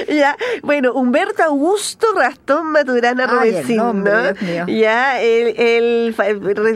ya, 0.12 0.36
bueno, 0.62 0.94
Humberto 0.94 1.42
Augusto 1.42 2.06
Rastón 2.14 2.72
Maturana 2.72 3.26
Robesín, 3.26 3.76
nombre, 3.76 4.12
¿no? 4.12 4.22
Dios 4.22 4.42
mío. 4.42 4.64
Ya, 4.68 5.20
él, 5.20 5.54
él 5.56 6.14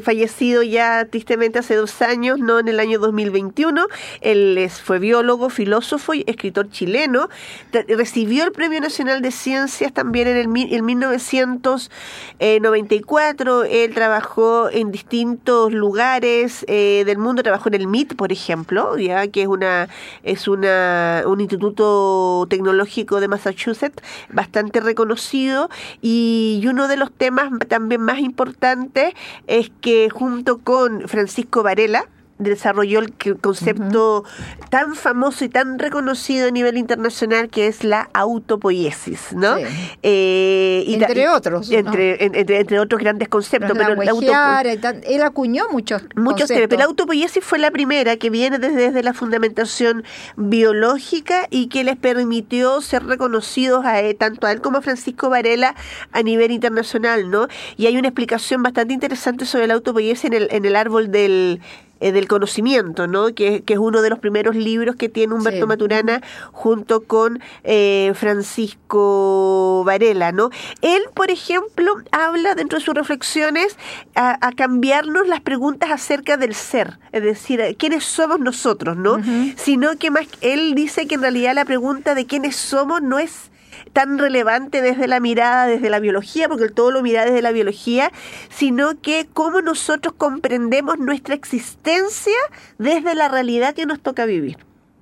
fallecido 0.02 0.62
ya 0.62 1.06
tristemente 1.06 1.58
hace 1.58 1.74
dos 1.74 2.02
años, 2.02 2.38
¿no? 2.38 2.58
En 2.58 2.68
el 2.68 2.80
año 2.80 2.98
2021. 2.98 3.86
Él 4.20 4.70
fue 4.82 4.98
biólogo, 4.98 5.48
filósofo 5.50 6.14
y 6.14 6.24
escritor 6.26 6.70
chileno. 6.70 7.28
Recibió 7.72 8.44
el 8.44 8.52
Premio 8.52 8.80
Nacional 8.80 9.20
de 9.22 9.30
Ciencias 9.30 9.92
también 9.92 10.26
en 10.28 10.36
el, 10.36 10.48
en 10.72 10.84
1994. 10.84 13.64
Él 13.64 13.94
trabajó 13.94 14.70
en 14.70 14.90
distintos 14.90 15.72
lugares 15.72 16.64
eh, 16.68 17.04
del 17.06 17.18
mundo, 17.18 17.42
trabajó 17.42 17.68
en 17.68 17.74
el 17.74 17.86
MIT, 17.86 18.07
por 18.16 18.32
ejemplo, 18.32 18.96
ya 18.98 19.28
que 19.28 19.42
es 19.42 19.48
una 19.48 19.88
es 20.22 20.48
una 20.48 21.22
un 21.26 21.40
instituto 21.40 22.46
tecnológico 22.48 23.20
de 23.20 23.28
Massachusetts 23.28 24.02
bastante 24.30 24.80
reconocido 24.80 25.70
y, 26.02 26.64
uno 26.68 26.86
de 26.86 26.98
los 26.98 27.10
temas 27.10 27.50
también 27.68 28.02
más 28.02 28.18
importantes 28.18 29.14
es 29.46 29.70
que 29.80 30.10
junto 30.10 30.58
con 30.58 31.08
Francisco 31.08 31.62
Varela 31.62 32.04
desarrolló 32.38 33.00
el 33.00 33.12
concepto 33.40 34.24
tan 34.70 34.94
famoso 34.94 35.44
y 35.44 35.48
tan 35.48 35.78
reconocido 35.78 36.48
a 36.48 36.50
nivel 36.50 36.76
internacional 36.76 37.48
que 37.48 37.66
es 37.66 37.84
la 37.84 38.08
autopoiesis, 38.14 39.32
¿no? 39.32 39.56
Sí. 39.56 39.64
Eh, 40.02 40.84
y 40.86 40.94
Entre 40.94 41.28
otros, 41.28 41.70
¿no? 41.70 41.76
Entre, 41.76 42.24
en- 42.24 42.34
entre, 42.34 42.60
entre 42.60 42.78
otros 42.80 43.00
grandes 43.00 43.28
conceptos. 43.28 43.70
Pero 43.72 43.84
pero 43.96 44.02
la 44.02 44.10
auto- 44.12 44.80
tan- 44.80 45.00
él 45.04 45.22
acuñó 45.22 45.64
muchos 45.70 46.02
Muchos 46.14 46.48
temas, 46.48 46.66
pero 46.68 46.78
la 46.78 46.84
autopoiesis 46.86 47.44
fue 47.44 47.58
la 47.58 47.70
primera 47.70 48.16
que 48.16 48.30
viene 48.30 48.58
desde, 48.58 48.76
desde 48.88 49.02
la 49.02 49.14
fundamentación 49.14 50.04
biológica 50.36 51.46
y 51.50 51.68
que 51.68 51.84
les 51.84 51.96
permitió 51.96 52.80
ser 52.80 53.04
reconocidos 53.04 53.84
a 53.84 54.00
él, 54.00 54.16
tanto 54.16 54.46
a 54.46 54.52
él 54.52 54.60
como 54.60 54.78
a 54.78 54.82
Francisco 54.82 55.30
Varela 55.30 55.74
a 56.12 56.22
nivel 56.22 56.50
internacional, 56.50 57.30
¿no? 57.30 57.48
Y 57.76 57.86
hay 57.86 57.96
una 57.96 58.08
explicación 58.08 58.62
bastante 58.62 58.94
interesante 58.94 59.46
sobre 59.46 59.66
la 59.66 59.74
autopoiesis 59.74 60.24
en 60.26 60.32
el, 60.34 60.48
en 60.50 60.64
el 60.64 60.76
árbol 60.76 61.10
del 61.10 61.60
eh, 62.00 62.12
del 62.12 62.28
conocimiento, 62.28 63.06
¿no? 63.06 63.34
Que, 63.34 63.62
que 63.62 63.74
es 63.74 63.78
uno 63.78 64.02
de 64.02 64.10
los 64.10 64.18
primeros 64.18 64.54
libros 64.56 64.96
que 64.96 65.08
tiene 65.08 65.34
Humberto 65.34 65.58
Sí. 65.58 65.66
Maturana 65.66 66.22
junto 66.52 67.02
con 67.04 67.40
eh, 67.64 68.12
Francisco 68.14 69.82
Varela, 69.84 70.32
¿no? 70.32 70.50
Él, 70.82 71.02
por 71.14 71.30
ejemplo, 71.30 71.96
habla 72.12 72.54
dentro 72.54 72.78
de 72.78 72.84
sus 72.84 72.94
reflexiones 72.94 73.76
a, 74.14 74.38
a 74.46 74.52
cambiarnos 74.52 75.26
las 75.26 75.40
preguntas 75.40 75.90
acerca 75.90 76.36
del 76.36 76.54
ser, 76.54 76.98
es 77.12 77.22
decir, 77.22 77.76
quiénes 77.78 78.04
somos 78.04 78.40
nosotros, 78.40 78.96
¿no? 78.96 79.20
Sino 79.56 79.96
que 79.98 80.10
más 80.10 80.26
él 80.40 80.74
dice 80.74 81.06
que 81.06 81.16
en 81.16 81.22
realidad 81.22 81.54
la 81.54 81.64
pregunta 81.64 82.14
de 82.14 82.26
quiénes 82.26 82.56
somos 82.56 83.02
no 83.02 83.18
es 83.18 83.50
tan 83.98 84.16
relevante 84.16 84.80
desde 84.80 85.08
la 85.08 85.18
mirada, 85.18 85.66
desde 85.66 85.90
la 85.90 85.98
biología, 85.98 86.48
porque 86.48 86.68
todo 86.68 86.92
lo 86.92 87.02
mira 87.02 87.24
desde 87.24 87.42
la 87.42 87.50
biología, 87.50 88.12
sino 88.48 89.00
que 89.00 89.26
cómo 89.32 89.60
nosotros 89.60 90.14
comprendemos 90.16 91.00
nuestra 91.00 91.34
existencia 91.34 92.38
desde 92.78 93.16
la 93.16 93.28
realidad 93.28 93.74
que 93.74 93.86
nos 93.86 93.98
toca 94.00 94.24
vivir. 94.24 94.56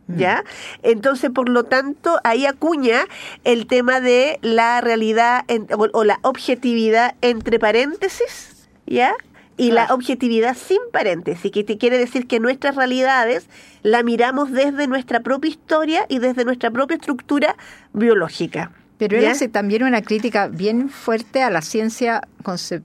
¿Ya? 0.08 0.44
Entonces, 0.82 1.30
por 1.30 1.50
lo 1.50 1.64
tanto, 1.64 2.18
ahí 2.24 2.46
acuña 2.46 3.04
el 3.44 3.66
tema 3.66 4.00
de 4.00 4.38
la 4.40 4.80
realidad 4.80 5.44
en- 5.48 5.66
o, 5.74 5.88
o 5.92 6.04
la 6.04 6.18
objetividad 6.22 7.16
entre 7.20 7.58
paréntesis, 7.58 8.68
¿ya? 8.86 9.12
Y 9.58 9.72
la 9.72 9.86
objetividad 9.90 10.56
sin 10.56 10.78
paréntesis, 10.92 11.50
que 11.50 11.64
te 11.64 11.76
quiere 11.76 11.98
decir 11.98 12.26
que 12.26 12.40
nuestras 12.40 12.76
realidades 12.76 13.48
la 13.82 14.02
miramos 14.02 14.52
desde 14.52 14.86
nuestra 14.86 15.20
propia 15.20 15.50
historia 15.50 16.06
y 16.08 16.18
desde 16.18 16.44
nuestra 16.44 16.70
propia 16.70 16.96
estructura 16.96 17.56
biológica. 17.92 18.70
Pero 18.98 19.16
él 19.16 19.24
¿Ya? 19.24 19.32
hace 19.32 19.48
también 19.48 19.82
una 19.82 20.02
crítica 20.02 20.48
bien 20.48 20.88
fuerte 20.88 21.42
a 21.42 21.50
la 21.50 21.60
ciencia 21.62 22.22
conce- 22.42 22.82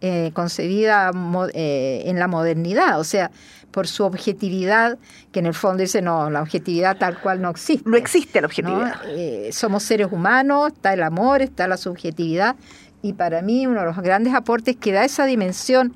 eh, 0.00 0.30
concebida 0.34 1.10
eh, 1.54 2.02
en 2.06 2.18
la 2.18 2.28
modernidad, 2.28 3.00
o 3.00 3.04
sea, 3.04 3.30
por 3.70 3.88
su 3.88 4.04
objetividad, 4.04 4.98
que 5.32 5.40
en 5.40 5.46
el 5.46 5.54
fondo 5.54 5.80
dice, 5.82 6.00
no, 6.02 6.30
la 6.30 6.42
objetividad 6.42 6.96
tal 6.96 7.18
cual 7.20 7.40
no 7.42 7.50
existe. 7.50 7.88
No 7.88 7.96
existe 7.96 8.40
la 8.40 8.42
¿no? 8.42 8.46
objetividad. 8.46 8.94
Eh, 9.08 9.50
somos 9.52 9.82
seres 9.82 10.08
humanos, 10.12 10.72
está 10.74 10.92
el 10.92 11.02
amor, 11.02 11.42
está 11.42 11.66
la 11.66 11.76
subjetividad, 11.76 12.56
y 13.02 13.14
para 13.14 13.42
mí 13.42 13.66
uno 13.66 13.80
de 13.80 13.86
los 13.86 13.96
grandes 13.96 14.32
aportes 14.34 14.76
que 14.76 14.92
da 14.92 15.04
esa 15.04 15.24
dimensión 15.26 15.94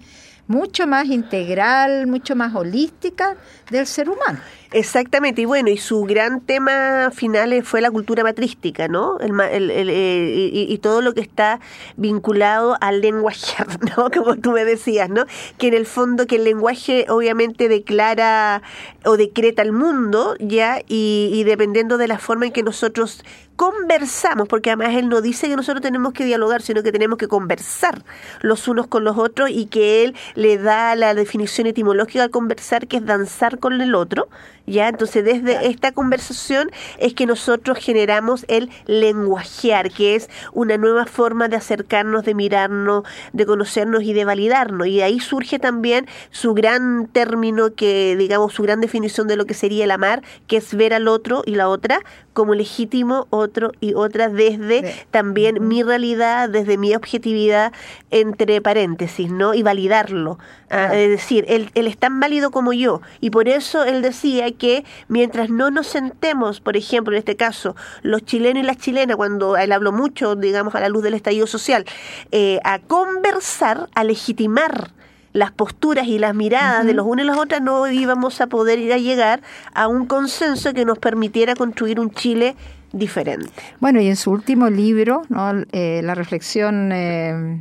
mucho 0.49 0.87
más 0.87 1.07
integral, 1.07 2.07
mucho 2.07 2.35
más 2.35 2.55
holística 2.55 3.37
del 3.71 3.87
ser 3.87 4.09
humano. 4.09 4.41
Exactamente, 4.71 5.41
y 5.41 5.45
bueno, 5.47 5.71
y 5.71 5.79
su 5.79 6.03
gran 6.05 6.43
tema 6.43 7.11
final 7.11 7.63
fue 7.65 7.81
la 7.81 7.91
cultura 7.91 8.23
matrística, 8.23 8.87
¿no? 8.87 9.19
El, 9.19 9.33
el- 9.41 9.71
el, 9.71 9.89
eh, 9.89 10.51
y, 10.53 10.67
y 10.71 10.79
todo 10.79 11.01
lo 11.01 11.15
que 11.15 11.23
está 11.23 11.59
vinculado 11.97 12.77
al 12.83 13.01
lenguaje, 13.01 13.65
¿no? 13.97 14.11
Como 14.11 14.37
tú 14.37 14.53
me 14.53 14.67
decías, 14.67 15.09
¿no? 15.09 15.25
Que 15.57 15.69
en 15.69 15.75
el 15.75 15.87
fondo 15.87 16.27
que 16.27 16.37
el 16.37 16.45
lenguaje 16.45 17.07
obviamente 17.09 17.69
declara 17.71 18.61
o 19.07 19.17
decreta 19.17 19.63
el 19.63 19.73
mundo, 19.73 20.35
¿ya? 20.39 20.81
Y, 20.87 21.31
y 21.33 21.45
dependiendo 21.45 21.97
de 21.97 22.09
la 22.09 22.19
forma 22.19 22.45
en 22.45 22.53
que 22.53 22.63
nosotros 22.63 23.25
conversamos, 23.57 24.47
porque 24.49 24.71
además 24.71 24.95
él 24.97 25.09
no 25.09 25.21
dice 25.21 25.49
que 25.49 25.57
nosotros 25.57 25.83
tenemos 25.83 26.13
que 26.13 26.25
dialogar, 26.25 26.63
sino 26.63 26.83
que 26.83 26.93
tenemos 26.93 27.19
que 27.19 27.27
conversar 27.27 28.05
los 28.41 28.69
unos 28.69 28.87
con 28.87 29.03
los 29.03 29.17
otros 29.19 29.51
y 29.51 29.67
que 29.67 30.05
él 30.05 30.15
le 30.37 30.59
da 30.59 30.95
la 30.95 31.15
definición 31.15 31.67
etimológica 31.67 32.23
al 32.23 32.31
conversar, 32.31 32.87
que 32.87 32.99
es 32.99 33.05
danzar 33.07 33.59
con 33.59 33.81
el 33.81 33.95
otro, 33.97 34.29
¿ya? 34.69 34.89
Entonces, 34.89 35.25
desde 35.25 35.67
esta 35.67 35.93
conversación 35.93 36.71
es 36.99 37.15
que 37.15 37.27
nosotros 37.27 37.79
generamos 37.79 38.45
el 38.49 38.71
lenguajear, 38.87 39.91
que 39.91 40.15
es 40.15 40.29
una 40.53 40.77
nueva 40.77 41.07
forma 41.07 41.49
de 41.49 41.57
acercarnos, 41.57 42.25
de 42.25 42.35
mirarnos, 42.35 43.05
de 43.33 43.47
conocernos 43.47 44.03
y 44.03 44.13
de 44.13 44.25
validarnos. 44.25 44.87
Y 44.87 45.03
ahí 45.03 45.21
surge 45.21 45.59
también 45.59 46.07
su 46.31 46.55
gran 46.55 47.07
término, 47.07 47.75
que 47.75 48.17
digamos, 48.17 48.53
su 48.53 48.63
gran 48.63 48.81
definición 48.81 49.27
de 49.29 49.37
lo 49.37 49.47
que 49.47 49.55
sería 49.55 49.85
el 49.85 49.91
amar, 49.91 50.23
que 50.47 50.59
es 50.59 50.75
ver 50.75 50.95
al 50.95 51.09
otro 51.09 51.43
y 51.47 51.55
la 51.55 51.69
otra 51.69 52.01
como 52.39 52.55
legítimo 52.55 53.27
otro 53.31 53.73
y 53.81 53.95
otra 53.95 54.29
desde 54.29 54.95
también 55.11 55.67
mi 55.67 55.83
realidad, 55.83 56.49
desde 56.49 56.79
mi 56.79 56.95
objetividad, 56.95 57.73
entre 58.13 58.61
paréntesis, 58.61 59.29
¿no? 59.29 59.55
Y 59.55 59.65
validarlo. 59.65 60.39
Ah, 60.71 60.95
es 60.95 61.11
decir, 61.11 61.45
él, 61.49 61.73
él 61.75 61.89
es 61.89 61.99
tan 61.99 62.21
válido 62.21 62.53
como 62.53 62.73
yo. 62.73 63.01
Y 63.21 63.31
por 63.31 63.49
eso 63.49 63.83
él 63.83 64.03
decía 64.03 64.53
que 64.53 64.85
mientras 65.09 65.51
no 65.51 65.73
nos 65.73 65.89
sentemos, 65.89 66.61
por 66.61 66.77
ejemplo, 66.77 67.13
en 67.13 67.19
este 67.19 67.35
caso, 67.35 67.75
los 68.03 68.25
chilenos 68.25 68.63
y 68.63 68.67
las 68.67 68.77
chilenas, 68.77 69.17
cuando 69.17 69.57
él 69.57 69.73
habló 69.73 69.91
mucho, 69.91 70.37
digamos, 70.37 70.77
a 70.77 70.81
la 70.81 70.89
luz 70.89 71.03
del 71.03 71.15
estallido 71.15 71.49
social, 71.49 71.87
eh, 72.31 72.61
a 72.63 72.79
conversar, 72.79 73.89
a 73.97 74.05
legitimar 74.05 74.93
las 75.39 75.53
posturas 75.53 76.07
y 76.07 76.19
las 76.19 76.35
miradas 76.35 76.85
de 76.85 76.93
los 76.93 77.07
unos 77.07 77.25
y 77.25 77.29
las 77.29 77.39
otras, 77.39 77.63
no 77.63 77.87
íbamos 77.91 78.41
a 78.41 78.49
poder 78.49 78.79
ir 78.79 78.93
a 78.93 78.99
llegar 78.99 79.41
a 79.73 79.89
un 79.89 80.07
consenso 80.07 80.75
que 80.75 80.85
nos 80.85 80.99
permitiera 80.99 81.55
construir 81.55 82.01
un 82.01 82.11
Chile 82.11 82.57
diferente. 82.93 83.51
Bueno, 83.81 84.01
y 84.01 84.09
en 84.09 84.17
su 84.17 84.31
último 84.31 84.69
libro, 84.69 85.23
¿no? 85.29 85.65
Eh, 85.73 86.01
la 86.03 86.15
reflexión... 86.15 86.91
Eh, 86.93 87.61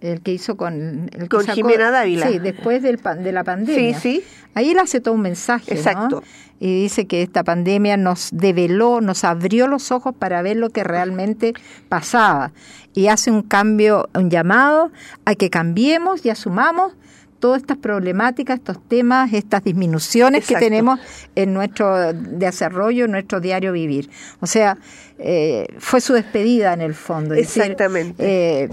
el 0.00 0.20
que 0.20 0.32
hizo 0.32 0.56
con 0.56 1.10
el 1.12 1.28
con 1.28 1.46
Jimena 1.46 1.90
Dávila. 1.90 2.28
Sí, 2.28 2.38
después 2.38 2.82
del, 2.82 3.00
de 3.22 3.32
la 3.32 3.44
pandemia. 3.44 3.98
Sí, 3.98 4.20
sí. 4.20 4.24
Ahí 4.54 4.70
él 4.70 4.78
hace 4.78 5.00
todo 5.00 5.14
un 5.14 5.22
mensaje, 5.22 5.74
Exacto. 5.74 6.22
Y 6.60 6.82
dice 6.82 7.06
que 7.06 7.22
esta 7.22 7.44
pandemia 7.44 7.96
nos 7.96 8.30
develó, 8.32 9.00
nos 9.00 9.22
abrió 9.22 9.68
los 9.68 9.92
ojos 9.92 10.14
para 10.18 10.42
ver 10.42 10.56
lo 10.56 10.70
que 10.70 10.82
realmente 10.82 11.54
pasaba. 11.88 12.50
Y 12.94 13.06
hace 13.06 13.30
un 13.30 13.42
cambio, 13.42 14.08
un 14.14 14.28
llamado 14.28 14.90
a 15.24 15.36
que 15.36 15.50
cambiemos 15.50 16.26
y 16.26 16.30
asumamos 16.30 16.94
todas 17.38 17.60
estas 17.60 17.76
problemáticas, 17.76 18.58
estos 18.58 18.78
temas, 18.88 19.32
estas 19.32 19.62
disminuciones 19.62 20.46
que 20.46 20.56
tenemos 20.56 20.98
en 21.36 21.54
nuestro 21.54 22.12
desarrollo, 22.12 23.04
en 23.04 23.12
nuestro 23.12 23.40
diario 23.40 23.72
vivir. 23.72 24.10
O 24.40 24.46
sea, 24.46 24.78
eh, 25.18 25.68
fue 25.78 26.00
su 26.00 26.14
despedida 26.14 26.72
en 26.72 26.80
el 26.80 26.94
fondo. 26.94 27.34
Exactamente. 27.34 28.64
Eh, 28.64 28.68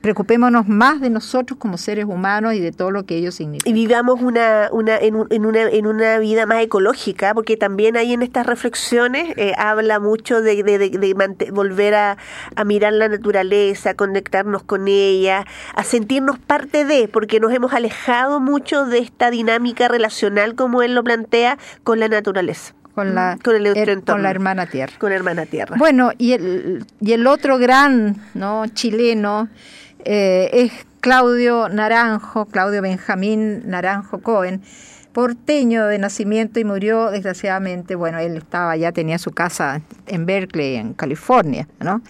preocupémonos 0.00 0.68
más 0.68 1.00
de 1.00 1.10
nosotros 1.10 1.58
como 1.58 1.78
seres 1.78 2.04
humanos 2.04 2.54
y 2.54 2.60
de 2.60 2.72
todo 2.72 2.90
lo 2.90 3.04
que 3.04 3.16
ellos 3.16 3.34
significan. 3.34 3.70
Y 3.70 3.74
vivamos 3.74 4.20
una, 4.20 4.68
una, 4.72 4.96
en, 4.96 5.14
una, 5.14 5.62
en 5.62 5.86
una 5.86 6.18
vida 6.18 6.46
más 6.46 6.62
ecológica, 6.62 7.34
porque 7.34 7.56
también 7.56 7.96
ahí 7.96 8.12
en 8.12 8.22
estas 8.22 8.46
reflexiones 8.46 9.34
eh, 9.36 9.52
habla 9.56 10.00
mucho 10.00 10.42
de, 10.42 10.62
de, 10.62 11.50
volver 11.52 11.94
a, 11.94 12.16
a, 12.56 12.64
mirar 12.64 12.92
la 12.92 13.08
naturaleza, 13.08 13.90
a 13.90 13.94
conectarnos 13.94 14.62
con 14.62 14.88
ella, 14.88 15.46
a 15.74 15.84
sentirnos 15.84 16.38
parte 16.38 16.84
de, 16.84 17.08
porque 17.08 17.40
nos 17.40 17.52
hemos 17.52 17.72
alejado 17.72 18.40
mucho 18.40 18.86
de 18.86 18.98
esta 18.98 19.30
dinámica 19.30 19.88
relacional, 19.88 20.54
como 20.54 20.82
él 20.82 20.94
lo 20.94 21.04
plantea, 21.04 21.58
con 21.82 22.00
la 22.00 22.08
naturaleza 22.08 22.74
con 22.94 23.14
la, 23.14 23.38
con, 23.42 23.56
el 23.56 24.02
con 24.04 24.22
la 24.22 24.30
hermana 24.30 24.66
tierra. 24.66 24.92
Con 24.98 25.10
la 25.10 25.16
hermana 25.16 25.46
tierra. 25.46 25.76
Bueno, 25.78 26.12
y 26.16 26.32
el, 26.32 26.86
y 27.00 27.12
el 27.12 27.26
otro 27.26 27.58
gran 27.58 28.16
¿no? 28.34 28.66
chileno 28.68 29.48
eh, 30.04 30.50
es 30.52 30.72
Claudio 31.00 31.68
Naranjo, 31.68 32.46
Claudio 32.46 32.82
Benjamín 32.82 33.68
Naranjo 33.68 34.20
Cohen, 34.20 34.62
porteño 35.12 35.86
de 35.86 35.98
nacimiento 35.98 36.60
y 36.60 36.64
murió 36.64 37.10
desgraciadamente, 37.10 37.94
bueno, 37.94 38.18
él 38.18 38.36
estaba 38.36 38.76
ya 38.76 38.90
tenía 38.92 39.18
su 39.18 39.30
casa 39.30 39.80
en 40.06 40.26
Berkeley, 40.26 40.76
en 40.76 40.94
California, 40.94 41.68
¿no? 41.80 42.00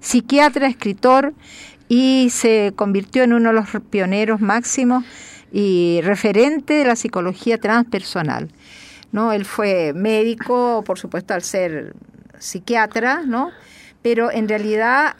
Psiquiatra, 0.00 0.66
escritor 0.66 1.34
y 1.88 2.28
se 2.30 2.72
convirtió 2.74 3.22
en 3.22 3.32
uno 3.32 3.50
de 3.50 3.54
los 3.54 3.68
pioneros 3.90 4.40
máximos 4.40 5.04
y 5.52 6.00
referente 6.02 6.74
de 6.74 6.84
la 6.84 6.96
psicología 6.96 7.58
transpersonal. 7.58 8.48
¿No? 9.14 9.32
Él 9.32 9.44
fue 9.44 9.92
médico, 9.94 10.82
por 10.84 10.98
supuesto, 10.98 11.34
al 11.34 11.42
ser 11.42 11.94
psiquiatra, 12.40 13.22
¿no? 13.24 13.52
Pero 14.02 14.32
en 14.32 14.48
realidad 14.48 15.14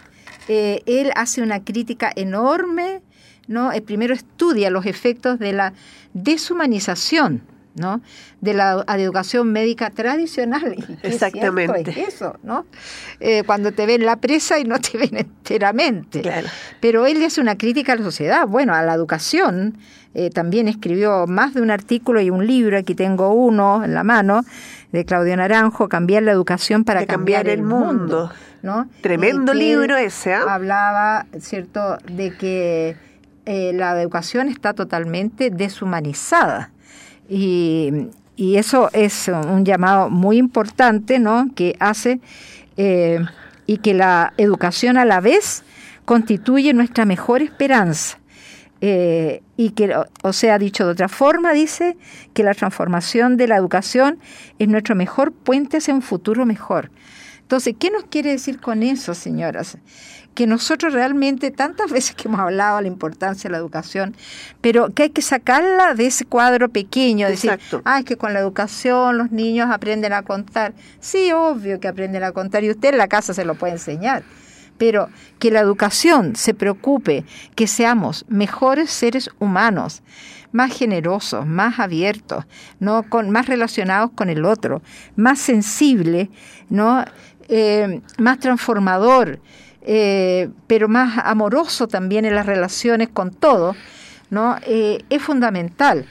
eh, 0.49 0.83
él 0.87 1.13
hace 1.15 1.43
una 1.43 1.63
crítica 1.63 2.11
enorme, 2.17 3.03
¿no? 3.47 3.71
El 3.71 3.85
primero 3.85 4.13
estudia 4.13 4.69
los 4.69 4.85
efectos 4.85 5.39
de 5.39 5.53
la 5.53 5.75
deshumanización, 6.13 7.43
¿no? 7.75 8.01
De 8.41 8.55
la 8.55 8.85
educación 8.97 9.53
médica 9.53 9.91
tradicional. 9.91 10.75
Exactamente. 11.03 12.03
eso, 12.07 12.39
¿no? 12.43 12.67
Eh, 13.21 13.43
cuando 13.45 13.73
te 13.73 13.87
ven 13.87 14.05
la 14.05 14.17
presa 14.17 14.59
y 14.59 14.65
no 14.65 14.79
te 14.79 14.99
ven 14.99 15.17
enteramente. 15.17 16.23
Pero 16.81 17.07
él 17.07 17.23
hace 17.25 17.41
una 17.41 17.57
crítica 17.57 17.93
a 17.93 17.97
la 17.97 18.03
sociedad, 18.03 18.47
bueno, 18.47 18.75
a 18.75 18.83
la 18.83 18.95
educación 18.95 19.79
eh, 20.15 20.31
también 20.31 20.69
escribió 20.69 21.27
más 21.27 21.55
de 21.55 21.61
un 21.61 21.71
artículo 21.71 22.21
y 22.21 22.31
un 22.31 22.47
libro, 22.47 22.79
aquí 22.79 22.95
tengo 22.95 23.31
uno 23.33 23.85
en 23.85 23.95
la 23.95 24.05
mano, 24.05 24.43
de 24.93 25.05
Claudio 25.05 25.37
Naranjo, 25.37 25.89
Cambiar 25.89 26.23
la 26.23 26.31
educación 26.31 26.85
para 26.85 27.05
cambiar, 27.05 27.49
el 27.49 27.63
mundo. 27.63 28.31
¿no? 28.63 28.89
Tremendo 29.01 29.53
libro 29.53 29.97
ese. 29.97 30.31
¿eh? 30.31 30.37
Hablaba, 30.49 31.27
¿cierto?, 31.41 31.99
de 32.07 32.31
que 32.37 32.97
eh, 33.45 33.73
la 33.75 34.01
educación 34.01 34.49
está 34.49 34.73
totalmente 34.73 35.51
deshumanizada. 35.51 36.71
Y, 37.29 38.09
y, 38.37 38.57
eso 38.57 38.91
es 38.93 39.29
un 39.29 39.65
llamado 39.65 40.11
muy 40.11 40.37
importante, 40.39 41.19
¿no?, 41.19 41.49
que 41.55 41.77
hace 41.81 42.21
y 43.67 43.79
que 43.79 43.95
la 43.95 44.35
educación 44.37 44.97
a 44.99 45.05
la 45.05 45.21
vez 45.21 45.65
constituye 46.05 46.73
nuestra 46.75 47.05
mejor 47.05 47.43
esperanza 47.43 48.19
eh, 48.81 49.43
y 49.57 49.71
que, 49.71 49.95
o 50.23 50.33
sea, 50.33 50.59
dicho 50.59 50.85
de 50.85 50.93
otra 50.93 51.09
forma, 51.09 51.53
dice 51.53 51.97
que 52.35 52.43
la 52.43 52.53
transformación 52.55 53.37
de 53.37 53.49
la 53.49 53.57
educación 53.57 54.19
es 54.59 54.69
nuestro 54.69 54.95
mejor 54.95 55.33
puente 55.33 55.79
hacia 55.79 55.95
un 55.95 56.03
futuro 56.03 56.45
mejor. 56.45 56.91
Entonces, 57.41 57.75
¿qué 57.79 57.91
nos 57.91 58.05
quiere 58.05 58.33
decir 58.33 58.61
con 58.61 58.83
eso, 58.83 59.15
señoras? 59.15 59.79
Que 60.35 60.47
nosotros 60.47 60.93
realmente, 60.93 61.51
tantas 61.51 61.91
veces 61.93 62.15
que 62.15 62.29
hemos 62.29 62.41
hablado 62.41 62.77
de 62.77 62.83
la 62.83 62.89
importancia 62.89 63.49
de 63.49 63.53
la 63.53 63.59
educación, 63.59 64.17
pero 64.61 64.91
que 64.91 65.05
hay 65.05 65.11
que 65.11 65.23
sacarla 65.23 65.95
de 65.95 66.07
ese 66.07 66.25
cuadro 66.25 66.69
pequeño, 66.69 67.29
decir, 67.29 67.59
ah, 67.85 67.99
es 67.99 68.05
que 68.05 68.17
con 68.17 68.33
la 68.33 68.41
educación 68.41 69.19
los 69.19 69.31
niños 69.31 69.71
aprenden 69.71 70.13
a 70.13 70.23
contar. 70.23 70.75
Sí, 71.01 71.33
obvio 71.33 71.81
que 71.81 71.89
aprenden 71.89 72.25
a 72.25 72.33
contar 72.33 72.65
y 72.65 72.71
usted 72.71 72.91
en 72.91 72.99
la 72.99 73.09
casa 73.09 73.35
se 73.35 73.45
lo 73.45 73.55
puede 73.55 73.75
enseñar 73.75 74.23
pero 74.79 75.09
que 75.39 75.51
la 75.51 75.61
educación 75.61 76.37
se 76.37 76.55
preocupe 76.55 77.25
que 77.55 77.67
seamos 77.67 78.25
mejores 78.29 78.91
seres 78.91 79.31
humanos, 79.39 80.03
más 80.53 80.77
generosos, 80.77 81.47
más 81.47 81.79
abiertos, 81.79 82.45
no 82.81 83.03
con 83.09 83.31
más 83.31 83.47
relacionados 83.47 84.11
con 84.15 84.31
el 84.31 84.45
otro, 84.45 84.83
más 85.17 85.39
sensible, 85.39 86.31
no 86.69 87.05
eh, 87.49 88.01
más 88.19 88.39
transformador, 88.39 89.41
eh, 89.85 90.49
pero 90.67 90.89
más 90.89 91.19
amoroso 91.25 91.89
también 91.89 92.25
en 92.25 92.35
las 92.35 92.47
relaciones 92.47 93.09
con 93.09 93.31
todo, 93.31 93.77
no 94.31 94.57
eh, 94.67 94.99
es 95.11 95.23
fundamental. 95.23 96.07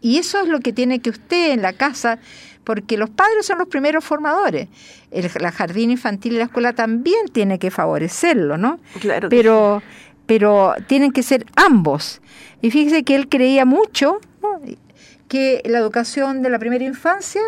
y 0.00 0.18
eso 0.18 0.42
es 0.42 0.48
lo 0.48 0.60
que 0.60 0.72
tiene 0.72 1.00
que 1.00 1.10
usted 1.10 1.52
en 1.52 1.62
la 1.62 1.72
casa 1.72 2.18
porque 2.64 2.98
los 2.98 3.08
padres 3.08 3.46
son 3.46 3.58
los 3.58 3.68
primeros 3.68 4.04
formadores. 4.04 4.68
El, 5.10 5.30
la 5.40 5.50
jardín 5.50 5.90
infantil 5.90 6.34
y 6.34 6.36
la 6.36 6.44
escuela 6.44 6.74
también 6.74 7.28
tiene 7.32 7.58
que 7.58 7.70
favorecerlo, 7.70 8.58
¿no? 8.58 8.78
Claro. 9.00 9.30
Pero, 9.30 9.82
pero 10.26 10.74
tienen 10.86 11.12
que 11.12 11.22
ser 11.22 11.46
ambos. 11.56 12.20
Y 12.60 12.70
fíjese 12.70 13.04
que 13.04 13.14
él 13.14 13.30
creía 13.30 13.64
mucho 13.64 14.20
que 15.28 15.62
la 15.64 15.78
educación 15.78 16.42
de 16.42 16.50
la 16.50 16.58
primera 16.58 16.84
infancia 16.84 17.40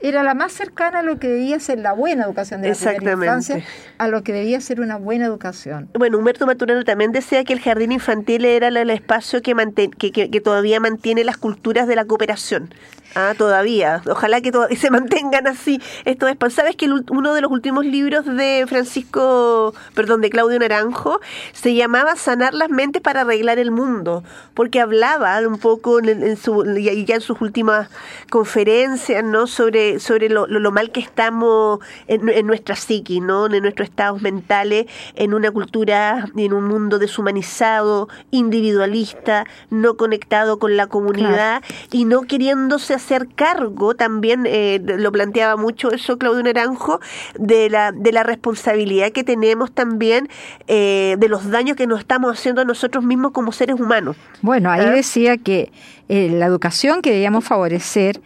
era 0.00 0.22
la 0.22 0.34
más 0.34 0.52
cercana 0.52 1.00
a 1.00 1.02
lo 1.02 1.18
que 1.18 1.28
debía 1.28 1.60
ser 1.60 1.78
la 1.78 1.92
buena 1.92 2.24
educación 2.24 2.62
de 2.62 2.70
la 2.70 2.74
primera 2.74 3.12
infancia, 3.12 3.64
a 3.98 4.08
lo 4.08 4.22
que 4.22 4.32
debía 4.32 4.60
ser 4.60 4.80
una 4.80 4.96
buena 4.96 5.26
educación. 5.26 5.88
Bueno, 5.94 6.18
Humberto 6.18 6.46
Maturano 6.46 6.84
también 6.84 7.12
decía 7.12 7.44
que 7.44 7.52
el 7.52 7.60
jardín 7.60 7.92
infantil 7.92 8.44
era 8.44 8.68
el 8.68 8.90
espacio 8.90 9.42
que, 9.42 9.54
que, 9.98 10.30
que, 10.30 10.40
todavía 10.40 10.80
mantiene 10.80 11.24
las 11.24 11.36
culturas 11.36 11.86
de 11.86 11.96
la 11.96 12.04
cooperación. 12.04 12.72
Ah, 13.14 13.34
todavía. 13.36 14.02
Ojalá 14.08 14.40
que 14.40 14.52
se 14.76 14.90
mantengan 14.90 15.46
así 15.46 15.80
estos 16.04 16.30
espacios. 16.30 16.54
¿Sabes 16.54 16.76
que 16.76 16.86
uno 16.86 17.34
de 17.34 17.40
los 17.40 17.50
últimos 17.50 17.84
libros 17.84 18.24
de 18.24 18.64
Francisco, 18.68 19.74
perdón, 19.94 20.20
de 20.20 20.30
Claudio 20.30 20.58
Naranjo, 20.58 21.20
se 21.52 21.74
llamaba 21.74 22.16
Sanar 22.16 22.54
las 22.54 22.70
mentes 22.70 23.02
para 23.02 23.22
arreglar 23.22 23.58
el 23.58 23.70
mundo? 23.70 24.22
Porque 24.54 24.80
hablaba 24.80 25.38
un 25.40 25.58
poco 25.58 25.98
en, 25.98 26.36
su, 26.36 26.64
ya 26.76 27.14
en 27.14 27.20
sus 27.20 27.40
últimas 27.40 27.88
conferencias, 28.30 29.24
¿no? 29.24 29.46
Sobre, 29.46 29.98
sobre 29.98 30.28
lo, 30.28 30.46
lo, 30.46 30.70
mal 30.70 30.92
que 30.92 31.00
estamos 31.00 31.80
en, 32.06 32.28
en 32.28 32.46
nuestra 32.46 32.76
psiqui, 32.76 33.20
¿no? 33.20 33.46
En 33.46 33.62
nuestros 33.62 33.88
estados 33.88 34.22
mentales, 34.22 34.86
en 35.16 35.34
una 35.34 35.50
cultura, 35.50 36.28
en 36.36 36.52
un 36.52 36.64
mundo 36.64 36.98
deshumanizado, 36.98 38.08
individualista, 38.30 39.46
no 39.70 39.96
conectado 39.96 40.58
con 40.58 40.76
la 40.76 40.86
comunidad 40.86 41.62
y 41.90 42.04
no 42.04 42.22
queriéndose 42.22 42.99
hacer 43.00 43.28
cargo, 43.34 43.94
también 43.94 44.44
eh, 44.46 44.80
lo 44.82 45.10
planteaba 45.10 45.56
mucho 45.56 45.90
eso 45.90 46.18
Claudio 46.18 46.42
Naranjo, 46.42 47.00
de 47.38 47.70
la, 47.70 47.92
de 47.92 48.12
la 48.12 48.22
responsabilidad 48.22 49.10
que 49.12 49.24
tenemos 49.24 49.72
también 49.72 50.28
eh, 50.68 51.16
de 51.18 51.28
los 51.28 51.50
daños 51.50 51.76
que 51.76 51.86
nos 51.86 52.00
estamos 52.00 52.38
haciendo 52.38 52.60
a 52.62 52.64
nosotros 52.64 53.04
mismos 53.04 53.32
como 53.32 53.52
seres 53.52 53.80
humanos. 53.80 54.16
Bueno, 54.42 54.70
ahí 54.70 54.86
¿Ah? 54.86 54.90
decía 54.90 55.36
que 55.38 55.72
eh, 56.08 56.28
la 56.30 56.46
educación 56.46 57.02
que 57.02 57.10
debíamos 57.10 57.44
favorecer 57.44 58.20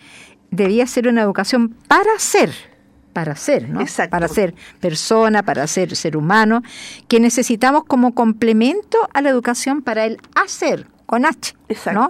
debía 0.51 0.87
ser 0.87 1.09
una 1.09 1.23
educación 1.23 1.71
para 1.89 2.19
ser 2.19 2.51
para 3.15 3.37
ser, 3.37 3.69
¿no? 3.69 3.81
Para 4.11 4.27
ser 4.27 4.55
persona, 4.81 5.45
para 5.45 5.69
ser 5.69 5.95
ser 5.95 6.17
humano, 6.17 6.63
que 7.07 7.21
necesitamos 7.21 7.85
como 7.85 8.13
complemento 8.13 8.99
a 9.15 9.23
la 9.23 9.31
educación 9.31 9.83
para 9.83 10.05
el 10.05 10.19
hacer, 10.35 10.89
con 11.07 11.25
H, 11.25 11.55
¿no? 11.93 12.09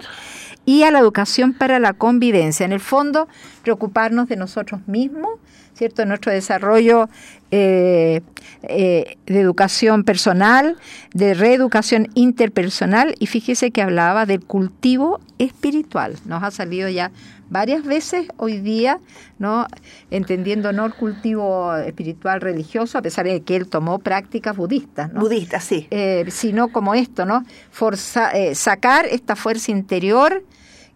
Y 0.65 0.83
a 0.83 0.91
la 0.91 0.99
educación 0.99 1.53
para 1.53 1.79
la 1.79 1.93
convivencia. 1.93 2.65
En 2.65 2.71
el 2.71 2.79
fondo, 2.79 3.27
preocuparnos 3.63 4.27
de 4.27 4.35
nosotros 4.35 4.81
mismos, 4.87 5.39
¿cierto? 5.75 6.05
Nuestro 6.05 6.31
desarrollo 6.31 7.09
eh, 7.51 8.21
eh, 8.63 9.17
de 9.25 9.39
educación 9.39 10.03
personal, 10.03 10.77
de 11.13 11.33
reeducación 11.33 12.07
interpersonal, 12.15 13.15
y 13.19 13.27
fíjese 13.27 13.71
que 13.71 13.81
hablaba 13.81 14.25
del 14.25 14.43
cultivo 14.43 15.19
espiritual. 15.37 16.15
Nos 16.25 16.43
ha 16.43 16.51
salido 16.51 16.89
ya 16.89 17.11
varias 17.49 17.83
veces 17.83 18.27
hoy 18.37 18.59
día, 18.59 18.99
¿no? 19.37 19.67
entendiendo 20.09 20.71
no 20.73 20.85
el 20.85 20.93
cultivo 20.93 21.75
espiritual 21.75 22.41
religioso, 22.41 22.97
a 22.97 23.01
pesar 23.01 23.25
de 23.25 23.41
que 23.41 23.55
él 23.55 23.67
tomó 23.67 23.99
prácticas 23.99 24.55
budistas, 24.55 25.13
¿no? 25.13 25.19
budistas, 25.19 25.63
sí, 25.63 25.87
eh, 25.91 26.25
sino 26.29 26.69
como 26.69 26.95
esto, 26.95 27.25
¿no? 27.25 27.43
Forza, 27.69 28.31
sacar 28.53 29.05
esta 29.05 29.35
fuerza 29.35 29.71
interior 29.71 30.43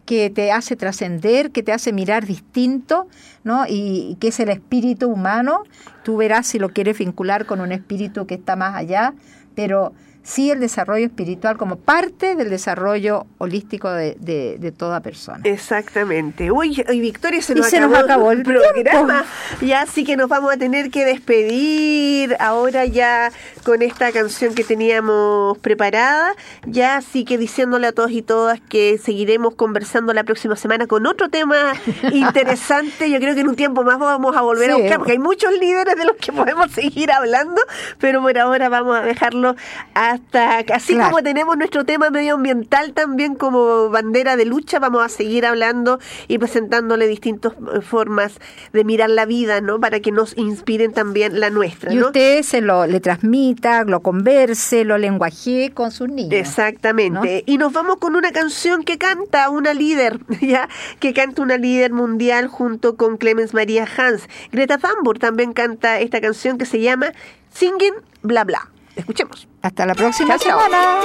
que 0.09 0.31
te 0.31 0.51
hace 0.51 0.75
trascender, 0.75 1.51
que 1.51 1.61
te 1.61 1.71
hace 1.71 1.93
mirar 1.93 2.25
distinto, 2.25 3.05
¿no? 3.43 3.65
Y, 3.69 4.17
que 4.19 4.29
es 4.29 4.39
el 4.39 4.49
espíritu 4.49 5.07
humano. 5.07 5.65
Tú 6.01 6.17
verás 6.17 6.47
si 6.47 6.57
lo 6.57 6.69
quieres 6.69 6.97
vincular 6.97 7.45
con 7.45 7.61
un 7.61 7.71
espíritu 7.71 8.25
que 8.25 8.33
está 8.33 8.55
más 8.55 8.75
allá, 8.75 9.13
pero 9.53 9.93
sí 10.23 10.51
el 10.51 10.59
desarrollo 10.59 11.05
espiritual 11.05 11.57
como 11.57 11.77
parte 11.77 12.35
del 12.35 12.49
desarrollo 12.49 13.25
holístico 13.37 13.89
de, 13.91 14.15
de, 14.19 14.71
toda 14.71 15.01
persona. 15.01 15.41
Exactamente. 15.43 16.51
Uy, 16.51 16.83
Victoria, 16.87 17.41
se 17.41 17.55
nos, 17.55 17.73
acabó, 17.73 18.31
el 18.31 18.43
programa. 18.43 19.25
Ya 19.61 19.85
sí 19.85 20.03
que 20.03 20.15
nos 20.15 20.29
vamos 20.29 20.53
a 20.53 20.57
tener 20.57 20.91
que 20.91 21.05
despedir 21.05 22.35
ahora 22.39 22.85
ya 22.85 23.31
con 23.63 23.81
esta 23.81 24.11
canción 24.11 24.53
que 24.53 24.63
teníamos 24.63 25.57
preparada. 25.57 26.33
Ya 26.65 27.01
sí 27.01 27.25
que 27.25 27.37
diciéndole 27.37 27.87
a 27.87 27.91
todos 27.91 28.11
y 28.11 28.21
todas 28.21 28.59
que 28.61 28.97
seguiremos 28.97 29.55
conversando 29.55 30.13
la 30.13 30.23
próxima 30.23 30.55
semana 30.55 30.87
con 30.87 31.05
otro 31.07 31.29
tema 31.29 31.73
interesante. 32.11 33.09
Yo 33.09 33.19
creo 33.19 33.35
que 33.35 33.41
en 33.41 33.49
un 33.49 33.55
tiempo 33.55 33.83
más 33.83 33.99
vamos 33.99 34.35
a 34.35 34.41
volver 34.41 34.71
a 34.71 34.77
buscar, 34.77 34.97
porque 34.97 35.13
hay 35.13 35.19
muchos 35.19 35.51
líderes 35.59 35.95
de 35.95 36.05
los 36.05 36.15
que 36.17 36.31
podemos 36.31 36.71
seguir 36.71 37.11
hablando, 37.11 37.61
pero 37.97 38.21
por 38.21 38.37
ahora 38.37 38.69
vamos 38.69 38.97
a 38.97 39.01
dejarlo 39.01 39.55
a 39.93 40.08
hasta 40.11 40.59
así 40.73 40.97
como 40.97 41.21
tenemos 41.21 41.57
nuestro 41.57 41.85
tema 41.85 42.09
medioambiental 42.09 42.93
también 42.93 43.35
como 43.35 43.89
bandera 43.89 44.35
de 44.35 44.45
lucha, 44.45 44.79
vamos 44.79 45.03
a 45.03 45.09
seguir 45.09 45.45
hablando 45.45 45.99
y 46.27 46.37
presentándole 46.37 47.07
distintas 47.07 47.53
formas 47.81 48.39
de 48.73 48.83
mirar 48.83 49.09
la 49.09 49.25
vida, 49.25 49.61
¿no? 49.61 49.79
Para 49.79 49.99
que 49.99 50.11
nos 50.11 50.37
inspiren 50.37 50.93
también 50.93 51.39
la 51.39 51.49
nuestra. 51.49 51.93
Y 51.93 52.01
usted 52.01 52.41
se 52.43 52.61
lo 52.61 52.87
le 52.87 52.99
transmita, 52.99 53.83
lo 53.83 54.01
converse, 54.01 54.83
lo 54.83 54.97
lenguaje 54.97 55.71
con 55.73 55.91
sus 55.91 56.09
niños. 56.09 56.33
Exactamente. 56.33 57.43
Y 57.45 57.57
nos 57.57 57.73
vamos 57.73 57.97
con 57.97 58.15
una 58.15 58.31
canción 58.31 58.83
que 58.83 58.97
canta 58.97 59.49
una 59.49 59.73
líder, 59.73 60.19
ya, 60.41 60.69
que 60.99 61.13
canta 61.13 61.41
una 61.41 61.57
líder 61.57 61.93
mundial 61.93 62.47
junto 62.47 62.95
con 62.95 63.17
Clemens 63.17 63.53
María 63.53 63.87
Hans. 63.97 64.27
Greta 64.51 64.77
Thunberg 64.77 65.19
también 65.19 65.53
canta 65.53 65.99
esta 65.99 66.21
canción 66.21 66.57
que 66.57 66.65
se 66.65 66.79
llama 66.79 67.11
Singing 67.53 67.93
Bla 68.21 68.43
Bla. 68.43 68.69
Escuchemos. 68.99 69.47
Hasta 69.61 69.85
la 69.85 69.95
próxima 69.95 70.37
semana. 70.37 70.99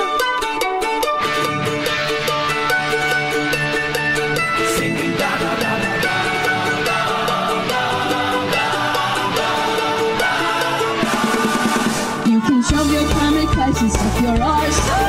You 12.26 12.40
can 12.40 12.62
shove 12.62 12.92
your 12.92 13.08
climate 13.10 13.48
crisis 13.48 13.94
up 13.94 14.22
your 14.22 14.42
arse. 14.42 15.03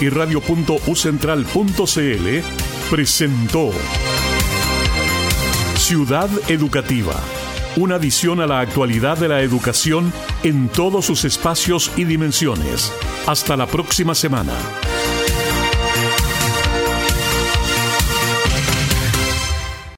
Y 0.00 0.10
radio.ucentral.cl 0.10 2.42
presentó 2.90 3.70
Ciudad 5.76 6.28
Educativa, 6.48 7.14
una 7.76 7.96
visión 7.96 8.40
a 8.40 8.46
la 8.46 8.60
actualidad 8.60 9.16
de 9.16 9.28
la 9.28 9.40
educación 9.40 10.12
en 10.42 10.68
todos 10.68 11.06
sus 11.06 11.24
espacios 11.24 11.90
y 11.96 12.04
dimensiones. 12.04 12.92
Hasta 13.26 13.56
la 13.56 13.66
próxima 13.66 14.14
semana. 14.14 14.52